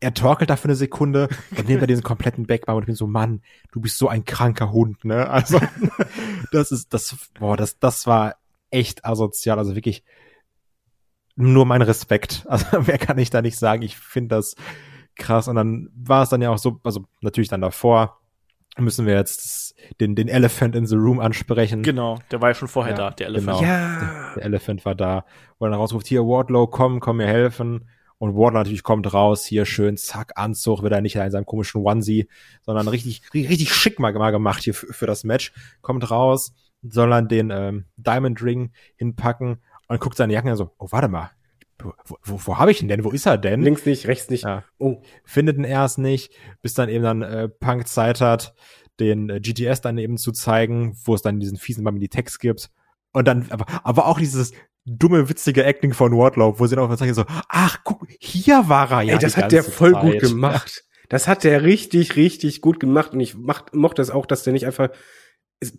[0.00, 2.94] er torkelt da für eine Sekunde und nimmt er diesen kompletten Backbump und ich bin
[2.94, 3.42] so, Mann,
[3.72, 5.28] du bist so ein kranker Hund, ne?
[5.28, 5.60] Also,
[6.52, 8.36] das ist, das, boah, das, das war
[8.70, 9.58] echt asozial.
[9.58, 10.04] Also wirklich
[11.36, 12.46] nur mein Respekt.
[12.48, 13.82] Also, wer kann ich da nicht sagen?
[13.82, 14.54] Ich finde das
[15.16, 15.48] krass.
[15.48, 18.20] Und dann war es dann ja auch so, also natürlich dann davor
[18.76, 21.82] müssen wir jetzt den, den Elephant in the Room ansprechen.
[21.82, 23.58] Genau, der war ja schon vorher Ja, da, der Elefant.
[23.58, 23.68] genau.
[23.68, 24.32] Ja.
[24.36, 25.24] Der Elephant war da,
[25.58, 27.88] wo er dann rausruft, hier Wardlow, komm, komm mir helfen.
[28.18, 31.82] Und Wardlow natürlich kommt raus, hier schön, zack, Anzug, wird er nicht in seinem komischen
[31.82, 32.28] Onesie,
[32.62, 35.52] sondern richtig, richtig, schick mal, mal gemacht hier für, für das Match.
[35.82, 36.52] Kommt raus,
[36.82, 41.08] soll dann den ähm, Diamond Ring hinpacken und guckt seine Jacken und so, oh, warte
[41.08, 41.30] mal,
[41.78, 41.92] wo,
[42.24, 43.04] wo, wo habe ich ihn denn?
[43.04, 43.62] Wo ist er denn?
[43.62, 44.44] Links nicht, rechts nicht.
[44.44, 44.64] Ja.
[44.78, 48.54] Oh, findet ihn erst nicht, bis dann eben dann äh, Punk Zeit hat,
[48.98, 52.08] den äh, GTS dann eben zu zeigen, wo es dann diesen fiesen Bam in die
[52.08, 52.70] Text gibt.
[53.12, 54.52] Und dann, aber, aber auch dieses
[54.88, 58.90] dumme, witzige Acting von Wardlow, wo sie dann der Zeichen so, ach, guck, hier war
[58.90, 59.12] er ja.
[59.14, 60.02] ey, das hat der voll Zeit.
[60.02, 60.84] gut gemacht.
[61.08, 63.12] Das hat der richtig, richtig gut gemacht.
[63.14, 64.90] Und ich macht, mochte es auch, dass der nicht einfach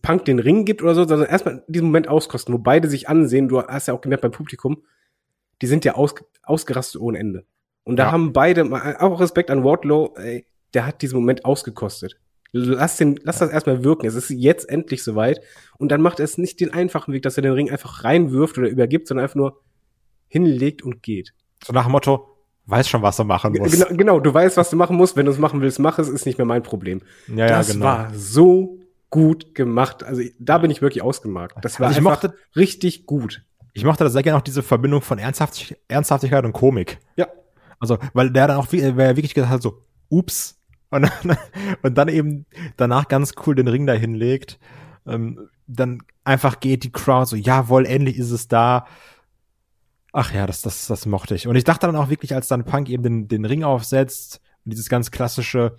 [0.02, 3.48] Punk den Ring gibt oder so, sondern erstmal diesen Moment auskosten, wo beide sich ansehen.
[3.48, 4.84] Du hast ja auch gemerkt beim Publikum,
[5.62, 7.46] die sind ja aus, ausgerastet ohne Ende.
[7.84, 8.12] Und da Ja.
[8.12, 12.20] haben beide, mal- auch Respekt an Wardlow, ey, der hat diesen Moment ausgekostet.
[12.52, 14.08] Lass, den, lass das erstmal wirken.
[14.08, 15.40] Es ist jetzt endlich soweit.
[15.78, 18.58] Und dann macht er es nicht den einfachen Weg, dass er den Ring einfach reinwirft
[18.58, 19.62] oder übergibt, sondern einfach nur
[20.28, 21.34] hinlegt und geht.
[21.64, 22.28] So nach dem Motto,
[22.66, 23.72] weiß schon, was er machen muss.
[23.72, 25.16] Genau, genau, du weißt, was du machen musst.
[25.16, 27.02] Wenn du es machen willst, mach es, ist nicht mehr mein Problem.
[27.28, 27.86] Ja, ja, das genau.
[27.86, 30.04] war so gut gemacht.
[30.04, 31.64] Also da bin ich wirklich ausgemarkt.
[31.64, 33.44] Das war Also ich einfach mochte- richtig gut.
[33.74, 37.00] Ich mochte da sehr gerne auch diese Verbindung von Ernsthaftig Ernsthaftigkeit und Komik.
[37.16, 37.28] Ja.
[37.80, 40.59] Also, weil der dann auch wie- wer wirklich gesagt hat, so, ups.
[40.92, 41.38] Und, dann-
[41.84, 42.46] und dann eben
[42.78, 44.60] danach ganz cool den Ring da hinlegt.
[45.08, 48.86] Ähm, dann einfach geht die Crowd so, jawohl, endlich ist es da.
[50.12, 51.48] Ach ja, das, das, das mochte ich.
[51.48, 54.90] Und ich dachte dann auch wirklich, als dann Punk eben den, den Ring aufsetzt, dieses
[54.90, 55.78] ganz klassische,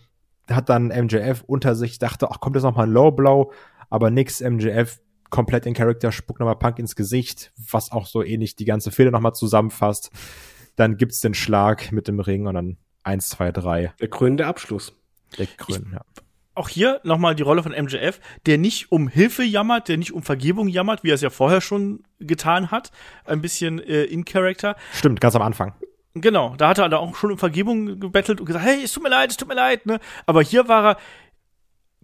[0.49, 3.53] hat dann MJF unter sich, dachte, ach, kommt jetzt noch mal ein Low Blow,
[3.89, 5.01] aber nix, MJF
[5.31, 9.11] komplett in Charakter, spuckt nochmal Punk ins Gesicht, was auch so ähnlich die ganze Fehde
[9.11, 10.11] nochmal zusammenfasst.
[10.77, 13.93] Dann gibt's den Schlag mit dem Ring und dann eins, zwei, drei.
[14.01, 14.93] Der krönende Abschluss.
[15.57, 16.01] Grün, ja.
[16.55, 20.23] auch hier nochmal die Rolle von MJF, der nicht um Hilfe jammert, der nicht um
[20.23, 22.91] Vergebung jammert, wie er es ja vorher schon getan hat.
[23.25, 24.77] Ein bisschen äh, in Character.
[24.93, 25.75] Stimmt, ganz am Anfang.
[26.15, 29.05] Genau, da hat er da auch schon um Vergebung gebettelt und gesagt, hey, es tut
[29.05, 30.01] mir leid, es tut mir leid, ne?
[30.27, 30.97] Aber hier war er,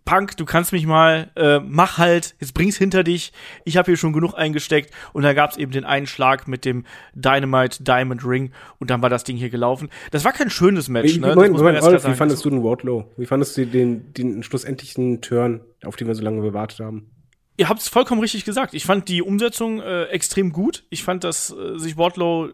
[0.06, 3.32] Punk, du kannst mich mal, äh, mach halt, jetzt bring's hinter dich.
[3.64, 6.84] Ich habe hier schon genug eingesteckt und dann gab's eben den einen Schlag mit dem
[7.14, 9.90] Dynamite Diamond Ring und dann war das Ding hier gelaufen.
[10.12, 11.34] Das war kein schönes Match, Wie, ne?
[11.34, 13.12] Moment, Moment, Olaf, wie fandest du den Wardlow?
[13.16, 17.10] Wie fandest du den, den schlussendlichen Turn, auf den wir so lange gewartet haben?
[17.58, 18.74] Ihr habt's vollkommen richtig gesagt.
[18.74, 20.84] Ich fand die Umsetzung äh, extrem gut.
[20.88, 22.50] Ich fand, dass äh, sich Wardlow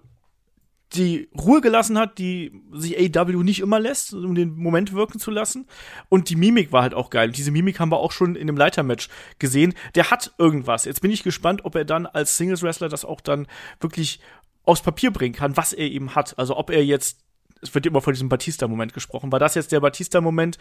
[0.94, 5.30] die Ruhe gelassen hat, die sich AW nicht immer lässt, um den Moment wirken zu
[5.30, 5.66] lassen.
[6.08, 7.30] Und die Mimik war halt auch geil.
[7.30, 9.08] Diese Mimik haben wir auch schon in dem Leitermatch
[9.38, 9.74] gesehen.
[9.94, 10.84] Der hat irgendwas.
[10.84, 13.46] Jetzt bin ich gespannt, ob er dann als Singles-Wrestler das auch dann
[13.80, 14.20] wirklich
[14.64, 16.38] aufs Papier bringen kann, was er eben hat.
[16.38, 17.18] Also ob er jetzt
[17.62, 19.32] es wird immer von diesem Batista-Moment gesprochen.
[19.32, 20.58] War das jetzt der Batista-Moment,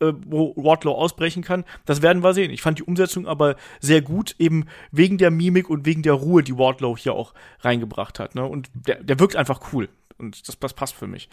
[0.00, 1.64] äh, wo Wardlow ausbrechen kann?
[1.84, 2.50] Das werden wir sehen.
[2.50, 6.42] Ich fand die Umsetzung aber sehr gut, eben wegen der Mimik und wegen der Ruhe,
[6.42, 8.34] die Wardlow hier auch reingebracht hat.
[8.34, 8.44] Ne?
[8.44, 9.88] Und der, der wirkt einfach cool.
[10.16, 11.28] Und das, das passt für mich.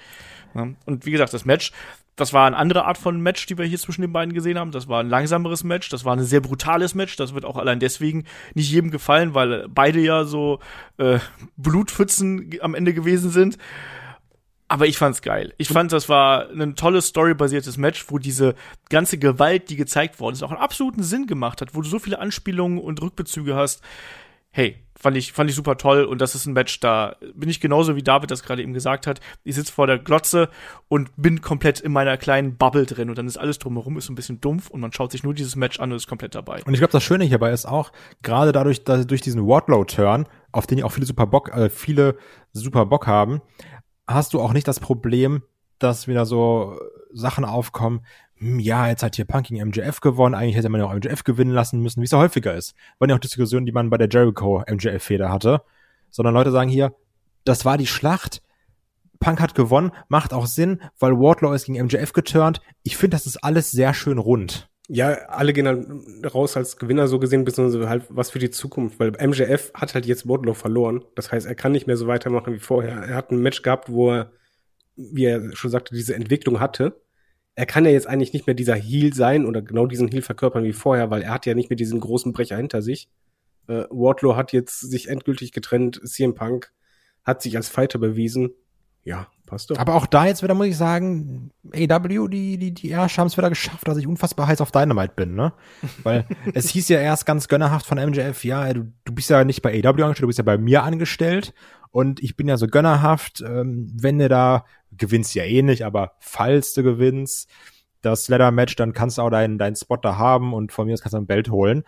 [0.55, 0.75] Ne?
[0.85, 1.71] Und wie gesagt, das Match,
[2.15, 4.71] das war eine andere Art von Match, die wir hier zwischen den beiden gesehen haben.
[4.71, 7.15] Das war ein langsameres Match, das war ein sehr brutales Match.
[7.15, 10.59] Das wird auch allein deswegen nicht jedem gefallen, weil beide ja so
[10.97, 11.19] äh,
[11.57, 13.57] Blutpfützen am Ende gewesen sind.
[14.71, 15.53] Aber ich fand's geil.
[15.57, 18.55] Ich fand, das war ein tolles storybasiertes Match, wo diese
[18.87, 21.99] ganze Gewalt, die gezeigt worden ist, auch einen absoluten Sinn gemacht hat, wo du so
[21.99, 23.81] viele Anspielungen und Rückbezüge hast.
[24.49, 27.59] Hey, fand ich, fand ich super toll und das ist ein Match, da bin ich
[27.59, 29.19] genauso wie David das gerade eben gesagt hat.
[29.43, 30.47] Ich sitze vor der Glotze
[30.87, 34.13] und bin komplett in meiner kleinen Bubble drin und dann ist alles drumherum ist so
[34.13, 36.63] ein bisschen dumpf und man schaut sich nur dieses Match an und ist komplett dabei.
[36.63, 37.91] Und ich glaube, das Schöne hierbei ist auch,
[38.21, 42.17] gerade dadurch, dass durch diesen Wardlow-Turn, auf den ja auch viele super Bock, äh, viele
[42.53, 43.41] super Bock haben,
[44.13, 45.43] hast du auch nicht das Problem,
[45.79, 46.79] dass wieder so
[47.13, 48.05] Sachen aufkommen,
[48.37, 51.23] hm, ja, jetzt hat hier Punk gegen MJF gewonnen, eigentlich hätte man ja auch MJF
[51.23, 52.75] gewinnen lassen müssen, wie es ja häufiger ist.
[52.99, 55.61] Waren ja auch Diskussionen, die man bei der Jericho-MJF-Feder hatte.
[56.09, 56.93] Sondern Leute sagen hier,
[57.43, 58.41] das war die Schlacht,
[59.19, 62.59] Punk hat gewonnen, macht auch Sinn, weil Wardlow ist gegen MJF geturnt.
[62.83, 64.70] Ich finde, das ist alles sehr schön rund.
[64.93, 68.99] Ja, alle gehen dann raus als Gewinner so gesehen, beziehungsweise halt was für die Zukunft,
[68.99, 71.05] weil MJF hat halt jetzt Wardlow verloren.
[71.15, 72.97] Das heißt, er kann nicht mehr so weitermachen wie vorher.
[72.97, 74.33] Er hat ein Match gehabt, wo er,
[74.97, 77.01] wie er schon sagte, diese Entwicklung hatte.
[77.55, 80.65] Er kann ja jetzt eigentlich nicht mehr dieser Heel sein oder genau diesen Heel verkörpern
[80.65, 83.09] wie vorher, weil er hat ja nicht mehr diesen großen Brecher hinter sich.
[83.67, 86.01] Äh, Wardlow hat jetzt sich endgültig getrennt.
[86.03, 86.73] CM Punk
[87.23, 88.55] hat sich als Fighter bewiesen.
[89.03, 89.77] Ja, passt doch.
[89.77, 93.37] Aber auch da jetzt wieder muss ich sagen, AW, die, die, die Ärsche haben es
[93.37, 95.53] wieder geschafft, dass ich unfassbar heiß auf Dynamite bin, ne?
[96.03, 99.61] Weil es hieß ja erst ganz gönnerhaft von MJF, ja, du, du bist ja nicht
[99.61, 101.53] bei AW angestellt, du bist ja bei mir angestellt.
[101.91, 104.65] Und ich bin ja so gönnerhaft, ähm, wenn du da,
[104.97, 107.49] gewinnst ja eh nicht, aber falls du gewinnst,
[108.01, 111.01] das Ladder-Match, dann kannst du auch deinen, deinen Spot da haben und von mir aus
[111.01, 111.83] kannst du ein Belt holen.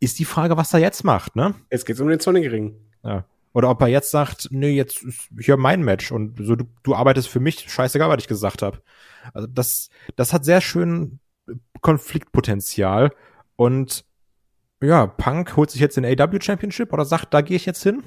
[0.00, 1.54] Ist die Frage, was er jetzt macht, ne?
[1.70, 2.74] Jetzt geht's um den Sonic Ring.
[3.04, 3.24] Ja.
[3.54, 6.94] Oder ob er jetzt sagt, nee, jetzt ist hier mein Match und so du, du
[6.94, 8.80] arbeitest für mich, scheißegal, was ich gesagt habe.
[9.34, 11.18] Also das, das hat sehr schön
[11.80, 13.10] Konfliktpotenzial
[13.56, 14.04] und
[14.82, 18.02] ja, Punk holt sich jetzt den AW Championship oder sagt, da gehe ich jetzt hin?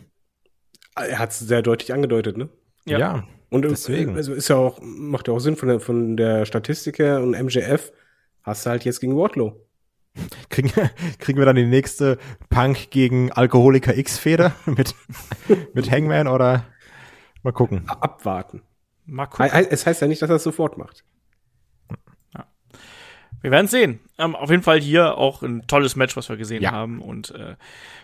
[0.95, 2.49] Er hat's sehr deutlich angedeutet, ne?
[2.85, 3.26] Ja.
[3.49, 4.15] Und Deswegen.
[4.15, 7.31] also ist ja auch, macht ja auch Sinn von der, von der Statistik her und
[7.31, 7.93] MJF
[8.43, 9.61] hast du halt jetzt gegen Wardlow.
[10.49, 10.71] Kriegen,
[11.19, 12.17] kriegen wir dann die nächste
[12.49, 14.95] Punk gegen Alkoholiker X-Feder mit,
[15.73, 16.65] mit Hangman oder
[17.43, 17.87] mal gucken.
[17.87, 18.61] Abwarten.
[19.05, 19.49] Mal gucken.
[19.69, 21.03] Es heißt ja nicht, dass er es sofort macht.
[23.41, 23.99] Wir werden sehen.
[24.17, 26.71] Ähm, auf jeden Fall hier auch ein tolles Match, was wir gesehen Ja.
[26.71, 27.01] haben.
[27.01, 27.55] Und äh,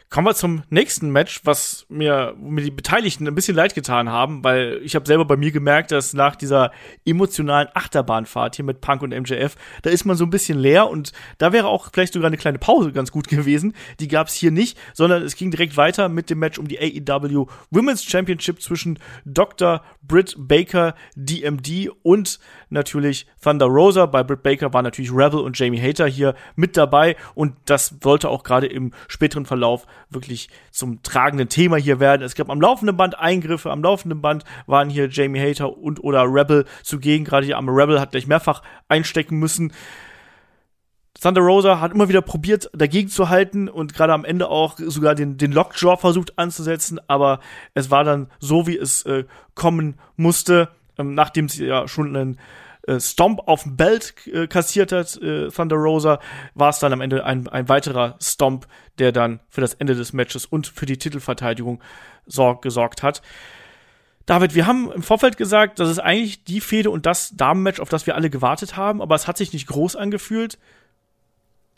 [0.09, 4.09] kommen wir zum nächsten Match, was mir, wo mir die Beteiligten ein bisschen leid getan
[4.09, 6.71] haben, weil ich habe selber bei mir gemerkt, dass nach dieser
[7.05, 11.13] emotionalen Achterbahnfahrt hier mit Punk und MJF, da ist man so ein bisschen leer und
[11.37, 13.73] da wäre auch vielleicht sogar eine kleine Pause ganz gut gewesen.
[14.01, 16.77] Die gab es hier nicht, sondern es ging direkt weiter mit dem Match um die
[16.79, 19.81] AEW Women's Championship zwischen Dr.
[20.01, 22.37] Britt Baker, DMD und
[22.69, 24.07] natürlich Thunder Rosa.
[24.07, 27.95] Bei Britt Baker waren natürlich Rebel und Jamie Hater Hater hier mit dabei und das
[28.01, 32.23] sollte auch gerade im späteren Verlauf wirklich zum tragenden Thema hier werden.
[32.23, 36.23] Es gab am laufenden Band Eingriffe, am laufenden Band waren hier Jamie Hater und oder
[36.23, 37.25] Rebel zugegen.
[37.25, 39.73] Gerade hier am Rebel hat gleich mehrfach einstecken müssen.
[41.21, 45.13] Thunder Rosa hat immer wieder probiert, dagegen zu halten und gerade am Ende auch sogar
[45.13, 47.41] den, den Lockjaw versucht anzusetzen, aber
[47.75, 52.39] es war dann so, wie es äh, kommen musste, ähm, nachdem sie ja schon einen
[52.87, 56.19] äh, Stomp auf dem Belt äh, kassiert hat, äh, Thunder Rosa,
[56.53, 58.67] war es dann am Ende ein, ein weiterer Stomp,
[58.99, 61.81] der dann für das Ende des Matches und für die Titelverteidigung
[62.25, 63.21] sorg gesorgt hat.
[64.25, 67.89] David, wir haben im Vorfeld gesagt, das ist eigentlich die Fehde und das Damenmatch, auf
[67.89, 70.57] das wir alle gewartet haben, aber es hat sich nicht groß angefühlt.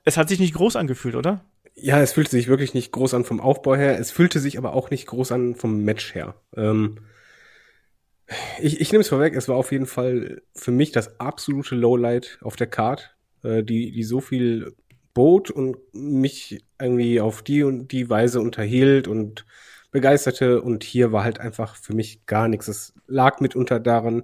[0.04, 1.44] Es hat sich nicht groß angefühlt, oder?
[1.76, 3.98] Ja, es fühlte sich wirklich nicht groß an vom Aufbau her.
[3.98, 6.36] Es fühlte sich aber auch nicht groß an vom Match her.
[6.56, 7.00] Ähm,
[8.60, 12.40] ich, ich nehme es vorweg, es war auf jeden Fall für mich das absolute Lowlight
[12.42, 14.76] auf der Card, äh, die, die so viel
[15.14, 19.46] bot und mich irgendwie auf die und die Weise unterhielt und
[19.92, 20.62] begeisterte.
[20.62, 22.68] Und hier war halt einfach für mich gar nichts.
[22.68, 24.24] Es lag mitunter daran,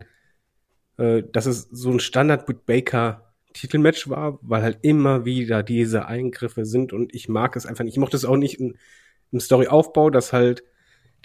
[0.98, 6.06] äh, dass es so ein Standard mit Baker Titelmatch war, weil halt immer wieder diese
[6.06, 7.94] Eingriffe sind und ich mag es einfach nicht.
[7.94, 8.76] Ich mochte es auch nicht im,
[9.38, 10.64] Storyaufbau, dass halt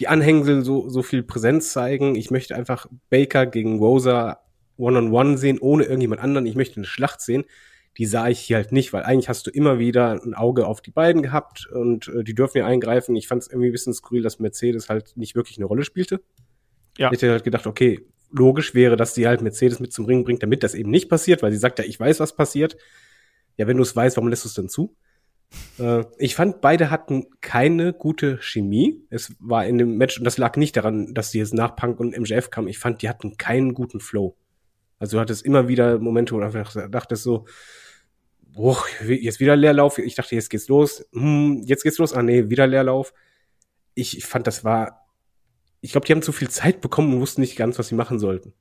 [0.00, 2.14] die Anhängsel so, so viel Präsenz zeigen.
[2.14, 4.40] Ich möchte einfach Baker gegen Rosa
[4.76, 6.46] one-on-one -on -one sehen, ohne irgendjemand anderen.
[6.46, 7.44] Ich möchte eine Schlacht sehen.
[7.96, 10.80] Die sah ich hier halt nicht, weil eigentlich hast du immer wieder ein Auge auf
[10.80, 13.14] die beiden gehabt und äh, die dürfen ja eingreifen.
[13.14, 16.20] Ich fand es irgendwie ein bisschen skurril, dass Mercedes halt nicht wirklich eine Rolle spielte.
[16.98, 17.12] Ja.
[17.12, 20.42] Ich hätte halt gedacht, okay, logisch wäre, dass sie halt Mercedes mit zum Ring bringt,
[20.42, 22.76] damit das eben nicht passiert, weil sie sagt ja, ich weiß, was passiert.
[23.56, 24.96] Ja, wenn du es weißt, warum lässt du es denn zu?
[25.78, 29.02] Äh, ich fand, beide hatten keine gute Chemie.
[29.10, 32.00] Es war in dem Match, und das lag nicht daran, dass sie jetzt nach Punk
[32.00, 32.68] und MJF kamen.
[32.68, 34.36] Ich fand, die hatten keinen guten Flow.
[34.98, 37.46] Also du hattest immer wieder Momente, wo du einfach dachtest so,
[38.40, 39.98] boah, jetzt wieder Leerlauf.
[39.98, 41.04] Ich dachte, jetzt geht's los.
[41.12, 42.12] Hm, jetzt geht's los.
[42.12, 43.12] Ah, nee, wieder Leerlauf.
[43.94, 45.04] Ich, ich fand, das war
[45.84, 48.18] ich glaube, die haben zu viel Zeit bekommen und wussten nicht ganz, was sie machen
[48.18, 48.54] sollten.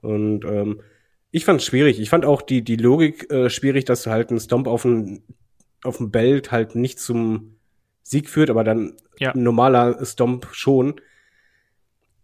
[0.00, 0.80] Und ähm,
[1.30, 2.00] ich fand es schwierig.
[2.00, 5.22] Ich fand auch die, die Logik äh, schwierig, dass halt ein Stomp auf ein,
[5.84, 7.56] auf ein Belt halt nicht zum
[8.02, 9.32] Sieg führt, aber dann ja.
[9.32, 11.00] ein normaler Stomp schon.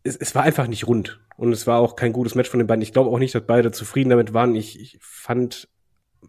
[0.03, 1.21] Es, es war einfach nicht rund.
[1.37, 2.83] Und es war auch kein gutes Match von den beiden.
[2.83, 4.55] Ich glaube auch nicht, dass beide zufrieden damit waren.
[4.55, 5.69] Ich, ich fand,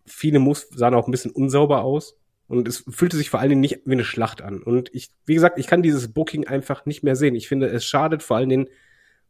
[0.06, 2.18] viele Moves sahen auch ein bisschen unsauber aus.
[2.48, 4.62] Und es fühlte sich vor allen Dingen nicht wie eine Schlacht an.
[4.62, 7.36] Und ich, wie gesagt, ich kann dieses Booking einfach nicht mehr sehen.
[7.36, 8.68] Ich finde, es schadet vor allen Dingen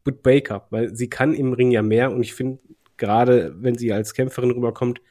[0.03, 2.11] Britt Baker, weil sie kann im Ring ja mehr.
[2.11, 2.59] Und ich finde,
[2.97, 5.01] gerade wenn sie als Kämpferin rüberkommt,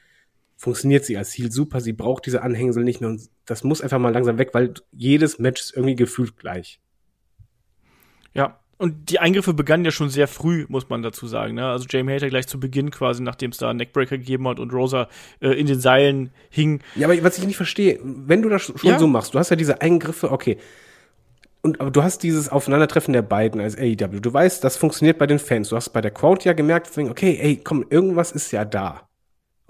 [0.60, 1.80] funktioniert sie als Ziel super.
[1.80, 3.08] Sie braucht diese Anhängsel nicht mehr.
[3.08, 6.80] Und das muss einfach mal langsam weg, weil jedes Match ist irgendwie gefühlt gleich.
[8.34, 11.54] Ja, und die Eingriffe begannen ja schon sehr früh, muss man dazu sagen.
[11.54, 11.66] Ne?
[11.66, 14.70] Also Jamie Hater gleich zu Beginn quasi, nachdem es da einen Neckbreaker gegeben hat und
[14.74, 15.08] Rosa
[15.40, 16.80] äh, in den Seilen hing.
[16.94, 18.98] Ja, aber was ich nicht verstehe, wenn du das schon ja.
[18.98, 20.58] so machst, du hast ja diese Eingriffe, okay.
[21.62, 24.20] Und aber du hast dieses Aufeinandertreffen der beiden als AEW.
[24.20, 25.70] Du weißt, das funktioniert bei den Fans.
[25.70, 29.09] Du hast bei der Crowd ja gemerkt, okay, ey, komm, irgendwas ist ja da.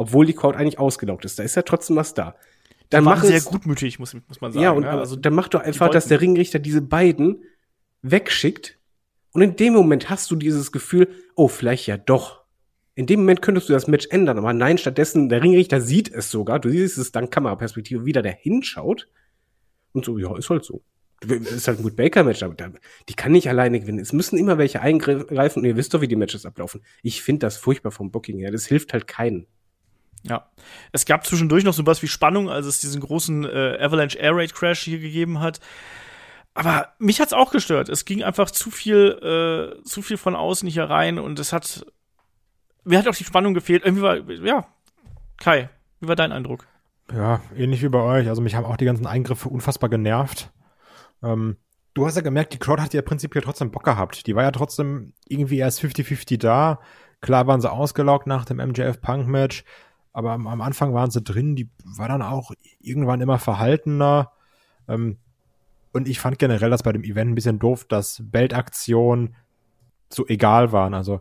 [0.01, 1.39] Obwohl die Crowd eigentlich ausgelaugt ist.
[1.39, 2.35] Da ist ja trotzdem was da.
[2.89, 4.65] Dann mach sehr gutmütig, muss, muss man sagen.
[4.65, 7.45] Ja, und ja, also dann mach doch einfach, dass der Ringrichter diese beiden
[8.01, 8.79] wegschickt
[9.33, 12.41] und in dem Moment hast du dieses Gefühl, oh, vielleicht ja doch.
[12.95, 16.31] In dem Moment könntest du das Match ändern, aber nein, stattdessen, der Ringrichter sieht es
[16.31, 19.07] sogar, du siehst es dann Kameraperspektive, wieder der hinschaut
[19.93, 20.83] und so, ja, ist halt so.
[21.27, 22.57] Ist halt ein gut Baker-Match, aber
[23.07, 23.99] die kann nicht alleine gewinnen.
[23.99, 26.81] Es müssen immer welche eingreifen und ihr wisst doch, wie die Matches ablaufen.
[27.03, 28.51] Ich finde das furchtbar vom Booking her.
[28.51, 29.47] Das hilft halt keinen.
[30.23, 30.51] Ja.
[30.93, 34.37] Es gab zwischendurch noch so was wie Spannung, als es diesen großen äh, Avalanche Air
[34.37, 35.61] Raid Crash hier gegeben hat.
[36.55, 37.89] Aber mich hat's auch gestört.
[37.89, 41.87] Es ging einfach zu viel, äh, zu viel von außen hier rein und es hat,
[42.85, 43.85] mir hat auch die Spannung gefehlt.
[43.85, 44.67] Irgendwie war, ja,
[45.39, 45.71] Kai,
[46.01, 46.67] wie war dein Eindruck?
[47.13, 48.29] Ja, ähnlich wie bei euch.
[48.29, 50.53] Also mich haben auch die ganzen Eingriffe unfassbar genervt.
[51.23, 51.57] Ähm,
[51.95, 54.27] du hast ja gemerkt, die Crowd hat ja prinzipiell trotzdem Bock gehabt.
[54.27, 56.81] Die war ja trotzdem irgendwie erst 50-50 da.
[57.21, 59.65] Klar waren sie ausgelaugt nach dem MJF Punk Match,
[60.12, 61.57] aber am, am, Anfang waren sie drin.
[61.57, 64.32] Die war dann auch irgendwann immer verhaltener.
[64.89, 65.19] Ähm,
[65.93, 69.35] und ich fand generell das bei dem Event ein bisschen doof, dass Beltaktionen
[70.09, 70.95] so egal waren.
[70.95, 71.20] Also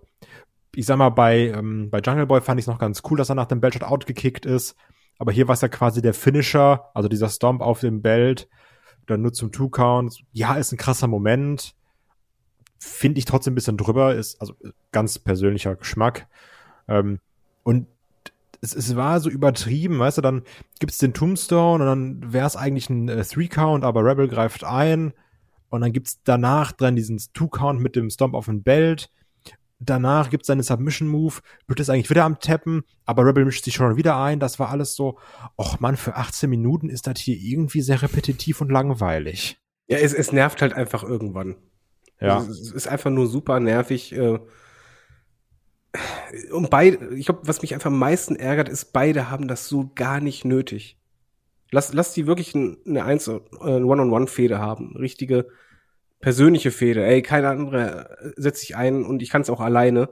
[0.76, 3.30] ich sag mal, bei, ähm, bei Jungle Boy fand ich es noch ganz cool, dass
[3.30, 4.76] er nach dem Beltshot outgekickt ist.
[5.18, 8.48] Aber hier war es ja quasi der Finisher, also dieser Stomp auf dem Belt,
[9.06, 10.24] dann nur zum Two-Count.
[10.32, 11.76] Ja, ist ein krasser Moment.
[12.78, 14.54] Finde ich trotzdem ein bisschen drüber, ist also
[14.92, 16.28] ganz persönlicher Geschmack.
[16.88, 17.20] Ähm,
[17.64, 17.88] und
[18.62, 20.44] es, es war so übertrieben, weißt du, dann
[20.80, 21.88] gibt's den Tombstone und
[22.22, 25.14] dann wäre es eigentlich ein äh, Three-Count, aber Rebel greift ein
[25.70, 29.10] und dann gibt's danach dran diesen Two-Count mit dem Stomp auf den Belt
[29.80, 31.36] danach gibt's seine Submission-Move,
[31.68, 34.40] wird es eigentlich wieder am Tappen, aber Rebel mischt sich schon wieder ein.
[34.40, 35.18] Das war alles so,
[35.58, 39.60] och man, für 18 Minuten ist das hier irgendwie sehr repetitiv und langweilig.
[39.88, 41.56] Ja, es, es nervt halt einfach irgendwann.
[42.20, 42.38] Ja.
[42.38, 44.12] Also Es ist einfach nur super nervig.
[44.14, 44.40] äh,
[46.52, 49.92] Und beide, ich glaube, was mich einfach am meisten ärgert, ist, beide haben das so
[49.96, 50.98] gar nicht nötig.
[51.72, 54.96] Lass, lass die wirklich ein- eine Eins, äh, One-on-One-Fehde haben.
[54.98, 55.48] Richtige
[56.20, 57.04] persönliche Fehde.
[57.06, 60.10] Ey, keine andere äh, setzt sich ein und ich kann es auch alleine.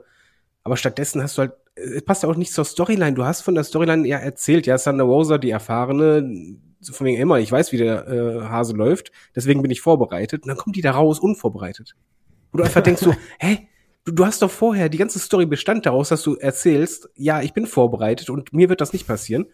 [0.64, 3.14] Aber stattdessen hast du halt, es passt ja auch nicht zur Storyline.
[3.14, 7.20] Du hast von der Storyline ja erzählt, ja, Thunder Rosa, die Erfahrene, so von wegen
[7.20, 10.42] immer, ich weiß, wie der äh, Hase läuft, deswegen bin ich vorbereitet.
[10.42, 11.94] Und dann kommt die da raus unvorbereitet.
[12.52, 13.68] Wo du einfach denkst so, hä?
[14.08, 17.52] Du, du hast doch vorher, die ganze Story bestand daraus, dass du erzählst, ja, ich
[17.52, 19.44] bin vorbereitet und mir wird das nicht passieren.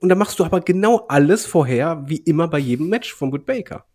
[0.00, 3.46] Und dann machst du aber genau alles vorher, wie immer bei jedem Match von Britt
[3.46, 3.86] Baker.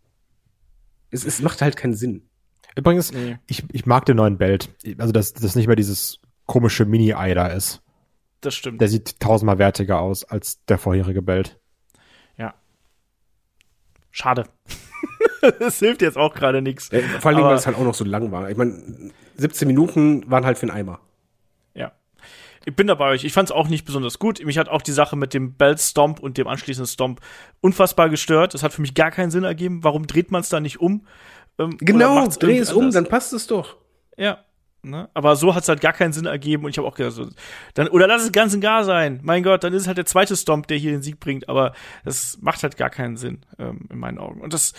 [1.12, 2.28] Es, es macht halt keinen Sinn.
[2.76, 3.38] Übrigens, Nee.
[3.46, 4.70] ich, ich mag den neuen Belt.
[4.98, 7.82] Also, dass das nicht mehr dieses komische Mini-Ei da ist.
[8.42, 8.82] Das stimmt.
[8.82, 11.60] Der sieht tausendmal wertiger aus als der vorherige Belt.
[12.36, 12.56] ja.
[14.10, 14.46] Schade.
[15.60, 16.92] das hilft jetzt auch gerade nichts.
[16.92, 18.50] Äh, Vor allem, Aber- weil es halt auch noch so lang war.
[18.50, 21.00] Ich meine, 17 Minuten waren halt für einen Eimer.
[21.74, 21.92] Ja.
[22.66, 23.24] Ich bin dabei euch.
[23.24, 24.44] Ich fand es auch nicht besonders gut.
[24.44, 27.20] Mich hat auch die Sache mit dem Belt Stomp und dem anschließenden Stomp
[27.62, 28.54] unfassbar gestört.
[28.54, 29.84] Das hat für mich gar keinen Sinn ergeben.
[29.84, 31.06] Warum dreht man es da nicht um?
[31.60, 33.78] Ähm, Genau, dreh es um, dann passt es doch.
[34.18, 34.40] Ja.
[34.86, 35.10] Ne?
[35.14, 37.30] Aber so hat es halt gar keinen Sinn ergeben und ich habe auch gedacht, so,
[37.74, 39.22] dann, oder lass es ganz und gar sein.
[39.24, 41.74] Mein Gott, dann ist es halt der zweite Stomp, der hier den Sieg bringt, aber
[42.04, 44.42] das macht halt gar keinen Sinn, ähm, in meinen Augen.
[44.42, 44.74] Und das,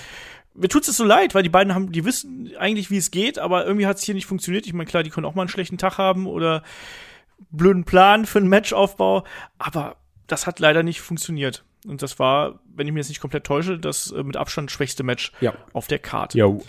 [0.55, 3.39] mir tut es so leid, weil die beiden haben, die wissen eigentlich, wie es geht,
[3.39, 4.67] aber irgendwie hat es hier nicht funktioniert.
[4.67, 6.63] Ich meine, klar, die können auch mal einen schlechten Tag haben oder
[7.51, 9.25] blöden Plan für einen Matchaufbau,
[9.59, 11.65] aber das hat leider nicht funktioniert.
[11.87, 15.03] Und das war, wenn ich mir jetzt nicht komplett täusche, das äh, mit Abstand schwächste
[15.03, 15.55] Match Ja.
[15.73, 16.39] auf der Karte.
[16.39, 16.63] Jo.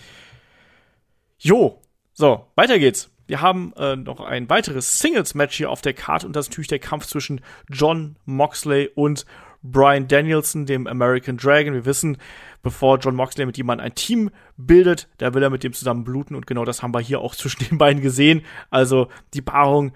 [1.38, 1.80] Jo,
[2.12, 3.10] so, weiter geht's.
[3.26, 6.68] Wir haben äh, noch ein weiteres Singles-Match hier auf der Karte und das ist natürlich
[6.68, 9.26] der Kampf zwischen John Moxley und
[9.70, 11.74] Brian Danielson, dem American Dragon.
[11.74, 12.18] Wir wissen,
[12.62, 16.34] bevor John Moxley mit jemandem ein Team bildet, da will er mit dem zusammen bluten
[16.34, 18.42] und genau das haben wir hier auch zwischen den beiden gesehen.
[18.70, 19.92] Also die Paarung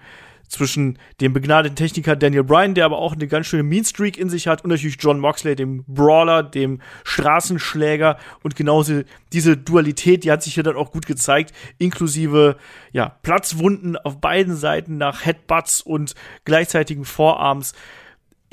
[0.51, 4.29] zwischen dem begnadeten Techniker Daniel Bryan, der aber auch eine ganz schöne Mean Streak in
[4.29, 10.31] sich hat, und natürlich John Moxley, dem Brawler, dem Straßenschläger und genauso diese Dualität, die
[10.31, 12.57] hat sich hier dann auch gut gezeigt, inklusive
[12.91, 17.73] ja, Platzwunden auf beiden Seiten nach Headbutts und gleichzeitigen Vorarms.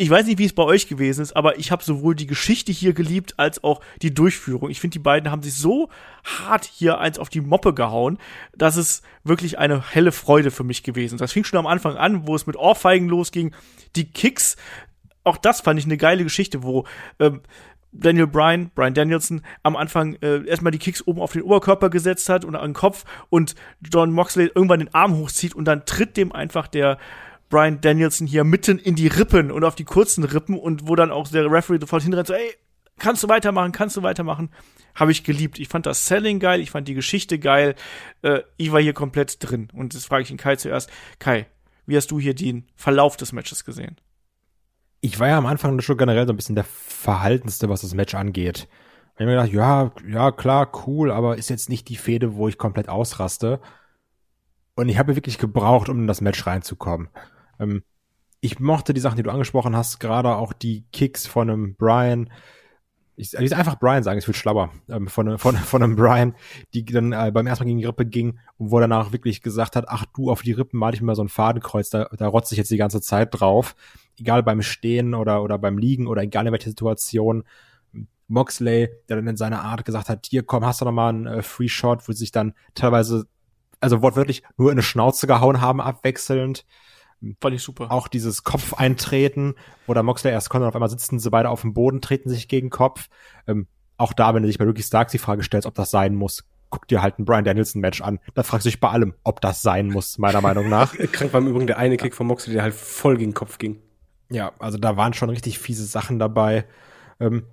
[0.00, 2.70] Ich weiß nicht, wie es bei euch gewesen ist, aber ich habe sowohl die Geschichte
[2.70, 4.70] hier geliebt als auch die Durchführung.
[4.70, 5.88] Ich finde, die beiden haben sich so
[6.22, 8.18] hart hier eins auf die Moppe gehauen,
[8.56, 11.20] dass es wirklich eine helle Freude für mich gewesen ist.
[11.20, 13.52] Das fing schon am Anfang an, wo es mit Ohrfeigen losging.
[13.96, 14.56] Die Kicks,
[15.24, 16.86] auch das fand ich eine geile Geschichte, wo
[17.18, 17.40] ähm,
[17.90, 22.28] Daniel Bryan, Bryan Danielson, am Anfang äh, erstmal die Kicks oben auf den Oberkörper gesetzt
[22.28, 26.16] hat und an den Kopf und John Moxley irgendwann den Arm hochzieht und dann tritt
[26.16, 26.98] dem einfach der
[27.48, 31.10] Brian Danielson hier mitten in die Rippen und auf die kurzen Rippen und wo dann
[31.10, 32.54] auch der Referee sofort hinrennt, so, ey,
[32.98, 34.50] kannst du weitermachen, kannst du weitermachen.
[34.94, 35.58] Habe ich geliebt.
[35.58, 37.74] Ich fand das Selling geil, ich fand die Geschichte geil.
[38.22, 39.68] Äh, ich war hier komplett drin.
[39.72, 40.90] Und das frage ich ihn Kai zuerst.
[41.18, 41.46] Kai,
[41.86, 43.96] wie hast du hier den Verlauf des Matches gesehen?
[45.00, 48.14] Ich war ja am Anfang schon generell so ein bisschen der Verhaltenste, was das Match
[48.14, 48.68] angeht.
[49.14, 52.48] Ich habe mir gedacht, ja, ja, klar, cool, aber ist jetzt nicht die Fehde, wo
[52.48, 53.60] ich komplett ausraste.
[54.74, 57.08] Und ich habe wirklich gebraucht, um in das Match reinzukommen.
[57.58, 57.82] Ähm,
[58.40, 62.30] ich mochte die Sachen, die du angesprochen hast, gerade auch die Kicks von einem Brian.
[63.16, 64.70] Ich, ich einfach Brian sagen, es wird schlauer.
[64.88, 66.34] Ähm, von, einem- von, von einem Brian,
[66.74, 69.42] die dann äh, beim ersten Mal gegen die Rippe ging und wo er danach wirklich
[69.42, 72.04] gesagt hat, ach du, auf die Rippen mal ich mir mal so ein Fadenkreuz, da,
[72.16, 73.74] da rotze ich jetzt die ganze Zeit drauf.
[74.18, 77.44] Egal beim Stehen oder, oder beim Liegen oder egal in welcher Situation.
[78.28, 81.26] Moxley, der dann in seiner Art gesagt hat, hier komm, hast du noch mal einen
[81.26, 83.26] äh, Free Shot, wo sie sich dann teilweise,
[83.80, 86.66] also wortwörtlich nur in eine Schnauze gehauen haben, abwechselnd.
[87.40, 87.90] Fand ich super.
[87.90, 89.54] Auch dieses Kopfeintreten,
[89.86, 92.28] wo der Moxley erst kommt und auf einmal sitzen sie beide auf dem Boden, treten
[92.28, 93.08] sich gegen Kopf.
[93.46, 93.66] Ähm,
[93.96, 96.44] auch da, wenn du dich bei Ricky Starks die Frage stellst, ob das sein muss,
[96.70, 98.20] guck dir halt ein Brian Danielson Match an.
[98.34, 100.94] Da fragst du dich bei allem, ob das sein muss, meiner Meinung nach.
[101.12, 103.58] Krank war im Übrigen der eine Kick von Moxley, der halt voll gegen den Kopf
[103.58, 103.80] ging.
[104.30, 106.66] Ja, also da waren schon richtig fiese Sachen dabei.
[107.18, 107.44] Ähm,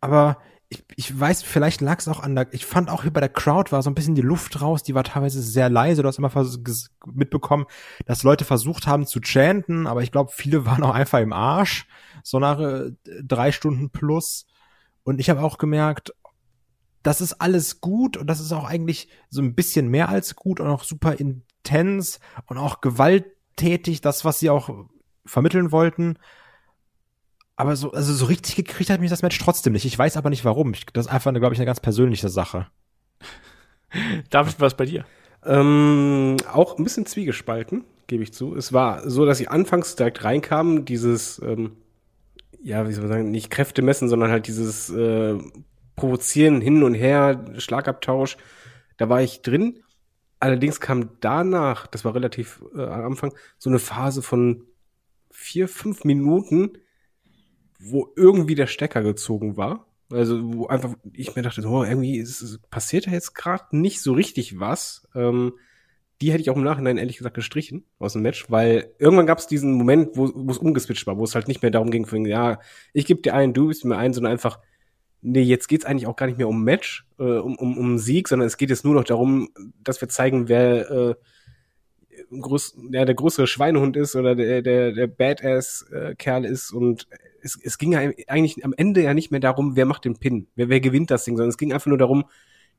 [0.00, 0.38] aber
[0.72, 3.28] ich, ich weiß, vielleicht lag es auch an der, ich fand auch hier bei der
[3.28, 6.02] Crowd war so ein bisschen die Luft raus, die war teilweise sehr leise.
[6.02, 6.32] Du hast immer
[7.04, 7.66] mitbekommen,
[8.06, 11.86] dass Leute versucht haben zu chanten, aber ich glaube, viele waren auch einfach im Arsch,
[12.22, 12.92] so nach äh,
[13.22, 14.46] drei Stunden plus.
[15.04, 16.14] Und ich habe auch gemerkt,
[17.02, 20.58] das ist alles gut und das ist auch eigentlich so ein bisschen mehr als gut
[20.58, 24.86] und auch super intens und auch gewalttätig, das, was sie auch
[25.26, 26.18] vermitteln wollten.
[27.56, 29.84] Aber so, also so richtig gekriegt hat mich das Match trotzdem nicht.
[29.84, 30.72] Ich weiß aber nicht warum.
[30.72, 32.66] Ich, das ist einfach, glaube ich, eine ganz persönliche Sache.
[34.30, 35.04] David, was bei dir?
[35.44, 38.54] Ähm, auch ein bisschen zwiegespalten, gebe ich zu.
[38.56, 41.76] Es war so, dass ich anfangs direkt reinkam, dieses, ähm,
[42.62, 45.36] ja, wie soll man sagen, nicht Kräfte messen, sondern halt dieses äh,
[45.96, 48.38] Provozieren hin und her, Schlagabtausch.
[48.96, 49.82] Da war ich drin.
[50.40, 54.64] Allerdings kam danach, das war relativ äh, am Anfang, so eine Phase von
[55.30, 56.78] vier, fünf Minuten,
[57.82, 59.86] wo irgendwie der Stecker gezogen war.
[60.10, 64.12] Also wo einfach ich mir dachte, oh, irgendwie ist, passiert da jetzt gerade nicht so
[64.12, 65.08] richtig was.
[65.14, 65.54] Ähm,
[66.20, 69.38] die hätte ich auch im Nachhinein ehrlich gesagt gestrichen aus dem Match, weil irgendwann gab
[69.38, 72.24] es diesen Moment, wo es umgeswitcht war, wo es halt nicht mehr darum ging, von,
[72.24, 72.60] ja,
[72.92, 74.60] ich gebe dir einen, du bist mir einen, sondern einfach,
[75.20, 78.28] nee, jetzt geht's eigentlich auch gar nicht mehr um Match, äh, um, um, um Sieg,
[78.28, 79.48] sondern es geht jetzt nur noch darum,
[79.82, 81.14] dass wir zeigen, wer äh,
[82.40, 87.08] groß, ja, der größere Schweinehund ist oder der, der, der Badass-Kerl ist und
[87.42, 90.48] es, es ging ja eigentlich am Ende ja nicht mehr darum, wer macht den Pin,
[90.54, 92.24] wer, wer gewinnt das Ding, sondern es ging einfach nur darum,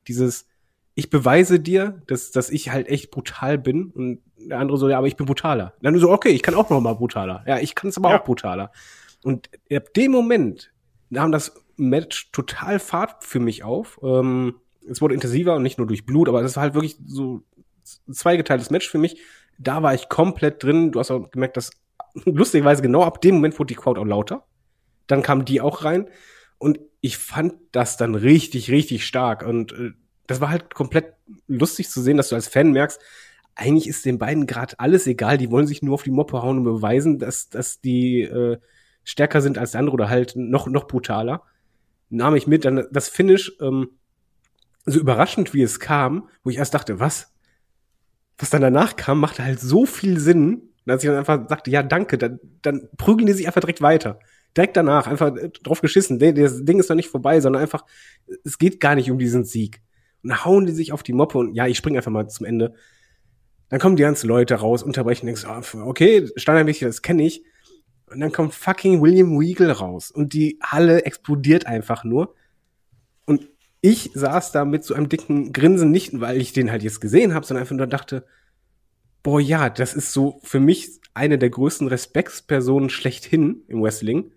[0.08, 0.46] dieses,
[0.94, 4.98] ich beweise dir, dass, dass ich halt echt brutal bin und der andere so, ja,
[4.98, 5.74] aber ich bin brutaler.
[5.80, 7.44] Dann so, okay, ich kann auch noch mal brutaler.
[7.46, 8.20] Ja, ich kann es aber ja.
[8.20, 8.72] auch brutaler.
[9.22, 10.72] Und ab dem Moment
[11.08, 13.98] nahm das Match total Fahrt für mich auf.
[14.02, 14.56] Ähm,
[14.88, 17.42] es wurde intensiver und nicht nur durch Blut, aber es war halt wirklich so
[18.10, 19.18] zweigeteiltes Match für mich.
[19.58, 20.92] Da war ich komplett drin.
[20.92, 21.70] Du hast auch gemerkt, dass
[22.24, 24.44] lustigerweise genau ab dem Moment wurde die Crowd auch lauter.
[25.06, 26.08] Dann kam die auch rein.
[26.58, 29.44] Und ich fand das dann richtig, richtig stark.
[29.44, 29.90] Und äh,
[30.26, 31.12] das war halt komplett
[31.46, 33.00] lustig zu sehen, dass du als Fan merkst,
[33.54, 35.38] eigentlich ist den beiden gerade alles egal.
[35.38, 38.58] Die wollen sich nur auf die Moppe hauen und beweisen, dass, dass die äh,
[39.04, 41.42] stärker sind als der andere oder halt noch, noch brutaler.
[42.08, 42.64] Nahm ich mit.
[42.64, 43.90] Dann das Finish, ähm,
[44.86, 47.32] so überraschend wie es kam, wo ich erst dachte, was?
[48.38, 51.82] Was dann danach kam, machte halt so viel Sinn, dass ich dann einfach sagte, ja,
[51.82, 54.18] danke, dann, dann prügeln die sich einfach direkt weiter
[54.56, 56.18] direkt danach einfach äh, drauf geschissen.
[56.18, 57.84] Das Ding ist noch nicht vorbei, sondern einfach,
[58.44, 59.80] es geht gar nicht um diesen Sieg.
[60.22, 62.46] Und dann hauen die sich auf die Moppe und ja, ich springe einfach mal zum
[62.46, 62.74] Ende.
[63.68, 67.44] Dann kommen die ganzen Leute raus, unterbrechen, denkst, oh, okay, standardmäßig, das kenne ich.
[68.06, 72.34] Und dann kommt fucking William Weagle raus und die Halle explodiert einfach nur.
[73.24, 73.48] Und
[73.80, 77.34] ich saß da mit so einem dicken Grinsen, nicht weil ich den halt jetzt gesehen
[77.34, 78.24] habe, sondern einfach nur dachte,
[79.22, 84.32] boah, ja, das ist so für mich eine der größten Respektspersonen schlechthin im Wrestling.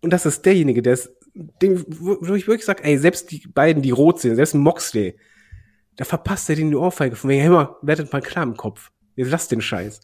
[0.00, 3.82] Und das ist derjenige, der ist, dem, wo ich wirklich sage, ey, selbst die beiden,
[3.82, 5.16] die rot sind, selbst Moxley,
[5.96, 8.90] da verpasst er den die Ohrfeige von wegen, hey, mal, werdet mal klar im Kopf.
[9.16, 10.00] Jetzt lasst den Scheiß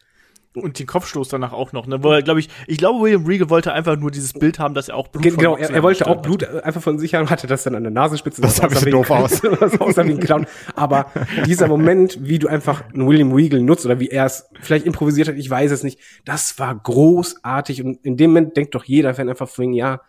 [0.55, 2.03] und den Kopfstoß danach auch noch, ne?
[2.03, 4.89] Wo er, glaube ich, ich glaube, William Regal wollte einfach nur dieses Bild haben, dass
[4.89, 6.65] er auch Blut Genau, er, er wollte auch Blut hat.
[6.65, 8.41] einfach von sich haben, hatte das dann an der Nasenspitze.
[8.41, 9.41] Das sah ein doof aus.
[9.61, 10.47] das aussah wie ein Clown.
[10.77, 11.11] Aber
[11.47, 15.29] dieser Moment, wie du einfach einen William Regal nutzt oder wie er es vielleicht improvisiert
[15.29, 19.15] hat, ich weiß es nicht, das war großartig und in dem Moment denkt doch jeder
[19.15, 20.01] Fan einfach von, ja,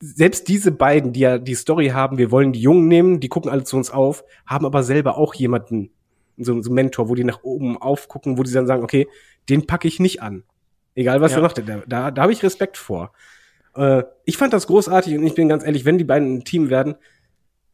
[0.00, 3.50] selbst diese beiden, die ja die Story haben, wir wollen die Jungen nehmen, die gucken
[3.50, 5.90] alle zu uns auf, haben aber selber auch jemanden,
[6.36, 9.08] so, so Mentor, wo die nach oben aufgucken, wo die dann sagen, okay,
[9.48, 10.44] den packe ich nicht an.
[10.94, 11.38] Egal was ja.
[11.38, 13.12] er macht, da, da, da habe ich Respekt vor.
[13.74, 16.70] Äh, ich fand das großartig und ich bin ganz ehrlich, wenn die beiden ein Team
[16.70, 16.96] werden,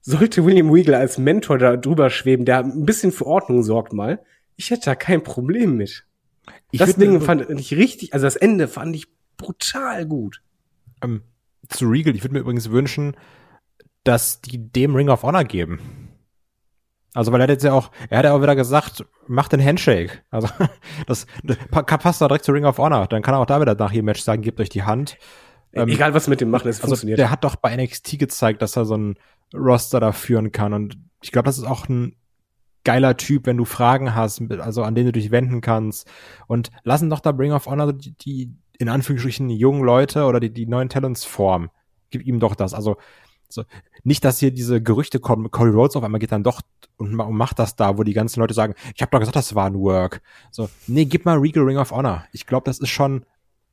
[0.00, 4.20] sollte William Weagle als Mentor da drüber schweben, der ein bisschen für Ordnung sorgt mal,
[4.56, 6.04] ich hätte da kein Problem mit.
[6.70, 9.06] Ich das Ding fand ich richtig, also das Ende fand ich
[9.36, 10.42] brutal gut.
[11.02, 11.22] Ähm,
[11.68, 13.16] zu Regal, ich würde mir übrigens wünschen,
[14.04, 16.07] dass die dem Ring of Honor geben.
[17.18, 19.60] Also, weil er hat jetzt ja auch, er hat ja auch wieder gesagt, mach den
[19.60, 20.22] Handshake.
[20.30, 20.46] Also,
[21.08, 23.08] das, das passt da direkt zu Ring of Honor.
[23.08, 25.18] Dann kann er auch da wieder nach jedem Match sagen, gebt euch die Hand.
[25.72, 27.18] Ähm, Egal, was mit dem machen, es also funktioniert.
[27.18, 29.18] Der hat doch bei NXT gezeigt, dass er so ein
[29.52, 30.72] Roster da führen kann.
[30.72, 32.14] Und ich glaube, das ist auch ein
[32.84, 36.08] geiler Typ, wenn du Fragen hast, also an denen du dich wenden kannst.
[36.46, 40.52] Und lassen doch da Ring of Honor die, die in Anführungsstrichen jungen Leute oder die,
[40.52, 41.70] die neuen Talents formen.
[42.10, 42.74] Gib ihm doch das.
[42.74, 42.96] Also,
[43.48, 43.64] so,
[44.04, 46.60] nicht, dass hier diese Gerüchte kommen, Cody Rhodes auf einmal geht dann doch
[46.98, 49.66] und, macht das da, wo die ganzen Leute sagen, ich habe doch gesagt, das war
[49.66, 50.20] ein Work.
[50.50, 52.24] So, nee, gib mal Regal Ring of Honor.
[52.32, 53.24] Ich glaube, das ist schon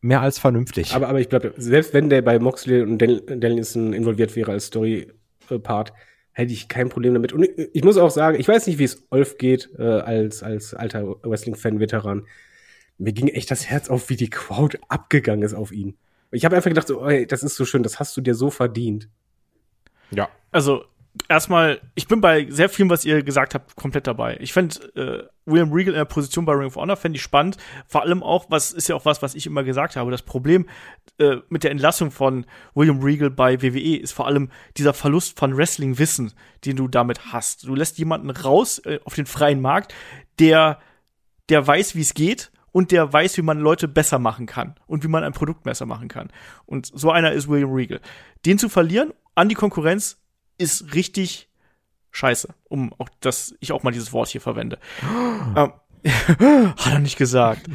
[0.02, 0.94] mehr als vernünftig.
[0.94, 5.94] Aber, aber ich glaube, selbst wenn der bei Moxley und Danielson involviert wäre als Story-Part,
[6.32, 7.34] hätte ich kein Problem damit.
[7.34, 10.74] Und ich muss auch sagen, ich weiß nicht, wie es Olf geht, äh, als, als
[10.74, 12.28] alter Wrestling-Fan-Veteran.
[12.98, 15.98] Mir ging echt das Herz auf, wie die Crowd abgegangen ist auf ihn.
[16.32, 18.50] Ich habe einfach gedacht, so, ey, das ist so schön, das hast du dir so
[18.50, 19.10] verdient.
[20.12, 20.30] Ja.
[20.52, 20.86] Also,
[21.30, 24.38] erstmal, ich bin bei sehr vielem, was ihr gesagt habt, komplett dabei.
[24.40, 27.58] Ich fände äh, William Regal in der Position bei Ring of Honor fände ich spannend.
[27.88, 30.12] Vor allem auch, was ist ja auch was, was ich immer gesagt habe.
[30.12, 30.68] Das Problem
[31.18, 35.56] äh, mit der Entlassung von William Regal bei WWE ist vor allem dieser Verlust von
[35.56, 36.34] Wrestling-Wissen,
[36.66, 37.64] den du damit hast.
[37.64, 39.94] Du lässt jemanden raus äh, auf den freien Markt,
[40.40, 40.80] der,
[41.50, 45.04] der weiß, wie es geht und der weiß, wie man Leute besser machen kann und
[45.04, 46.30] wie man ein Produkt besser machen kann.
[46.66, 48.02] Und so einer ist William Regal.
[48.46, 50.18] Den zu verlieren an die Konkurrenz
[50.58, 51.50] ist richtig
[52.12, 54.80] Scheiße, um auch, dass ich auch mal dieses Wort hier verwende.
[55.02, 55.74] ähm,
[56.78, 57.68] hat er nicht gesagt.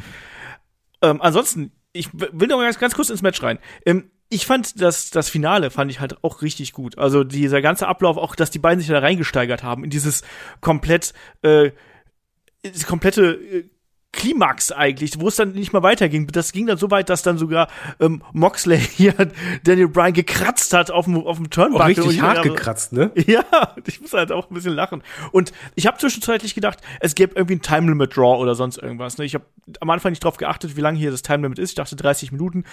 [1.01, 3.59] ähm, ansonsten, ich will noch ganz, ganz kurz ins Match rein.
[3.85, 6.97] Ähm, ich fand das, das Finale fand ich halt auch richtig gut.
[6.97, 10.23] Also dieser ganze Ablauf, auch dass die beiden sich da reingesteigert haben in dieses
[10.61, 11.71] komplett, äh,
[12.63, 13.69] diese komplette äh,
[14.13, 16.27] Klimax eigentlich, wo es dann nicht mehr weiterging.
[16.27, 17.69] Das ging dann so weit, dass dann sogar
[17.99, 19.13] ähm, Moxley hier
[19.63, 21.83] Daniel Bryan gekratzt hat auf dem, auf dem Turnbuckle.
[21.83, 23.11] Auch richtig hart also, gekratzt, ne?
[23.25, 23.43] Ja,
[23.85, 25.01] ich muss halt auch ein bisschen lachen.
[25.31, 29.17] Und ich habe zwischenzeitlich gedacht, es gäbe irgendwie ein Time Limit Draw oder sonst irgendwas.
[29.17, 29.25] Ne?
[29.25, 29.45] Ich habe
[29.79, 31.69] am Anfang nicht drauf geachtet, wie lange hier das Time Limit ist.
[31.69, 32.65] Ich dachte 30 Minuten.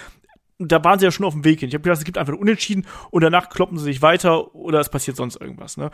[0.59, 1.69] Da waren sie ja schon auf dem Weg hin.
[1.69, 4.81] Ich habe gedacht, es gibt einfach ein Unentschieden und danach kloppen sie sich weiter oder
[4.81, 5.77] es passiert sonst irgendwas.
[5.77, 5.93] Ne?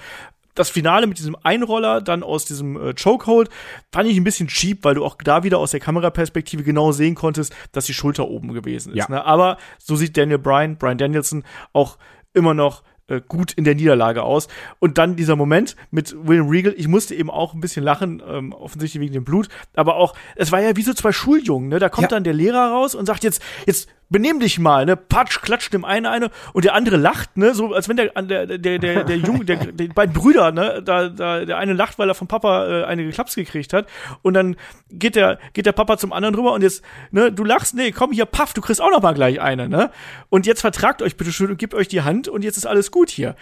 [0.55, 3.51] Das Finale mit diesem Einroller, dann aus diesem äh, Chokehold,
[3.93, 7.14] fand ich ein bisschen cheap, weil du auch da wieder aus der Kameraperspektive genau sehen
[7.14, 8.98] konntest, dass die Schulter oben gewesen ist.
[8.98, 9.06] Ja.
[9.09, 9.24] Ne?
[9.24, 11.98] Aber so sieht Daniel Bryan, Bryan Danielson auch
[12.32, 14.48] immer noch äh, gut in der Niederlage aus.
[14.78, 18.52] Und dann dieser Moment mit William Regal, ich musste eben auch ein bisschen lachen, ähm,
[18.52, 21.78] offensichtlich wegen dem Blut, aber auch, es war ja wie so zwei Schuljungen, ne?
[21.78, 22.16] Da kommt Ja.
[22.16, 24.97] dann der Lehrer raus und sagt jetzt, jetzt benimm dich mal, ne?
[24.97, 27.55] Patsch, klatscht dem einen eine und der andere lacht, ne?
[27.55, 30.82] So als wenn der der der der, der Junge, der, die beiden Brüder, ne?
[30.85, 33.86] Da, da der eine lacht, weil er vom Papa äh, eine geklaps gekriegt hat
[34.22, 34.56] und dann
[34.90, 37.32] geht der geht der Papa zum anderen rüber und jetzt, ne?
[37.32, 39.90] Du lachst, nee, komm hier, paff, du kriegst auch noch mal gleich eine, ne?
[40.28, 42.90] Und jetzt vertragt euch bitte schön und gebt euch die Hand und jetzt ist alles
[42.95, 43.37] gut hier.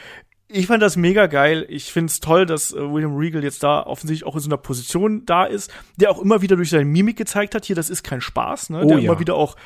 [0.49, 1.65] Ich fand das mega geil.
[1.69, 5.25] Ich find's toll, dass äh, William Regal jetzt da offensichtlich auch in so einer Position
[5.25, 8.21] da ist, der auch immer wieder durch seine Mimik gezeigt hat, hier, das ist kein
[8.21, 8.83] Spaß, ne?
[8.83, 9.05] Oh der ja.
[9.05, 9.57] immer wieder auch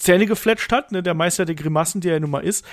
[0.00, 2.64] Zähne gefletscht hat, ne, der Meister der Grimassen, der er nun mal ist,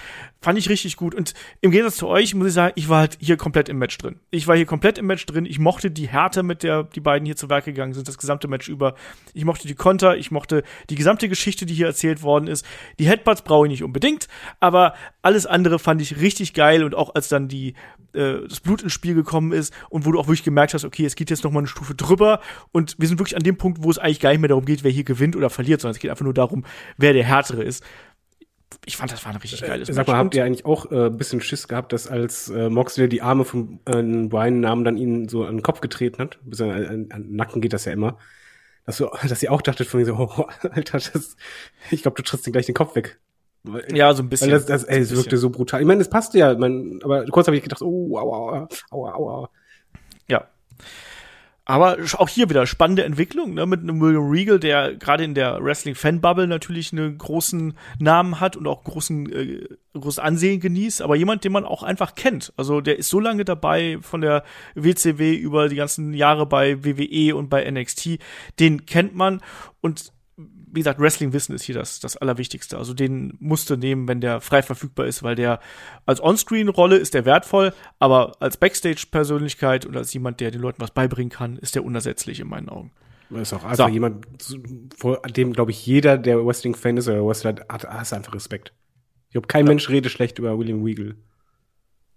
[0.41, 1.13] fand ich richtig gut.
[1.13, 3.97] Und im Gegensatz zu euch muss ich sagen, ich war halt hier komplett im Match
[3.97, 4.19] drin.
[4.31, 5.45] Ich war hier komplett im Match drin.
[5.45, 8.47] Ich mochte die Härte, mit der die beiden hier zu Werk gegangen sind, das gesamte
[8.47, 8.95] Match über.
[9.33, 12.65] Ich mochte die Konter, ich mochte die gesamte Geschichte, die hier erzählt worden ist.
[12.97, 14.29] Die Headbutts brauche ich nicht unbedingt,
[14.61, 17.73] aber alles andere fand ich richtig geil und auch als dann die
[18.13, 21.05] äh, das Blut ins Spiel gekommen ist und wo du auch wirklich gemerkt hast, okay,
[21.05, 22.41] es geht jetzt noch mal eine Stufe drüber
[22.71, 24.83] und wir sind wirklich an dem Punkt, wo es eigentlich gar nicht mehr darum geht,
[24.83, 26.63] wer hier gewinnt oder verliert, sondern es geht einfach nur darum,
[26.97, 27.83] wer der härtere ist.
[28.85, 30.13] Ich fand, das war ein richtig geiles Äh, Sag Match.
[30.13, 33.21] mal, habt ihr eigentlich auch äh, ein bisschen Schiss gehabt, dass als äh, Moxley die
[33.21, 36.39] Arme von äh, Brian nahm, dann ihn so an den Kopf getreten hat?
[36.43, 38.17] Bis an, an, an den Nacken geht das ja immer.
[38.85, 41.35] Dass, du, dass ihr auch dachtet von so, oh, Alter, das,
[41.91, 43.19] ich glaube, du trittst ihn gleich den Kopf weg.
[43.91, 44.47] Ja, so ein bisschen.
[44.51, 45.81] Weil das, das, ey, es So wirkte so brutal.
[45.81, 48.37] Ich meine, es passte ja, man, aber kurz habe ich gedacht, oh, aua,
[48.91, 49.49] aua, aua, aua.
[51.69, 55.61] Aber auch hier wieder spannende Entwicklung, ne, mit einem William Regal, der gerade in der
[55.61, 61.43] Wrestling-Fan-Bubble natürlich einen großen Namen hat und auch großen, äh, großes Ansehen genießt, aber jemand,
[61.43, 62.53] den man auch einfach kennt.
[62.55, 64.45] Also der ist so lange dabei von der
[64.75, 68.19] WCW über die ganzen Jahre bei WWE und bei NXT,
[68.61, 69.41] den kennt man.
[69.81, 70.13] Und
[70.69, 72.77] wie gesagt, Wrestling-Wissen ist hier das, das Allerwichtigste.
[72.77, 75.59] Also den musst du nehmen, wenn der frei verfügbar ist, weil der
[76.05, 80.91] als On-Screen-Rolle ist der wertvoll, aber als Backstage-Persönlichkeit und als jemand, der den Leuten was
[80.91, 82.91] beibringen kann, ist der unersetzlich in meinen Augen.
[83.29, 83.93] Das ist auch einfach So.
[83.93, 84.25] jemand,
[84.97, 88.73] vor dem, glaube ich, jeder, der Wrestling-Fan ist oder Wrestler, hat, hat einfach Respekt.
[89.27, 91.15] Ich glaube, kein Mensch redet schlecht über William Regal.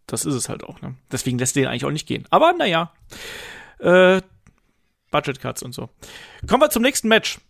[0.07, 0.97] Das ist es halt auch, ne?
[1.11, 2.27] Deswegen lässt den eigentlich auch nicht gehen.
[2.31, 2.93] Aber naja.
[3.79, 4.21] Äh,
[5.11, 5.89] Budget Cuts und so.
[6.47, 7.41] Kommen wir zum nächsten Match.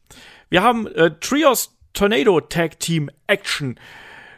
[0.50, 3.78] Wir haben äh, Trios Tornado Tag Team Action.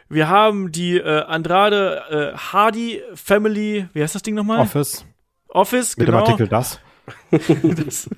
[0.09, 4.59] Wir haben die äh, Andrade äh, Hardy Family, wie heißt das Ding nochmal?
[4.59, 5.05] Office
[5.47, 6.19] Office, mit genau.
[6.19, 6.79] dem Artikel das.
[7.31, 8.09] das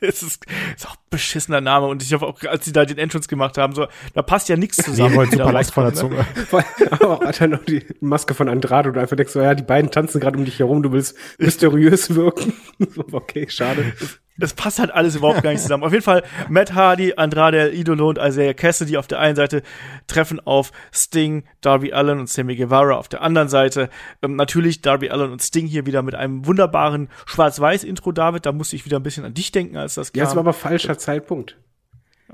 [0.00, 2.98] es ist, ist auch ein beschissener Name und ich habe auch, als sie da den
[2.98, 5.14] Entrance gemacht haben, so, da passt ja nichts zusammen.
[5.14, 5.98] Da super leicht von der ne?
[5.98, 6.26] Zunge.
[6.90, 9.62] aber auch Alter, noch die Maske von Andrade und du einfach denkst so, ja, die
[9.62, 12.54] beiden tanzen gerade um dich herum, du willst mysteriös wirken.
[13.12, 13.92] Okay, schade.
[14.38, 15.84] Das passt halt alles überhaupt gar nicht zusammen.
[15.84, 19.62] Auf jeden Fall Matt Hardy, Andrade El Idolo und Isaiah Cassidy auf der einen Seite
[20.06, 23.90] treffen auf Sting, Darby Allen und Sammy Guevara auf der anderen Seite.
[24.22, 28.46] Ähm, natürlich Darby Allen und Sting hier wieder mit einem wunderbaren Schwarz-Weiß-Intro, David.
[28.46, 30.20] Da musste ich wieder ein bisschen an dich denken, als das kam.
[30.20, 31.56] Ja, das war aber falscher Zeitpunkt.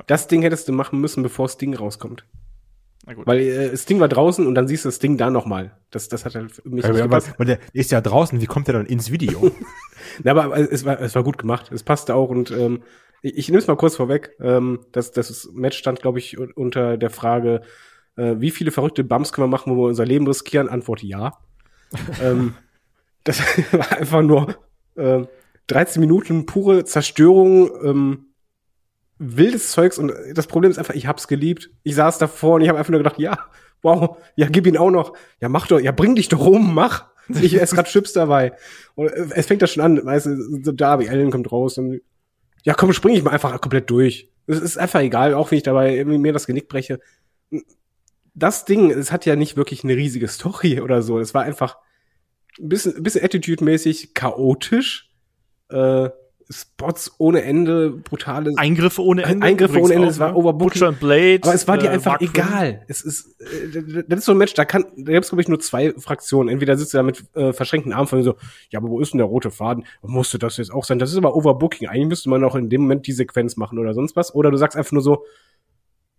[0.07, 2.25] Das Ding hättest du machen müssen, bevor Sting rauskommt.
[3.09, 3.27] Na gut.
[3.27, 5.73] Weil äh, Sting war draußen und dann siehst du Sting da nochmal.
[5.91, 8.67] Das, das hat halt für mich nicht Aber, aber der ist ja draußen, wie kommt
[8.69, 9.51] der dann ins Video?
[10.23, 11.73] Na, aber es war, es war gut gemacht.
[11.73, 12.83] Es passte auch und ähm,
[13.23, 14.37] ich, ich nehme es mal kurz vorweg.
[14.41, 17.63] Ähm, das, das Match stand, glaube ich, un- unter der Frage,
[18.17, 20.69] äh, wie viele verrückte Bums können wir machen, wo wir unser Leben riskieren?
[20.69, 21.33] Antwort ja.
[22.23, 22.57] ähm,
[23.25, 23.41] das
[23.73, 24.55] war einfach nur
[24.97, 25.23] äh,
[25.69, 28.25] 13 Minuten pure Zerstörung, ähm,
[29.19, 31.71] wildes Zeugs und das Problem ist einfach, ich hab's geliebt.
[31.83, 33.39] Ich saß davor und ich habe einfach nur gedacht, ja,
[33.83, 35.15] wow, ja, gib ihn auch noch.
[35.41, 37.07] Ja, mach doch, ja, bring dich doch rum, mach.
[37.29, 38.55] Ich esse grad Chips dabei.
[38.95, 42.01] Und äh, es fängt das schon an, weißt du, so Darby Allen kommt raus und
[42.65, 44.31] ja, komm, spring ich mal einfach komplett durch.
[44.47, 47.01] Es ist einfach egal, auch wenn ich dabei irgendwie mir das Genick breche.
[48.35, 51.19] Das Ding, es hat ja nicht wirklich eine riesige Story oder so.
[51.19, 51.77] Es war einfach
[52.59, 55.11] ein bisschen, ein bisschen Attitude-mäßig chaotisch.
[55.71, 56.09] Äh,
[56.51, 59.45] Spots ohne Ende, brutale Eingriffe ohne Ende.
[59.47, 60.37] Eingriffe ohne Ende, auch, es war ne?
[60.37, 60.81] Overbooking.
[60.81, 61.41] Butcher and Blade.
[61.43, 62.31] Aber es war dir äh, einfach Quinn.
[62.31, 62.85] egal.
[62.89, 65.61] Es ist, äh, das ist so ein Match, da kann, da gibt's glaube ich nur
[65.61, 66.49] zwei Fraktionen.
[66.49, 68.37] Entweder sitzt du da mit äh, verschränkten Armen von so,
[68.71, 69.85] ja, aber wo ist denn der rote Faden?
[70.03, 70.99] Musste das jetzt auch sein?
[70.99, 71.89] Das ist aber Overbooking.
[71.89, 74.35] Eigentlich müsste man auch in dem Moment die Sequenz machen oder sonst was.
[74.35, 75.25] Oder du sagst einfach nur so,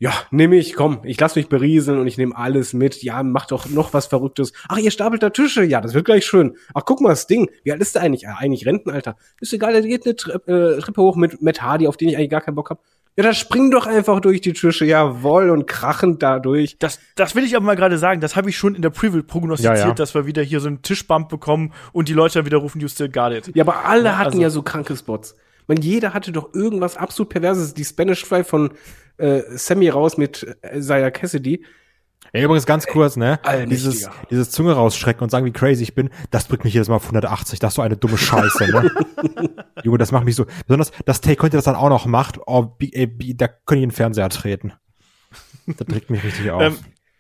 [0.02, 3.04] ja, nehme ich, komm, ich lass mich berieseln und ich nehme alles mit.
[3.04, 4.54] Ja, mach doch noch was Verrücktes.
[4.70, 5.64] Ach, ihr stapelt da Tische.
[5.64, 6.56] Ja, das wird gleich schön.
[6.74, 7.50] Ach, guck mal, das Ding.
[7.64, 8.22] Wie alt ist der eigentlich?
[8.22, 9.18] Ja, eigentlich Rentenalter.
[9.42, 12.16] Ist egal, der geht eine Treppe, äh, Treppe hoch mit Matt Hardy, auf den ich
[12.16, 12.80] eigentlich gar keinen Bock hab.
[13.18, 14.86] Ja, dann spring doch einfach durch die Tische.
[14.86, 16.78] Jawoll, und krachend dadurch.
[16.80, 18.22] Das, das will ich aber mal gerade sagen.
[18.22, 19.94] Das habe ich schon in der Preview prognostiziert, Ja, ja.
[19.94, 22.88] dass wir wieder hier so einen Tischbump bekommen und die Leute dann wieder rufen, you
[22.88, 23.52] still got it.
[23.54, 25.36] Ja, aber alle hatten also- ja so kranke Spots.
[25.68, 27.74] Man, jeder hatte doch irgendwas absolut perverses.
[27.74, 28.72] Die Spanish Fly von
[29.20, 31.64] äh, Sammy raus mit äh, Isaiah Cassidy.
[32.32, 33.40] Ey, übrigens ganz kurz, ne?
[33.44, 33.92] Allmächtiger.
[33.92, 36.96] Dieses, dieses Zunge rausschrecken und sagen, wie crazy ich bin, das bringt mich jedes Mal
[36.96, 37.60] auf 180.
[37.60, 38.92] Das ist so eine dumme Scheiße, ne?
[39.84, 40.46] Junge, das macht mich so.
[40.68, 43.90] Besonders, dass Tay Conti das dann auch noch macht, oh, ey, da können die in
[43.90, 44.74] den Fernseher treten.
[45.66, 46.62] Das trägt mich richtig auf.
[46.62, 46.78] Ähm,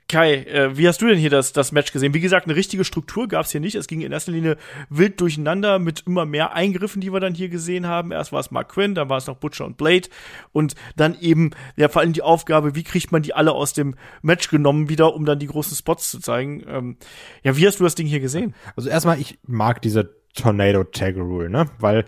[0.09, 2.15] Kai, äh, wie hast du denn hier das, das Match gesehen?
[2.15, 3.75] Wie gesagt, eine richtige Struktur gab es hier nicht.
[3.75, 4.57] Es ging in erster Linie
[4.89, 8.11] wild durcheinander mit immer mehr Eingriffen, die wir dann hier gesehen haben.
[8.11, 10.09] Erst war es Mark Quinn, dann war es noch Butcher und Blade
[10.51, 13.95] und dann eben ja vor allem die Aufgabe, wie kriegt man die alle aus dem
[14.23, 16.63] Match genommen wieder, um dann die großen Spots zu zeigen.
[16.67, 16.97] Ähm,
[17.43, 18.55] ja, wie hast du das Ding hier gesehen?
[18.75, 21.67] Also erstmal, ich mag diese Tornado Tag Rule, ne?
[21.77, 22.05] Weil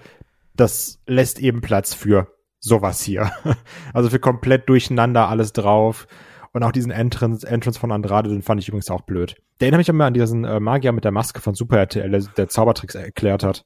[0.56, 2.28] das lässt eben Platz für
[2.60, 3.32] sowas hier.
[3.94, 6.07] Also für komplett durcheinander alles drauf.
[6.53, 9.36] Und auch diesen Entrance, Entrance von Andrade, den fand ich übrigens auch blöd.
[9.60, 12.22] Der erinnert mich immer an diesen äh, Magier mit der Maske von Super RTL, der,
[12.22, 13.65] der Zaubertricks erklärt hat.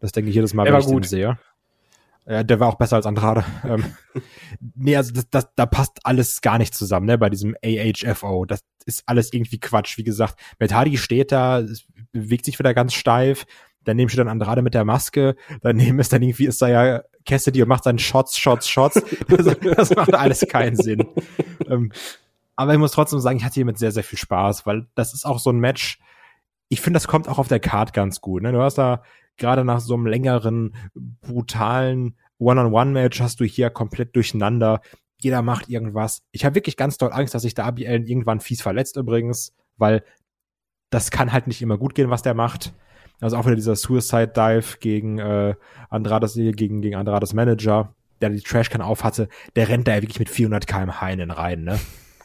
[0.00, 1.06] Das denke ich jedes Mal, wenn ich den gut.
[1.06, 1.38] sehe.
[2.26, 3.44] Ja, der war auch besser als Andrade.
[3.64, 3.84] ähm,
[4.74, 8.46] nee, also das, das, da passt alles gar nicht zusammen, ne, bei diesem AHFO.
[8.46, 9.98] Das ist alles irgendwie Quatsch.
[9.98, 11.62] Wie gesagt, Matt Hardy steht da,
[12.12, 13.46] bewegt sich wieder ganz steif.
[13.84, 15.36] Daneben steht dann Andrade mit der Maske.
[15.60, 19.02] Daneben ist dann irgendwie, ist da ja Cassidy und macht seinen Shots, Shots, Shots.
[19.28, 21.06] Das, das macht alles keinen Sinn.
[21.68, 21.92] ähm,
[22.56, 25.26] aber ich muss trotzdem sagen, ich hatte hiermit sehr, sehr viel Spaß, weil das ist
[25.26, 25.98] auch so ein Match.
[26.68, 28.42] Ich finde, das kommt auch auf der Card ganz gut.
[28.42, 28.52] Ne?
[28.52, 29.02] Du hast da
[29.36, 34.80] gerade nach so einem längeren, brutalen One-on-One-Match hast du hier komplett durcheinander.
[35.18, 36.22] Jeder macht irgendwas.
[36.32, 40.04] Ich habe wirklich ganz doll Angst, dass sich der Allen irgendwann fies verletzt übrigens, weil
[40.90, 42.72] das kann halt nicht immer gut gehen, was der macht.
[43.20, 45.54] Also auch wieder dieser Suicide Dive gegen äh,
[45.88, 50.18] Andrades gegen gegen Andrades Manager, der die Trashcan auf hatte, der rennt da ja wirklich
[50.18, 51.78] mit 400 km/h in den rein, ne?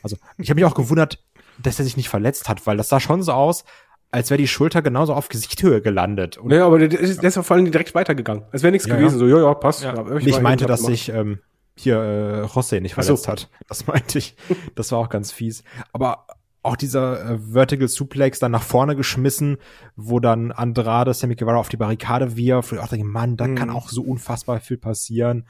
[0.03, 1.23] Also ich habe mich auch gewundert,
[1.61, 3.63] dass er sich nicht verletzt hat, weil das sah schon so aus,
[4.11, 6.37] als wäre die Schulter genauso auf Gesichthöhe gelandet.
[6.37, 8.43] Und Ja, aber der, der ist der ist vor allem direkt weitergegangen.
[8.51, 9.15] Es wäre nichts Ja, gewesen.
[9.15, 9.19] ja.
[9.19, 9.83] So, ja, ja, passt.
[9.83, 9.93] Ja.
[9.95, 11.39] Ja, ich meinte, dass ich sich ähm,
[11.75, 13.15] hier äh, José nicht Ach so.
[13.17, 13.49] verletzt hat.
[13.67, 14.35] Das meinte ich.
[14.75, 15.63] Das war auch ganz fies.
[15.93, 16.25] Aber
[16.63, 19.57] auch dieser äh, Vertical Suplex dann nach vorne geschmissen,
[19.95, 22.71] wo dann Andrade Sammy Guevara auf die Barrikade wirft.
[22.71, 23.55] Und ich auch denke, Mann, da Mhm.
[23.55, 25.45] kann auch so unfassbar viel passieren.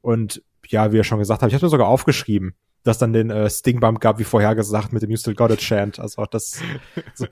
[0.00, 2.54] Und ja, wie er schon gesagt hat, ich habe mir sogar aufgeschrieben,
[2.84, 5.60] dass dann den äh, Stingbump gab, wie vorher gesagt, mit dem You Still Got It
[5.60, 6.00] Chant.
[6.00, 6.60] Also das
[7.14, 7.26] so.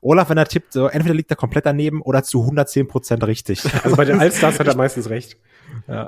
[0.00, 3.62] Olaf, wenn er tippt, so, entweder liegt er komplett daneben oder zu 110 Prozent richtig.
[3.84, 5.36] Also bei den Allstars hat er meistens recht.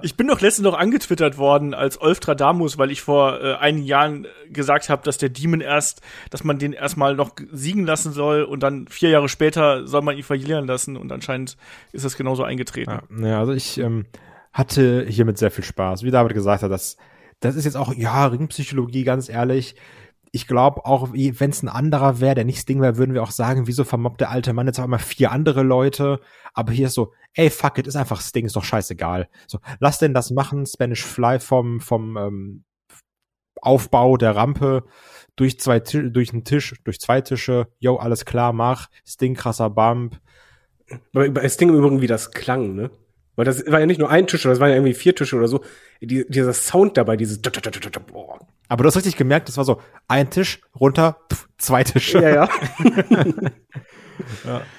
[0.03, 4.25] Ich bin doch letztens noch angetwittert worden als Olftradamus, weil ich vor äh, einigen Jahren
[4.25, 6.01] äh, gesagt habe, dass der Demon erst,
[6.31, 10.17] dass man den erstmal noch siegen lassen soll und dann vier Jahre später soll man
[10.17, 11.57] ihn verlieren lassen und anscheinend
[11.93, 12.91] ist das genauso eingetreten.
[12.91, 14.07] Ja, ja also ich ähm,
[14.53, 16.03] hatte hiermit sehr viel Spaß.
[16.03, 16.97] Wie David gesagt hat, das,
[17.41, 19.77] das ist jetzt auch, ja, Ringpsychologie, ganz ehrlich.
[20.33, 23.31] Ich glaube auch, wenn es ein anderer wäre, der nicht Sting wäre, würden wir auch
[23.31, 26.21] sagen, wieso vermobbt der alte Mann jetzt auch mal vier andere Leute?
[26.53, 29.29] Aber hier ist so, ey, fuck it, ist einfach Sting, ist doch scheißegal.
[29.47, 32.65] So, lass denn das machen, Spanish Fly vom, vom ähm,
[33.63, 34.85] Aufbau der Rampe
[35.37, 40.21] durch zwei durch einen Tisch, durch zwei Tische, yo, alles klar, mach, Sting, krasser Bump,
[41.13, 42.91] Bei, bei Sting im Übrigen, wie das klang, ne?
[43.37, 45.49] Weil das war ja nicht nur ein Tisch, das waren ja irgendwie vier Tische oder
[45.49, 45.63] so.
[46.01, 48.39] Die, dieser Sound dabei, dieses Boah.
[48.69, 52.21] Aber du hast richtig gemerkt, das war so ein Tisch, runter, pff, zwei Tische.
[52.23, 52.49] Ja, ja.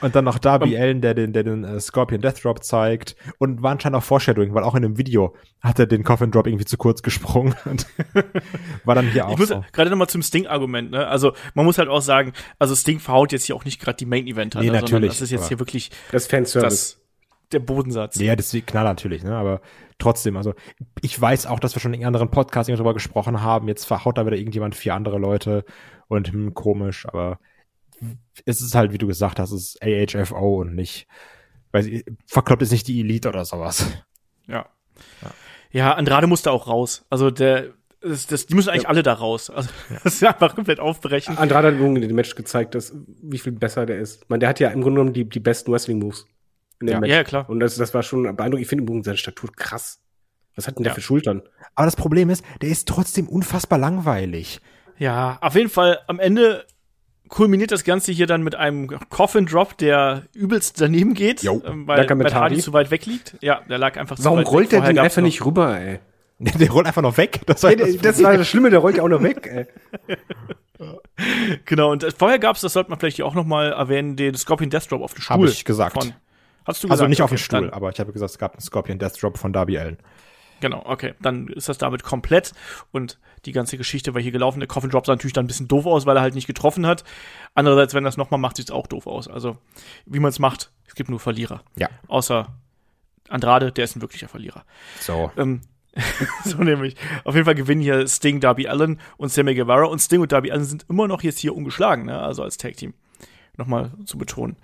[0.01, 3.15] Und dann noch Darby Allen, der den, der den äh, Scorpion Death Drop zeigt.
[3.37, 6.47] Und war anscheinend auch Foreshadowing, weil auch in dem Video hat er den Coffin Drop
[6.47, 7.55] irgendwie zu kurz gesprungen.
[7.65, 7.85] Und
[8.83, 9.63] war dann hier Ich auch muss so.
[9.71, 11.07] gerade noch mal zum Sting-Argument, ne?
[11.07, 14.05] Also man muss halt auch sagen, also Sting verhaut jetzt hier auch nicht gerade die
[14.05, 14.71] Main-Eventer, Nee, ne?
[14.71, 16.63] sondern natürlich, das ist jetzt hier wirklich Das Fanservice.
[16.69, 17.01] das,
[17.51, 18.19] der Bodensatz.
[18.19, 19.35] Ja, das ist klar natürlich, ne?
[19.35, 19.61] Aber
[19.97, 20.53] trotzdem, also
[21.01, 23.67] ich weiß auch, dass wir schon in anderen Podcasts darüber gesprochen haben.
[23.67, 25.65] Jetzt verhaut da wieder irgendjemand vier andere Leute
[26.07, 27.39] und hm, komisch, aber
[28.45, 31.07] es ist halt, wie du gesagt hast, es ist AHFO und nicht,
[31.71, 33.87] weiß ich, verkloppt ist nicht die Elite oder sowas.
[34.47, 34.67] Ja.
[35.71, 37.05] Ja, Andrade musste auch raus.
[37.09, 39.49] Also der Das, das, die müssen eigentlich alle da raus.
[39.49, 39.69] Also,
[40.03, 41.37] das ist einfach komplett aufbrechen.
[41.37, 44.23] Andrade hat in dem Match gezeigt, dass, wie viel besser der ist.
[44.23, 46.25] Ich meine, der hat ja im Grunde genommen die, die besten Wrestling-Moves.
[46.79, 47.11] In dem Ja, Match.
[47.11, 47.49] ja, klar.
[47.49, 48.61] Und das, das war schon beeindruckend.
[48.61, 49.99] Ich finde übrigens seine Statur krass.
[50.55, 50.95] Was hat denn der Ja.
[50.95, 51.43] für Schultern?
[51.75, 54.59] Aber das Problem ist, der ist trotzdem unfassbar langweilig.
[54.97, 56.65] Ja, auf jeden Fall am Ende
[57.29, 61.61] kulminiert das Ganze hier dann mit einem Coffin Drop, der übelst daneben geht, Jo.
[61.65, 62.57] ähm, weil Matt Hardy Hardy?
[62.59, 63.35] zu weit weg liegt.
[63.41, 64.81] Ja, der lag einfach zu Warum weit rollt weg.
[64.83, 65.99] der den noch- nicht rüber, ey?
[66.39, 67.41] Der, der rollt einfach noch weg.
[67.47, 69.65] Das war Ey, das das, war das Schlimme, der rollt ja auch noch weg, ey.
[71.65, 74.35] Genau, und äh, vorher gab's, das sollte man vielleicht hier auch noch mal erwähnen, den
[74.35, 75.35] Scorpion Death Drop auf den Stuhl.
[75.35, 75.93] Hab ich gesagt.
[76.01, 76.13] Von,
[76.67, 76.91] hast du gesagt?
[77.01, 78.99] Also nicht auf Okay, den Stuhl, Dann, aber ich habe gesagt, es gab einen Scorpion
[78.99, 79.97] Death Drop von Darby Allen.
[80.59, 81.13] genau, okay.
[81.21, 82.51] Dann ist das damit komplett.
[82.91, 84.59] Und die ganze Geschichte war hier gelaufen.
[84.59, 86.85] Der Coffin Drop sah natürlich dann ein bisschen doof aus, weil er halt nicht getroffen
[86.85, 87.03] hat.
[87.55, 89.27] Andererseits, wenn das noch mal macht, sieht's auch doof aus.
[89.27, 89.57] Also,
[90.05, 91.63] wie man es macht, es gibt nur Verlierer.
[91.77, 91.89] Ja.
[92.07, 92.47] Außer
[93.29, 94.63] Andrade, der ist ein wirklicher Verlierer.
[94.99, 95.31] So.
[95.37, 95.61] Ähm,
[96.43, 96.95] so nämlich.
[97.23, 99.85] Auf jeden Fall gewinnen hier Sting, Darby Allen und Sammy Guevara.
[99.85, 102.19] Und Sting und Darby Allen sind immer noch jetzt hier ungeschlagen, ne?
[102.19, 102.93] Also als Tag-Team.
[103.57, 104.57] Nochmal zu betonen.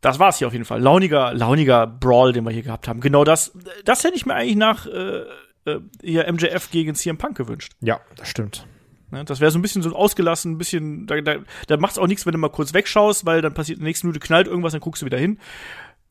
[0.00, 0.80] Das war's hier auf jeden Fall.
[0.80, 3.00] Launiger, launiger Brawl, den wir hier gehabt haben.
[3.00, 3.52] Genau das,
[3.84, 5.22] das hätte ich mir eigentlich nach äh,
[5.66, 7.72] äh, hier MJF gegen CM Punk gewünscht.
[7.80, 8.66] Ja, das stimmt.
[9.10, 9.24] Ne?
[9.24, 11.36] Das wäre so ein bisschen so ausgelassen, ein bisschen, da, da,
[11.66, 14.06] da macht's auch nichts, wenn du mal kurz wegschaust, weil dann passiert in der nächsten
[14.08, 15.38] Minute knallt irgendwas, dann guckst du wieder hin.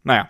[0.04, 0.30] Naja.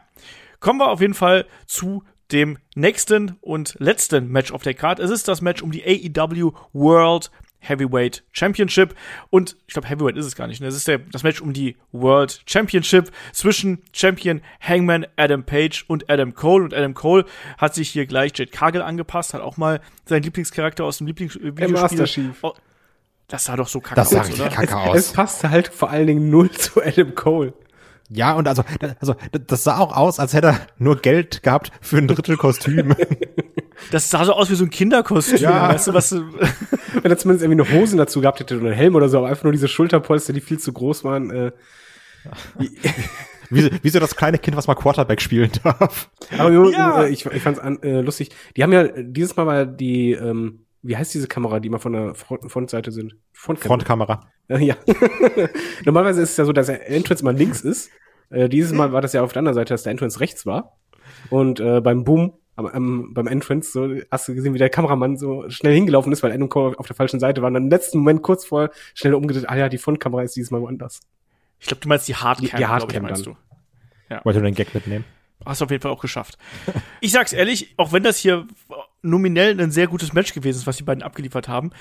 [0.60, 5.00] Kommen wir auf jeden Fall zu dem nächsten und letzten Match auf der Card.
[5.00, 7.30] Es ist das Match um die AEW World
[7.68, 8.96] Heavyweight Championship.
[9.30, 10.62] Und ich glaube, Heavyweight ist es gar nicht.
[10.62, 10.68] Ne?
[10.68, 16.10] Es ist der, das Match um die World Championship zwischen Champion Hangman Adam Page und
[16.10, 16.64] Adam Cole.
[16.66, 17.26] Und Adam Cole
[17.58, 21.70] hat sich hier gleich Jade Cargill angepasst, hat auch mal seinen Lieblingscharakter aus dem Lieblingsvideospiel.
[21.70, 22.38] Master Chief.
[22.42, 22.54] Oh,
[23.28, 24.50] das sah doch so kacke Das sah aus, richtig oder?
[24.56, 25.14] kacke Es aus.
[25.14, 27.54] passte halt vor allen Dingen null zu Adam Cole.
[28.10, 28.64] Ja, und also,
[29.00, 32.96] also das sah auch aus, als hätte er nur Geld gehabt für ein Drittel Kostüm.
[33.92, 35.38] Das sah so aus wie so ein Kinderkostüm.
[35.38, 35.70] Ja.
[35.70, 36.24] Weißt du, was du,
[37.02, 39.28] Wenn er zumindest irgendwie eine Hose dazu gehabt hätte oder einen Helm oder so, aber
[39.28, 41.32] einfach nur diese Schulterpolster, die viel zu groß waren.
[41.32, 41.52] Äh,
[43.50, 46.10] wie, wie so das kleine Kind, was mal Quarterback spielen darf.
[46.38, 47.04] aber ja.
[47.04, 48.30] Äh, ich, ich fand's an, äh, lustig.
[48.56, 51.94] Die haben ja, dieses Mal war die, ähm, wie heißt diese Kamera, die immer von
[51.94, 53.16] der Front, Frontseite sind?
[53.34, 53.68] Frontkamera.
[53.68, 54.32] Frontkamera.
[54.48, 54.76] Äh, Ja.
[55.86, 57.90] Normalerweise ist es ja so, dass der Entrance mal links ist.
[58.30, 60.78] Äh, dieses Mal war das ja auf der anderen Seite, dass der Entrance rechts war.
[61.30, 65.18] Und äh, beim Boom, am, am, beim Entrance, so hast du gesehen, wie der Kameramann
[65.18, 67.48] so schnell hingelaufen ist, weil Adam Cole auf der falschen Seite war.
[67.48, 70.52] Und dann im letzten Moment kurz vor schnell umgedreht, ah ja, die Frontkamera ist dieses
[70.52, 71.00] Mal woanders.
[71.60, 73.36] ich glaube, du meinst die Hardcam, Die- die Hardcam ich, meinst dann.
[74.10, 74.16] du.
[74.24, 75.04] Wollte nur den Gag mitnehmen.
[75.46, 76.38] Hast du auf jeden Fall auch geschafft.
[77.02, 78.48] Ich sag's ehrlich, auch wenn das hier
[79.04, 81.72] nominell ein sehr gutes Match gewesen ist, was die beiden abgeliefert haben,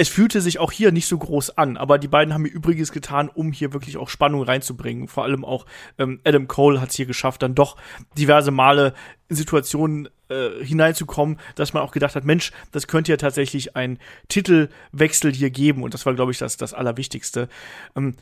[0.00, 2.90] es fühlte sich auch hier nicht so groß an, aber die beiden haben ihr Übriges
[2.90, 5.08] getan, um hier wirklich auch Spannung reinzubringen.
[5.08, 5.66] Vor allem auch
[5.98, 7.76] ähm, Adam Cole hat es hier geschafft, dann doch
[8.16, 8.94] diverse Male
[9.28, 13.98] in Situationen äh, hineinzukommen, dass man auch gedacht hat, Mensch, das könnte ja tatsächlich ein
[14.28, 17.50] Titelwechsel hier geben und das war, glaube ich, das, das Allerwichtigste.
[17.94, 18.14] Ähm,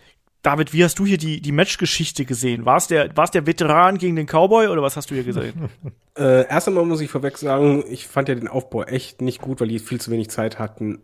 [0.43, 2.65] David, wie hast du hier die, die Matchgeschichte gesehen?
[2.65, 5.71] War es der, war's der Veteran gegen den Cowboy oder was hast du hier gesehen?
[6.19, 9.61] Äh, erst einmal muss ich vorweg sagen, ich fand ja den Aufbau echt nicht gut,
[9.61, 10.99] weil die viel zu wenig Zeit hatten.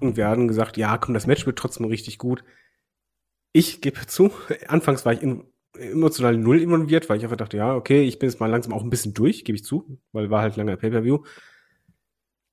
[0.00, 2.44] Und wir hatten gesagt, ja, komm, das Match wird trotzdem richtig gut.
[3.52, 4.32] Ich gebe zu,
[4.68, 5.44] anfangs war ich in,
[5.78, 8.82] emotional null involviert, weil ich einfach dachte, ja, okay, ich bin jetzt mal langsam auch
[8.82, 11.22] ein bisschen durch, gebe ich zu, weil war halt langer Pay-Per-View.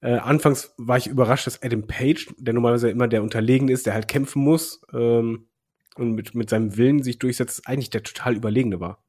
[0.02, 3.94] Äh, anfangs war ich überrascht, dass Adam Page, der normalerweise immer der Unterlegen ist, der
[3.94, 5.48] halt kämpfen muss ähm,
[5.96, 9.04] und mit, mit seinem Willen sich durchsetzt, eigentlich der total Überlegene war.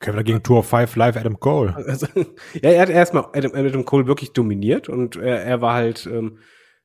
[0.00, 1.74] Kevin gegen Tour of Five Live Adam Cole.
[1.88, 2.06] Also,
[2.54, 6.38] ja, er hat erstmal Adam, Adam Cole wirklich dominiert und er, er war halt ähm,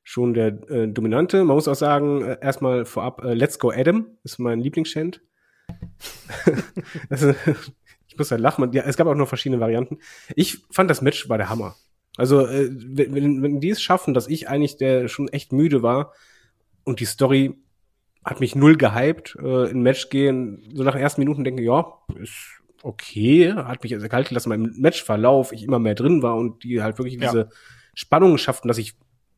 [0.04, 1.44] schon der äh, Dominante.
[1.44, 5.22] Man muss auch sagen, äh, erstmal vorab, äh, Let's Go Adam ist mein Lieblingschant.
[7.10, 7.34] also,
[8.06, 8.70] ich muss halt lachen.
[8.72, 9.98] Ja, es gab auch noch verschiedene Varianten.
[10.36, 11.74] Ich fand das Match war der Hammer.
[12.16, 16.12] Also, äh, wenn, wenn, die es schaffen, dass ich eigentlich der schon echt müde war
[16.84, 17.56] und die Story
[18.24, 21.92] hat mich null gehypt, äh, in Match gehen, so nach den ersten Minuten denke, ja,
[22.20, 26.62] ist okay, hat mich also kalt gelassen, beim Matchverlauf ich immer mehr drin war und
[26.62, 27.30] die halt wirklich Ja.
[27.30, 27.48] diese
[27.94, 28.94] Spannung schafften, dass ich,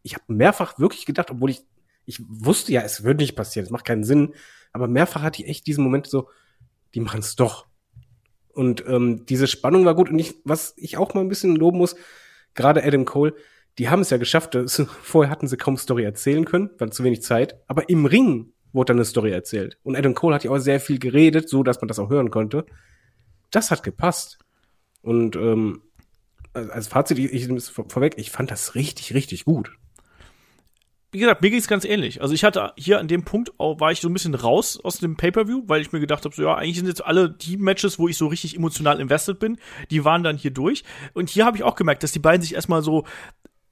[0.07, 1.65] ich habe mehrfach wirklich gedacht, obwohl ich,
[2.05, 4.35] ich wusste ja, es wird nicht passieren, es macht keinen Sinn,
[4.73, 6.29] aber mehrfach hatte ich echt diesen Moment so,
[6.95, 7.67] die machen es doch.
[8.53, 11.79] Und ähm, diese Spannung war gut und ich, was ich auch mal ein bisschen loben
[11.79, 11.97] muss,
[12.55, 13.35] gerade Adam Cole,
[13.79, 17.03] die haben es ja geschafft, dass, vorher hatten sie kaum Story erzählen können, war zu
[17.03, 19.79] wenig Zeit, aber im Ring wurde dann eine Story erzählt.
[19.83, 22.31] Und Adam Cole hat ja auch sehr viel geredet, so dass man das auch hören
[22.31, 22.65] konnte.
[23.51, 24.39] Das hat gepasst.
[25.03, 25.83] Und ähm,
[26.53, 29.73] als Fazit, ich, ich vorweg, ich fand das richtig, richtig gut.
[31.13, 32.21] Wie gesagt, mir ging's ganz ähnlich.
[32.21, 34.99] Also ich hatte hier an dem Punkt auch, war ich so ein bisschen raus aus
[34.99, 37.99] dem Pay-Per-View, weil ich mir gedacht habe, so ja, eigentlich sind jetzt alle die Matches,
[37.99, 39.57] wo ich so richtig emotional invested bin,
[39.91, 40.85] die waren dann hier durch.
[41.15, 43.05] Und hier habe ich auch gemerkt, dass die beiden sich erstmal so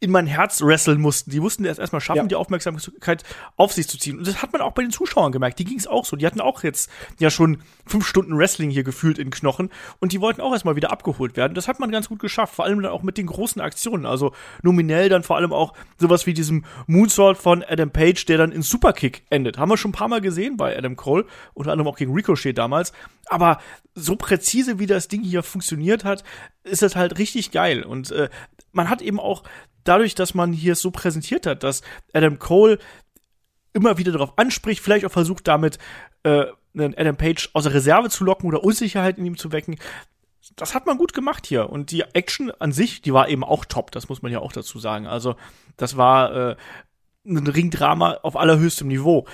[0.05, 1.31] in mein Herz wresteln mussten.
[1.31, 2.27] Die mussten erst erstmal schaffen, Ja.
[2.27, 3.25] die Aufmerksamkeit
[3.57, 4.19] auf sich zu ziehen.
[4.19, 5.59] Und das hat man auch bei den Zuschauern gemerkt.
[5.59, 6.17] Die ging es auch so.
[6.17, 9.71] Die hatten auch jetzt ja schon fünf Stunden Wrestling hier gefühlt in Knochen
[10.01, 11.55] und die wollten auch erstmal wieder abgeholt werden.
[11.55, 12.55] Das hat man ganz gut geschafft.
[12.55, 14.05] Vor allem dann auch mit den großen Aktionen.
[14.07, 14.33] Also
[14.63, 18.61] nominell dann vor allem auch sowas wie diesem Moonsault von Adam Page, der dann in
[18.63, 19.57] Superkick endet.
[19.59, 21.25] Haben wir schon ein paar Mal gesehen bei Adam Cole.
[21.55, 22.93] Unter anderem auch gegen Ricochet damals.
[23.27, 23.59] Aber
[23.95, 26.25] so präzise, wie das Ding hier funktioniert hat,
[26.63, 27.83] ist das halt richtig geil.
[27.83, 28.29] Und äh,
[28.73, 29.45] man hat eben auch
[29.85, 31.83] dadurch, dass man hier es so präsentiert hat, dass
[32.13, 32.79] Adam Cole
[33.73, 35.79] immer wieder darauf anspricht, vielleicht auch versucht damit
[36.23, 39.77] äh, einen Adam Page aus der Reserve zu locken oder Unsicherheit in ihm zu wecken.
[40.57, 41.71] Das hat man gut gemacht hier.
[41.71, 44.53] Und die Action an sich, die war eben auch top, das muss man ja auch
[44.53, 45.07] dazu sagen.
[45.07, 45.37] Also,
[45.77, 46.57] das war äh,
[47.27, 49.27] ein Ringdrama auf allerhöchstem Niveau.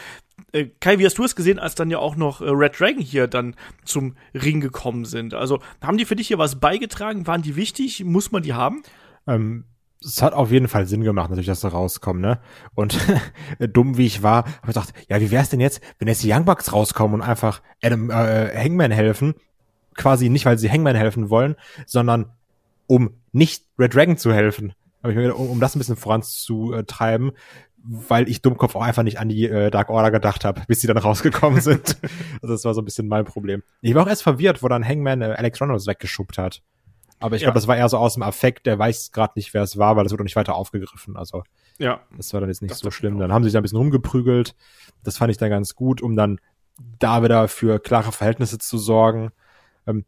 [0.53, 3.03] Äh, Kai, wie hast du es gesehen, als dann ja auch noch äh, Red Dragon
[3.03, 5.35] hier dann zum Ring gekommen sind?
[5.35, 7.27] Also, haben die für dich hier was beigetragen?
[7.27, 8.05] Waren die wichtig?
[8.05, 8.83] Muss man die haben?
[9.27, 9.65] Ähm,
[10.03, 12.41] es hat auf jeden Fall Sinn gemacht, natürlich, dass sie rauskommen, ne?
[12.75, 12.99] Und
[13.59, 16.33] dumm wie ich war, habe ich gedacht, ja, wie wär's denn jetzt, wenn jetzt die
[16.33, 19.35] Young Bucks rauskommen und einfach Adam äh, Hangman helfen?
[19.95, 21.57] Quasi nicht, weil sie Hangman helfen wollen,
[21.87, 22.31] sondern
[22.87, 24.73] um nicht Red Dragon zu helfen.
[25.03, 27.33] Hab ich mir gedacht, um, um das ein bisschen voranzutreiben,
[27.83, 30.87] weil ich Dummkopf auch einfach nicht an die äh, Dark Order gedacht habe, bis sie
[30.87, 31.99] dann rausgekommen sind.
[32.43, 33.63] also das war so ein bisschen mein Problem.
[33.83, 36.63] Ich war auch erst verwirrt, wo dann Hangman äh, Alex Reynolds weggeschubbt hat.
[37.21, 37.47] Aber ich Ja.
[37.47, 39.97] glaube, das war eher so aus dem Affekt, der weiß gerade nicht, wer es war,
[39.97, 41.17] weil das wurde auch nicht weiter aufgegriffen.
[41.17, 41.43] Also
[41.79, 42.01] Ja.
[42.17, 43.19] das war dann jetzt nicht Das so schlimm.
[43.19, 44.55] Dann haben sie sich da ein bisschen rumgeprügelt.
[45.05, 46.41] Das fand ich dann ganz gut, um dann
[46.99, 49.31] da wieder für klare Verhältnisse zu sorgen.
[49.87, 50.05] Ähm,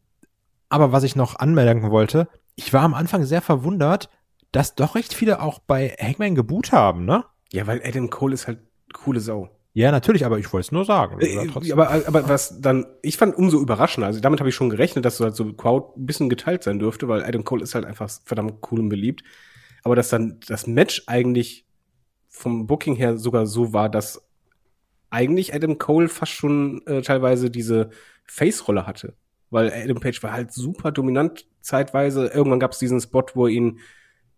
[0.69, 4.09] aber was ich noch anmerken wollte, ich war am Anfang sehr verwundert,
[4.51, 7.23] dass doch recht viele auch bei Hangman geboot haben, ne?
[7.51, 8.59] Ja, weil Adam Cole ist halt
[8.93, 9.49] coole Sau.
[9.75, 11.19] Ja, natürlich, aber ich wollte es nur sagen.
[11.19, 15.03] Äh, aber, aber was dann, ich fand umso überraschender, also damit habe ich schon gerechnet,
[15.03, 17.85] dass so halt so Crowd ein bisschen geteilt sein dürfte, weil Adam Cole ist halt
[17.85, 19.23] einfach verdammt cool und beliebt.
[19.83, 21.65] Aber dass dann das Match eigentlich
[22.29, 24.27] vom Booking her sogar so war, dass
[25.09, 27.89] eigentlich Adam Cole fast schon äh, teilweise diese
[28.25, 29.15] Face-Rolle hatte.
[29.49, 32.27] Weil Adam Page war halt super dominant zeitweise.
[32.27, 33.79] Irgendwann gab es diesen Spot, wo er ihn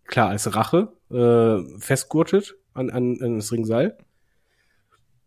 [0.06, 3.98] klar als Rache äh, festgurtet an, an, an das Ringseil.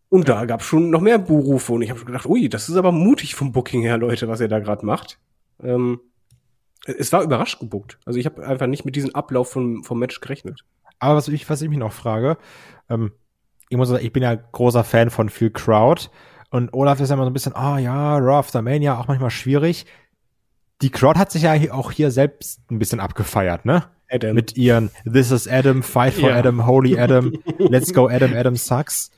[0.09, 2.67] Und da gab es schon noch mehr Buhrufe und ich habe schon gedacht, ui, das
[2.67, 5.19] ist aber mutig vom Booking her, Leute, was ihr da gerade macht.
[5.61, 5.99] Ähm,
[6.85, 7.99] es war überrascht gebuckt.
[8.05, 10.65] Also ich habe einfach nicht mit diesem Ablauf vom, vom Match gerechnet.
[10.97, 12.37] Aber was ich, was ich mich noch frage,
[12.89, 13.11] ähm,
[13.69, 16.09] ich muss sagen, ich bin ja großer Fan von viel Crowd
[16.49, 19.29] und Olaf ist ja immer so ein bisschen, ah ja, Raw After Mania, auch manchmal
[19.29, 19.85] schwierig.
[20.81, 23.83] Die Crowd hat sich ja auch hier selbst ein bisschen abgefeiert, ne?
[24.09, 24.33] Adam.
[24.33, 26.37] Mit ihren This is Adam, Fight for Ja.
[26.37, 29.11] Adam, Holy Adam, Let's go Adam, Adam sucks.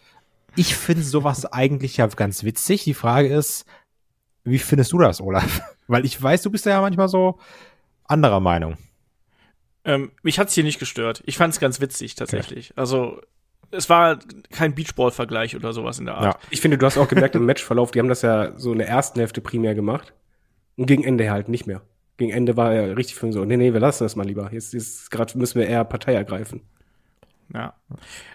[0.55, 2.83] Ich finde sowas eigentlich ja ganz witzig.
[2.83, 3.65] Die Frage ist,
[4.43, 5.61] wie findest du das, Olaf?
[5.87, 7.39] Weil ich weiß, du bist ja manchmal so
[8.05, 8.77] anderer Meinung.
[9.83, 11.23] Ähm, mich hat's hier nicht gestört.
[11.25, 12.73] Ich fand's ganz witzig tatsächlich.
[12.75, 13.21] Also
[13.71, 14.19] es war
[14.51, 16.35] kein Beachball-Vergleich oder sowas in der Art.
[16.35, 16.39] Ja.
[16.49, 18.87] Ich finde, du hast auch gemerkt im Matchverlauf, die haben das ja so in der
[18.87, 20.13] ersten Hälfte primär gemacht.
[20.75, 21.81] Und gegen Ende halt nicht mehr.
[22.17, 24.51] Gegen Ende war er richtig für so, nee, nee, wir lassen das mal lieber.
[24.53, 26.61] Jetzt, jetzt gerade müssen wir eher Partei ergreifen.
[27.53, 27.73] Ja.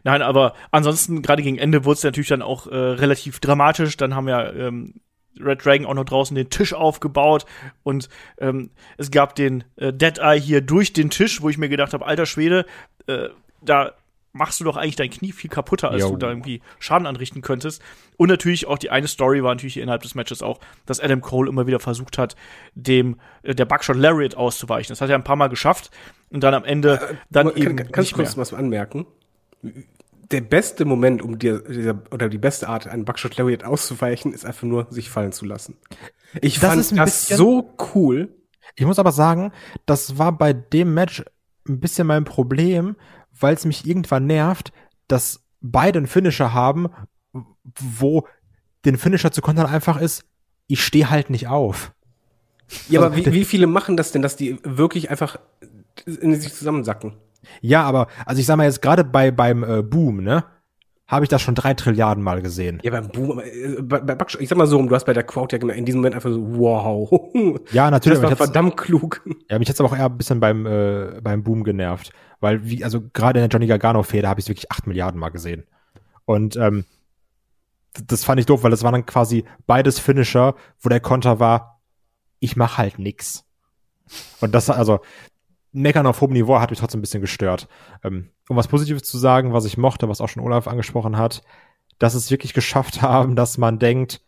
[0.04, 3.96] Nein, aber ansonsten, gerade gegen Ende wurde es natürlich dann auch äh, relativ dramatisch.
[3.96, 5.00] Dann haben ja ähm,
[5.40, 7.46] Red Dragon auch noch draußen den Tisch aufgebaut
[7.82, 11.68] und ähm, es gab den äh, Dead Eye hier durch den Tisch, wo ich mir
[11.68, 12.66] gedacht habe, alter Schwede,
[13.06, 13.28] äh,
[13.62, 13.92] da
[14.36, 16.10] machst du doch eigentlich dein Knie viel kaputter, als Jo.
[16.10, 17.82] du da irgendwie Schaden anrichten könntest.
[18.16, 21.48] Und natürlich auch die eine Story war natürlich innerhalb des Matches auch, dass Adam Cole
[21.48, 22.36] immer wieder versucht hat,
[22.74, 24.88] dem äh, der Buckshot Lariat auszuweichen.
[24.88, 25.90] Das hat er ein paar Mal geschafft
[26.30, 29.06] und dann am Ende dann Aber eben kann, kannst nicht du kurz was anmerken?
[30.30, 34.44] Der beste Moment, um dir, dieser, oder die beste Art, einen Buckshot Lariat auszuweichen, ist
[34.44, 35.76] einfach nur, sich fallen zu lassen.
[36.42, 38.34] Ich Das fand das so cool.
[38.74, 39.52] Ich muss aber sagen,
[39.86, 41.24] das war bei dem Match
[41.68, 42.96] ein bisschen mein Problem,
[43.38, 44.72] weil es mich irgendwann nervt,
[45.08, 46.88] dass beide einen Finisher haben,
[47.78, 48.26] wo
[48.84, 50.24] den Finisher zu kontern einfach ist,
[50.68, 51.92] ich stehe halt nicht auf.
[52.88, 55.38] Ja, aber wie, wie viele machen das denn, dass die wirklich einfach
[56.06, 57.14] in sich zusammensacken?
[57.60, 60.44] Ja, aber, also ich sag mal jetzt gerade bei, beim äh, Boom, ne,
[61.06, 62.80] habe ich das schon drei Trilliarden Mal gesehen.
[62.82, 65.12] Ja, beim Boom, aber, äh, bei, bei Buckshot, ich sag mal so, du hast bei
[65.12, 67.08] der Crowd ja in diesem Moment einfach so, wow.
[67.70, 69.22] Ja, natürlich, Das war verdammt klug.
[69.48, 72.10] Ja, mich hat's aber auch eher ein bisschen beim, äh, beim Boom genervt.
[72.40, 75.66] Weil, wie, also gerade in der Johnny Gargano-Fehde habe ich wirklich acht Milliarden Mal gesehen.
[76.24, 76.84] Und ähm,
[78.06, 81.80] das fand ich doof, weil das waren dann quasi beides Finisher, wo der Konter war,
[82.40, 83.44] ich mach halt nix.
[84.40, 85.00] Und das, also,
[85.72, 87.68] Meckern auf hohem Niveau hat mich trotzdem ein bisschen gestört.
[88.02, 91.42] Ähm, um was Positives zu sagen, was ich mochte, was auch schon Olaf angesprochen hat,
[91.98, 94.22] dass es wirklich geschafft haben, dass man denkt,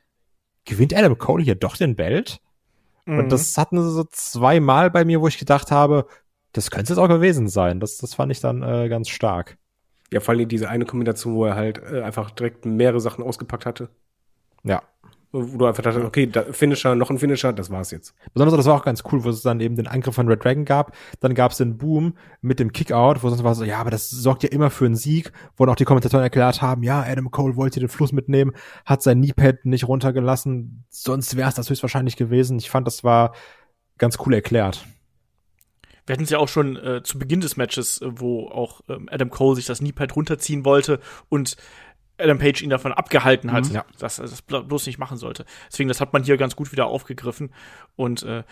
[0.64, 2.40] gewinnt Adam Cole hier doch den Belt?
[3.06, 3.18] Mhm.
[3.18, 6.06] Und das hatten sie so zweimal bei mir, wo ich gedacht habe,
[6.52, 7.80] Das könnte es auch gewesen sein.
[7.80, 9.58] Das, das fand ich dann äh, ganz stark.
[10.10, 13.66] Ja, vor allem diese eine Kombination, wo er halt äh, einfach direkt mehrere Sachen ausgepackt
[13.66, 13.90] hatte.
[14.64, 14.82] Ja.
[15.30, 18.14] Wo du einfach dachtest, okay, da, Finisher, noch ein Finisher, das war's jetzt.
[18.32, 20.64] Besonders das war auch ganz cool, wo es dann eben den Angriff von Red Dragon
[20.64, 20.96] gab.
[21.20, 24.08] Dann gab es den Boom mit dem Kickout, wo sonst war so, ja, aber das
[24.08, 27.30] sorgt ja immer für einen Sieg, wo dann auch die Kommentatoren erklärt haben, ja, Adam
[27.30, 28.52] Cole wollte den Fluss mitnehmen,
[28.86, 32.58] hat sein Kneepad nicht runtergelassen, sonst wäre es das höchstwahrscheinlich gewesen.
[32.58, 33.34] Ich fand, das war
[33.98, 34.86] ganz cool erklärt.
[36.08, 39.08] Wir hatten es ja auch schon äh, zu Beginn des Matches, äh, wo auch ähm,
[39.10, 41.56] Adam Cole sich das Kneepad runterziehen wollte und
[42.20, 43.74] Adam Page ihn davon abgehalten hat, Mhm.
[43.74, 43.84] Ja.
[43.98, 45.44] dass er das blo- bloß nicht machen sollte.
[45.70, 47.50] Deswegen, das hat man hier ganz gut wieder aufgegriffen.
[47.94, 48.42] Und äh,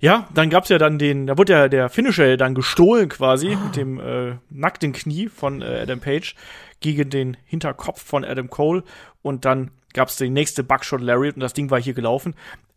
[0.00, 3.76] ja, dann gab's ja dann den, da wurde ja der Finisher dann gestohlen quasi mit
[3.76, 6.34] dem äh, nackten Knie von äh, Adam Page
[6.80, 8.84] gegen den Hinterkopf von Adam Cole.
[9.22, 12.34] Und dann gab's die nächste Buckshot Lariat und das Ding war hier gelaufen.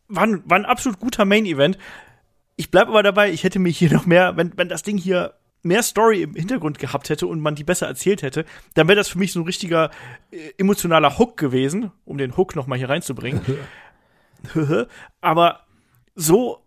[0.07, 1.77] War ein, war ein absolut guter Main-Event.
[2.57, 5.35] Ich bleib aber dabei, ich hätte mich hier noch mehr, wenn, wenn das Ding hier
[5.63, 9.09] mehr Story im Hintergrund gehabt hätte und man die besser erzählt hätte, dann wäre das
[9.09, 9.91] für mich so ein richtiger
[10.31, 13.41] äh, emotionaler Hook gewesen, um den Hook noch mal hier reinzubringen.
[15.21, 15.61] aber
[16.15, 16.63] so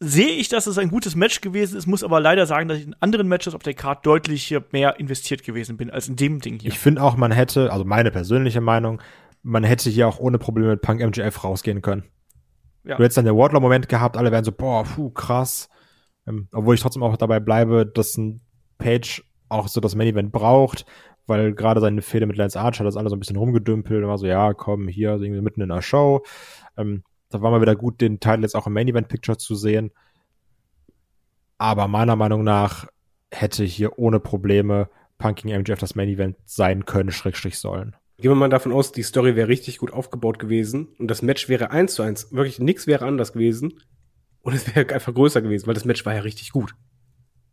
[0.00, 2.86] sehe ich, dass es ein gutes Match gewesen ist, muss aber leider sagen, dass ich
[2.86, 6.40] in anderen Matches auf der Card deutlich hier mehr investiert gewesen bin als in dem
[6.40, 6.70] Ding hier.
[6.70, 9.00] Ich finde auch, man hätte, also meine persönliche Meinung,
[9.42, 12.04] man hätte hier auch ohne Probleme mit Punk MJF rausgehen können.
[12.84, 12.96] Ja.
[12.96, 15.68] Du hättest dann der Wardlow-Moment gehabt, alle wären so, boah, puh, krass.
[16.26, 18.40] Ähm, obwohl ich trotzdem auch dabei bleibe, dass ein
[18.78, 20.84] Page auch so das Main-Event braucht,
[21.26, 24.18] weil gerade seine Fehde mit Lance Archer, das alles so ein bisschen rumgedümpelt und war
[24.18, 26.22] so, ja, komm, hier, irgendwie mitten in der Show.
[26.76, 29.90] Ähm, da war mal wieder gut, den Teil jetzt auch im Main-Event-Picture zu sehen.
[31.58, 32.86] Aber meiner Meinung nach
[33.30, 34.88] hätte hier ohne Probleme
[35.18, 37.96] Punk gegen MJF das Main-Event sein können, Schrägstrich sollen.
[38.16, 41.48] Gehen wir mal davon aus, die Story wäre richtig gut aufgebaut gewesen und das Match
[41.48, 42.32] wäre eins zu eins.
[42.32, 43.80] Wirklich nichts wäre anders gewesen
[44.42, 46.74] und es wäre einfach größer gewesen, weil das Match war ja richtig gut.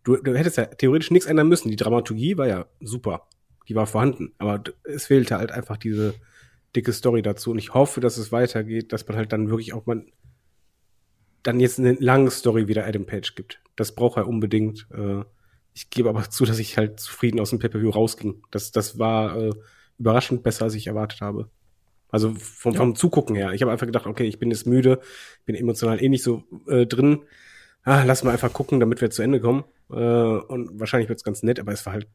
[0.03, 1.69] Du, du hättest ja theoretisch nichts ändern müssen.
[1.69, 3.27] Die Dramaturgie war ja super.
[3.69, 4.33] Die war vorhanden.
[4.39, 6.15] Aber es fehlte halt einfach diese
[6.75, 7.51] dicke Story dazu.
[7.51, 10.03] Und ich hoffe, dass es weitergeht, dass man halt dann wirklich auch mal
[11.43, 13.61] dann jetzt eine lange Story wieder Adam Page gibt.
[13.75, 14.87] Das braucht er unbedingt.
[14.91, 15.23] Äh,
[15.73, 18.43] Ich gebe aber zu, dass ich halt zufrieden aus dem Pay-Per-View rausging.
[18.51, 19.53] Das, das war äh,
[20.01, 21.49] überraschend besser, als ich erwartet habe.
[22.09, 23.53] Also vom, vom Zugucken her.
[23.53, 24.99] Ich habe einfach gedacht, okay, ich bin jetzt müde,
[25.45, 27.19] bin emotional eh nicht so äh, drin.
[27.83, 29.63] Ah, lass mal einfach gucken, damit wir zu Ende kommen.
[29.89, 32.07] Äh, und wahrscheinlich wird's ganz nett, aber es war halt.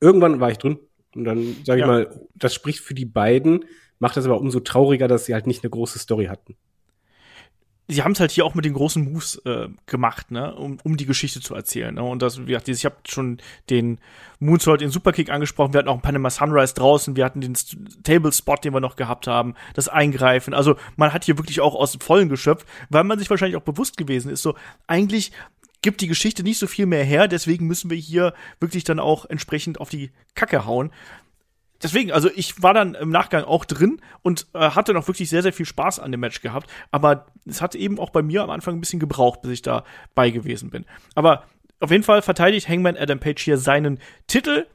[0.00, 0.78] Irgendwann war ich drin.
[1.16, 1.86] Und dann sage ich Ja.
[1.88, 3.64] mal, das spricht für die beiden,
[3.98, 6.54] macht es aber umso trauriger, dass sie halt nicht eine große Story hatten.
[7.90, 10.96] Sie haben es halt hier auch mit den großen Moves äh, gemacht, ne, um, um
[10.96, 11.94] die Geschichte zu erzählen.
[11.94, 12.02] Ne?
[12.02, 13.38] Und das, wie gesagt, ich habe schon
[13.68, 13.98] den
[14.38, 15.72] Moonsault, den Superkick angesprochen.
[15.72, 17.16] Wir hatten auch ein Panama Sunrise draußen.
[17.16, 17.56] Wir hatten den
[18.02, 20.54] Table Spot, den wir noch gehabt haben, das Eingreifen.
[20.54, 23.64] Also man hat hier wirklich auch aus dem Vollen geschöpft, weil man sich wahrscheinlich auch
[23.64, 24.42] bewusst gewesen ist.
[24.42, 24.54] So
[24.86, 25.32] eigentlich
[25.82, 27.28] gibt die Geschichte nicht so viel mehr her.
[27.28, 30.90] Deswegen müssen wir hier wirklich dann auch entsprechend auf die Kacke hauen
[31.82, 35.42] deswegen, also ich war dann im Nachgang auch drin und äh, hatte noch wirklich sehr,
[35.42, 36.70] sehr viel Spaß an dem Match gehabt.
[36.90, 39.84] Aber es hat eben auch bei mir am Anfang ein bisschen gebraucht, bis ich da
[40.14, 40.84] bei gewesen bin.
[41.14, 41.44] Aber
[41.80, 44.66] auf jeden Fall verteidigt Hangman Adam Page hier seinen Titel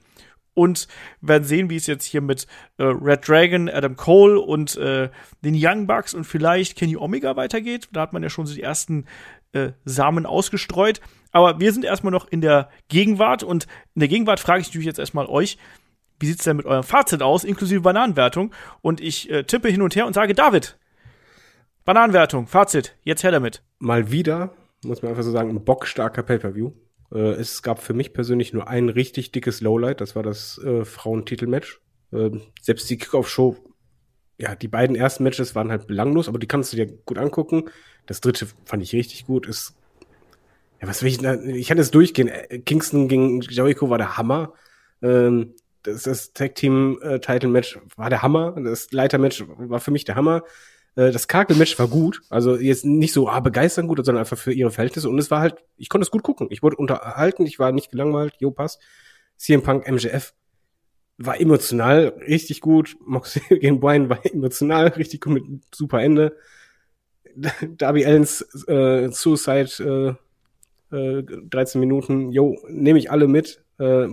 [0.56, 0.88] und
[1.22, 5.10] werden sehen, wie es jetzt hier mit äh, Red Dragon, Adam Cole und äh,
[5.42, 7.90] den Young Bucks und vielleicht Kenny Omega weitergeht.
[7.92, 9.06] Da hat man ja schon so die ersten
[9.52, 11.02] äh, Samen ausgestreut.
[11.32, 14.88] Aber wir sind erstmal noch in der Gegenwart und in der Gegenwart frage ich natürlich
[14.88, 15.58] jetzt erstmal euch,
[16.20, 18.54] wie sieht's denn mit eurem Fazit aus, inklusive Bananenwertung?
[18.82, 20.78] Und ich äh, tippe hin und her und sage, David,
[21.84, 23.64] Bananenwertung, Fazit, jetzt her damit.
[23.80, 26.72] Mal wieder, muss man einfach so sagen, ein bockstarker Pay-Per-View.
[27.14, 30.86] Äh, es gab für mich persönlich nur ein richtig dickes Lowlight, das war das äh,
[30.86, 31.82] Frauentitelmatch.
[32.12, 33.58] Ähm, selbst die Kickoff-Show,
[34.38, 37.66] ja, die beiden ersten Matches waren halt belanglos, aber die kannst du dir gut angucken.
[38.06, 39.48] Das dritte fand ich richtig gut.
[39.48, 39.76] Ist,
[40.82, 42.28] ja, was will ich, ich kann es durchgehen.
[42.28, 44.54] Äh, Kingston gegen Jericho war der Hammer.
[45.02, 45.54] Ähm,
[45.86, 48.56] das, das Tag-Team-Title-Match war der Hammer.
[48.62, 50.44] Das Leiter-Match war für mich der Hammer.
[50.96, 52.22] Äh, Das Kakel-Match war gut.
[52.30, 55.10] Also jetzt nicht so ah, begeisternd gut, sondern einfach für ihre Verhältnisse.
[55.10, 56.48] Und es war halt, ich konnte es gut gucken.
[56.50, 58.36] Ich wurde unterhalten, ich war nicht gelangweilt.
[58.40, 58.82] Jo, passt.
[59.38, 60.34] CM Punk, MJF
[61.18, 62.98] war emotional richtig gut.
[63.06, 65.44] Moxley gegen Brian war emotional richtig gut mit
[65.74, 66.36] super Ende.
[67.78, 70.18] Darby Allens äh, Suicide
[70.92, 73.64] äh, äh, 13 Minuten, jo, nehme ich alle mit.
[73.78, 74.08] Äh,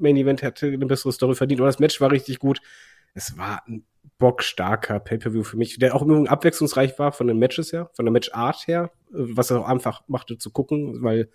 [0.00, 1.60] Main Event hätte eine bessere Story verdient.
[1.60, 2.60] Und das Match war richtig gut.
[3.14, 3.84] Es war ein
[4.18, 8.12] bockstarker Pay-Per-View für mich, der auch immer abwechslungsreich war von den Matches her, von der
[8.12, 11.30] Matchart her, was er auch einfach machte zu gucken, weil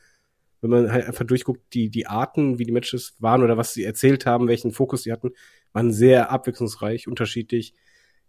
[0.62, 3.84] wenn man halt einfach durchguckt, die, die Arten, wie die Matches waren oder was sie
[3.84, 5.32] erzählt haben, welchen Fokus sie hatten,
[5.74, 7.74] waren sehr abwechslungsreich, unterschiedlich.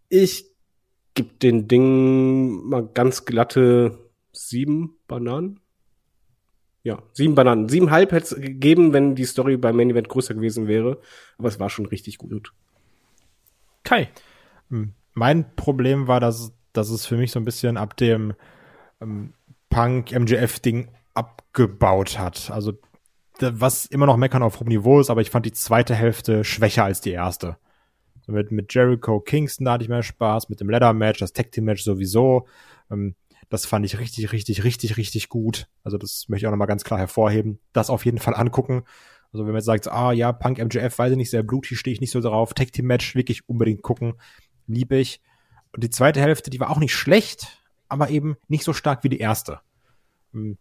[0.09, 0.47] Ich
[1.15, 3.99] gebe den Ding mal ganz glatte
[4.33, 5.61] sieben Bananen.
[6.87, 7.69] Ja, sieben Bananen.
[7.69, 11.01] Siebenhalb hätte es gegeben, wenn die Story beim Main Event größer gewesen wäre.
[11.37, 12.53] Aber es war schon richtig gut.
[13.83, 14.09] Kai.
[15.13, 18.35] Mein Problem war, dass, dass es für mich so ein bisschen ab dem
[19.01, 19.33] ähm,
[19.69, 22.53] Punk-MJF-Ding abgebaut hat.
[22.53, 22.75] Also
[23.41, 26.85] was immer noch meckern auf hohem Niveau ist, aber ich fand die zweite Hälfte schwächer
[26.85, 27.57] als die erste.
[28.25, 31.83] So mit, mit Jericho Kingston da hatte ich mehr Spaß, mit dem Ladder-Match, das Tag-Team-Match
[31.83, 32.47] sowieso.
[32.93, 33.17] Ähm,
[33.49, 35.69] das fand ich richtig, richtig, richtig, richtig gut.
[35.85, 37.61] Also das möchte ich auch nochmal ganz klar hervorheben.
[37.73, 38.85] Das auf jeden Fall angucken.
[39.33, 41.93] Also wenn man jetzt sagt, ah ja, Punk MJF, weiß ich nicht, sehr blutig, stehe
[41.95, 42.55] ich nicht so drauf.
[42.55, 44.15] Tag Team Match wirklich unbedingt gucken.
[44.67, 45.21] Liebe ich.
[45.73, 49.09] Und die zweite Hälfte, die war auch nicht schlecht, aber eben nicht so stark wie
[49.09, 49.61] die erste.
[50.33, 50.59] Hm,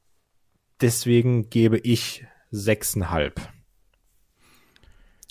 [0.82, 3.42] Deswegen gebe ich sechseinhalb.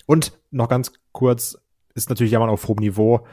[0.05, 1.57] Und noch ganz kurz,
[1.93, 3.27] ist natürlich Jammern auf hohem Niveau.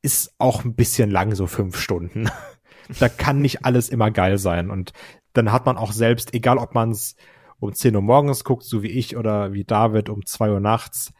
[0.00, 2.30] Ist auch ein bisschen lang, so fünf Stunden.
[2.98, 4.70] da kann nicht alles immer geil sein.
[4.70, 4.92] Und
[5.32, 7.16] dann hat man auch selbst, egal ob man es
[7.58, 11.12] um 10 Uhr morgens guckt, so wie ich oder wie David um 2 Uhr nachts,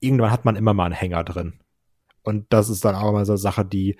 [0.00, 1.60] irgendwann hat man immer mal einen Hänger drin.
[2.22, 3.96] Und das ist dann auch mal so eine Sache, die,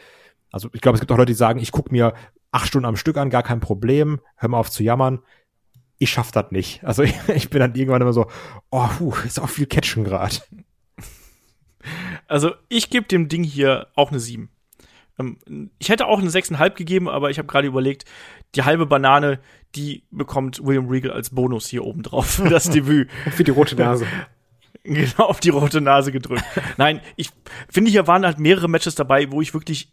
[0.50, 2.14] also ich glaube, es gibt auch Leute, die sagen, ich gucke mir
[2.50, 5.20] acht Stunden am Stück an, gar kein Problem, hör mal auf zu jammern.
[5.98, 6.84] Ich schaff das nicht.
[6.84, 8.26] Also ich, ich bin dann irgendwann immer so,
[8.70, 10.36] oh, puh, ist auch viel Catchen gerade.
[12.28, 14.50] Also ich gebe dem Ding hier auch eine 7.
[15.18, 18.04] Ähm, ich hätte auch eine 6,5 gegeben, aber ich habe gerade überlegt,
[18.54, 19.40] die halbe Banane,
[19.74, 23.10] die bekommt William Regal als Bonus hier oben drauf für das Debüt.
[23.30, 24.06] Für die rote Nase.
[24.84, 26.44] genau auf die rote Nase gedrückt.
[26.76, 27.30] Nein, ich
[27.68, 29.92] finde, hier waren halt mehrere Matches dabei, wo ich wirklich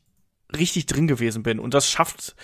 [0.55, 1.59] richtig drin gewesen bin.
[1.59, 2.35] Und das schafft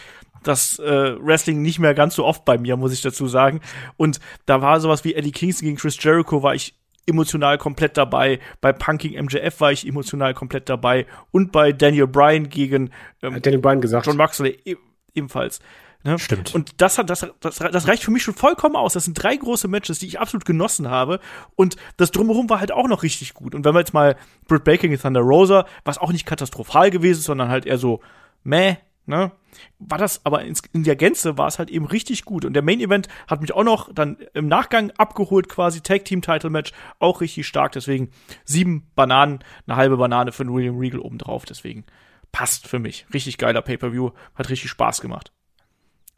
[0.44, 3.62] das äh, Wrestling nicht mehr ganz so oft bei mir, muss ich dazu sagen.
[3.98, 6.76] Und da war sowas wie Eddie Kingston gegen Chris Jericho, war ich
[7.06, 8.40] emotional komplett dabei.
[8.62, 11.06] Bei Punking MJF war ich emotional komplett dabei.
[11.32, 12.92] Und bei Daniel Bryan gegen
[13.22, 14.08] ähm, Hat Daniel Bryan gesagt.
[14.08, 14.76] John Moxley e
[15.14, 15.60] ebenfalls.
[16.06, 16.20] Ne?
[16.20, 16.54] Stimmt.
[16.54, 18.94] Und das hat, das, das, das reicht für mich schon vollkommen aus.
[18.94, 21.20] Das sind drei große Matches, die ich absolut genossen habe.
[21.56, 23.56] Und das drumherum war halt auch noch richtig gut.
[23.56, 24.16] Und wenn wir jetzt mal
[24.48, 28.02] Britt Baker gegen Thunder Rosa, was auch nicht katastrophal gewesen ist, sondern halt eher so
[28.44, 28.78] meh,
[29.08, 29.32] ne?
[29.80, 32.46] War das, aber in, der Gänze war es halt eben richtig gut.
[32.46, 36.22] Und der Main Event hat mich auch noch dann im Nachgang abgeholt, quasi Tag Team
[36.22, 37.72] Title Match, auch richtig stark.
[37.72, 38.10] Deswegen
[38.44, 41.46] sieben Bananen, eine halbe Banane für den William Regal obendrauf.
[41.46, 41.86] Deswegen
[42.32, 43.06] passt für mich.
[43.14, 45.32] Richtig geiler Pay-Per-View, hat richtig Spaß gemacht.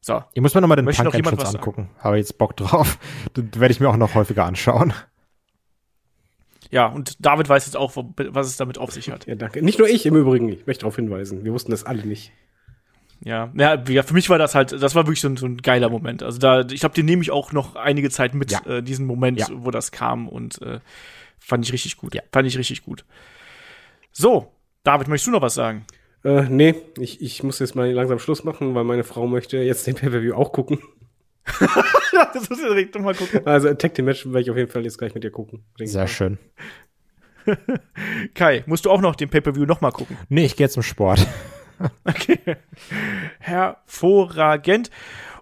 [0.01, 0.23] So.
[0.33, 1.89] Ich muss mir nochmal den Möchte noch jemand Punk-Entrance was angucken.
[1.99, 2.97] Habe jetzt Bock drauf.
[3.35, 4.93] Den werde ich mir auch noch häufiger anschauen.
[6.69, 9.25] Ja, und David weiß jetzt auch, was es damit auf sich hat.
[9.25, 9.61] Ja, danke.
[9.61, 10.49] Nicht nur ich im Übrigen.
[10.49, 11.43] Ich möchte darauf hinweisen.
[11.43, 12.31] Wir wussten das alle nicht.
[13.23, 15.57] Ja, ja, ja, für mich war das halt, das war wirklich so ein, so ein
[15.57, 16.21] geiler Moment.
[16.23, 18.61] Also da, ich glaube, den nehme ich auch noch einige Zeit mit, Ja.
[18.65, 19.47] äh, diesen Moment, Ja.
[19.51, 20.79] wo das kam und äh,
[21.39, 22.13] fand ich richtig gut.
[22.15, 22.21] Ja.
[22.31, 23.05] Fand ich richtig gut.
[24.11, 24.51] So,
[24.83, 25.85] David, möchtest du noch was sagen?
[26.23, 29.85] Äh, nee, ich, ich muss jetzt mal langsam Schluss machen, weil meine Frau möchte jetzt
[29.87, 30.79] den Pay-Per-View auch gucken.
[32.13, 33.41] ja, das muss ich direkt mal gucken.
[33.45, 35.63] Also Tag Team Match werde ich auf jeden Fall jetzt gleich mit dir gucken.
[35.79, 36.37] Sehr schön.
[38.33, 40.17] Kai, musst du auch noch den Pay-Per-View noch mal gucken?
[40.29, 41.25] Nee, ich gehe jetzt zum Sport.
[42.05, 42.57] Okay.
[43.39, 44.89] Hervorragend.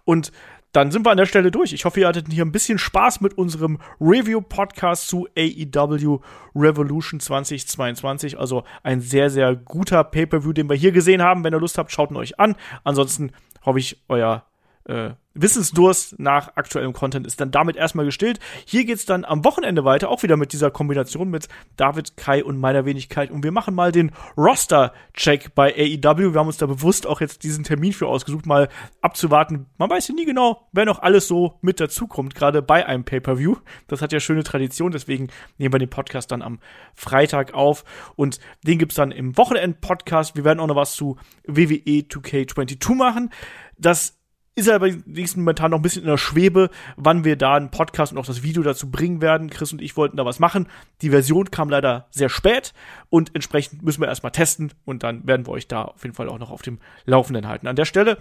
[0.04, 0.32] Und
[0.76, 1.72] dann sind wir an der Stelle durch.
[1.72, 6.20] Ich hoffe, ihr hattet hier ein bisschen Spaß mit unserem Review-Podcast zu AEW
[6.54, 8.38] Revolution 2022.
[8.38, 11.46] Also ein sehr, sehr guter Pay-Per-View, den wir hier gesehen haben.
[11.46, 12.56] Wenn ihr Lust habt, schaut ihn euch an.
[12.84, 13.32] Ansonsten
[13.66, 14.46] hoffe ich, euer
[14.84, 18.40] äh, Wissensdurst nach aktuellem Content ist dann damit erstmal gestillt.
[18.66, 22.58] Hier geht's dann am Wochenende weiter, auch wieder mit dieser Kombination mit David, Kai und
[22.58, 23.30] meiner Wenigkeit.
[23.30, 26.34] Und wir machen mal den Roster-Check bei AEW.
[26.34, 28.70] Wir haben uns da bewusst auch jetzt diesen Termin für ausgesucht, mal
[29.02, 29.66] abzuwarten.
[29.78, 33.58] Man weiß ja nie genau, wer noch alles so mit dazukommt, gerade bei einem Pay-Per-View.
[33.88, 36.60] Das hat ja schöne Tradition, deswegen nehmen wir den Podcast dann am
[36.94, 37.84] Freitag auf.
[38.16, 40.36] Und den gibt's dann im Wochenend-Podcast.
[40.36, 41.18] Wir werden auch noch was zu
[41.48, 43.32] E WWE 2K22 machen.
[43.78, 44.18] Das
[44.56, 48.14] ist aber allerdings momentan noch ein bisschen in der Schwebe, wann wir da einen Podcast
[48.14, 49.50] und auch das Video dazu bringen werden.
[49.50, 50.68] Chris und ich wollten da was machen.
[51.02, 52.74] Die Version kam leider sehr spät
[53.10, 56.30] und entsprechend müssen wir erstmal testen und dann werden wir euch da auf jeden Fall
[56.30, 57.68] auch noch auf dem Laufenden halten.
[57.68, 58.18] An der Stelle,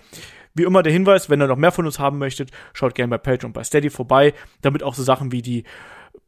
[0.55, 3.19] wie immer der Hinweis, wenn ihr noch mehr von uns haben möchtet, schaut gerne bei
[3.19, 5.62] Patreon und bei Steady vorbei, damit auch so Sachen wie die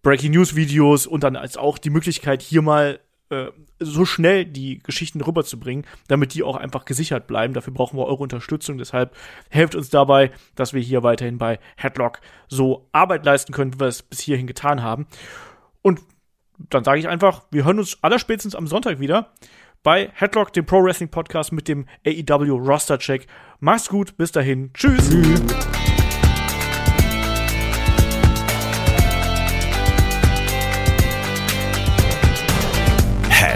[0.02, 3.00] Breaking News Videos und dann als auch die Möglichkeit hier mal
[3.30, 3.46] äh,
[3.80, 7.54] so schnell die Geschichten rüberzubringen, damit die auch einfach gesichert bleiben.
[7.54, 8.78] Dafür brauchen wir eure Unterstützung.
[8.78, 9.16] Deshalb
[9.50, 13.88] helft uns dabei, dass wir hier weiterhin bei Headlock so Arbeit leisten können, wie wir
[13.88, 15.06] es bis hierhin getan haben.
[15.82, 16.00] Und
[16.70, 19.32] dann sage ich einfach, wir hören uns allerspätestens am Sonntag wieder
[19.82, 23.26] bei Headlock, dem Pro Wrestling Podcast mit dem AEW Roster Check.
[23.60, 24.72] Macht's gut, bis dahin.
[24.72, 25.10] Tschüss.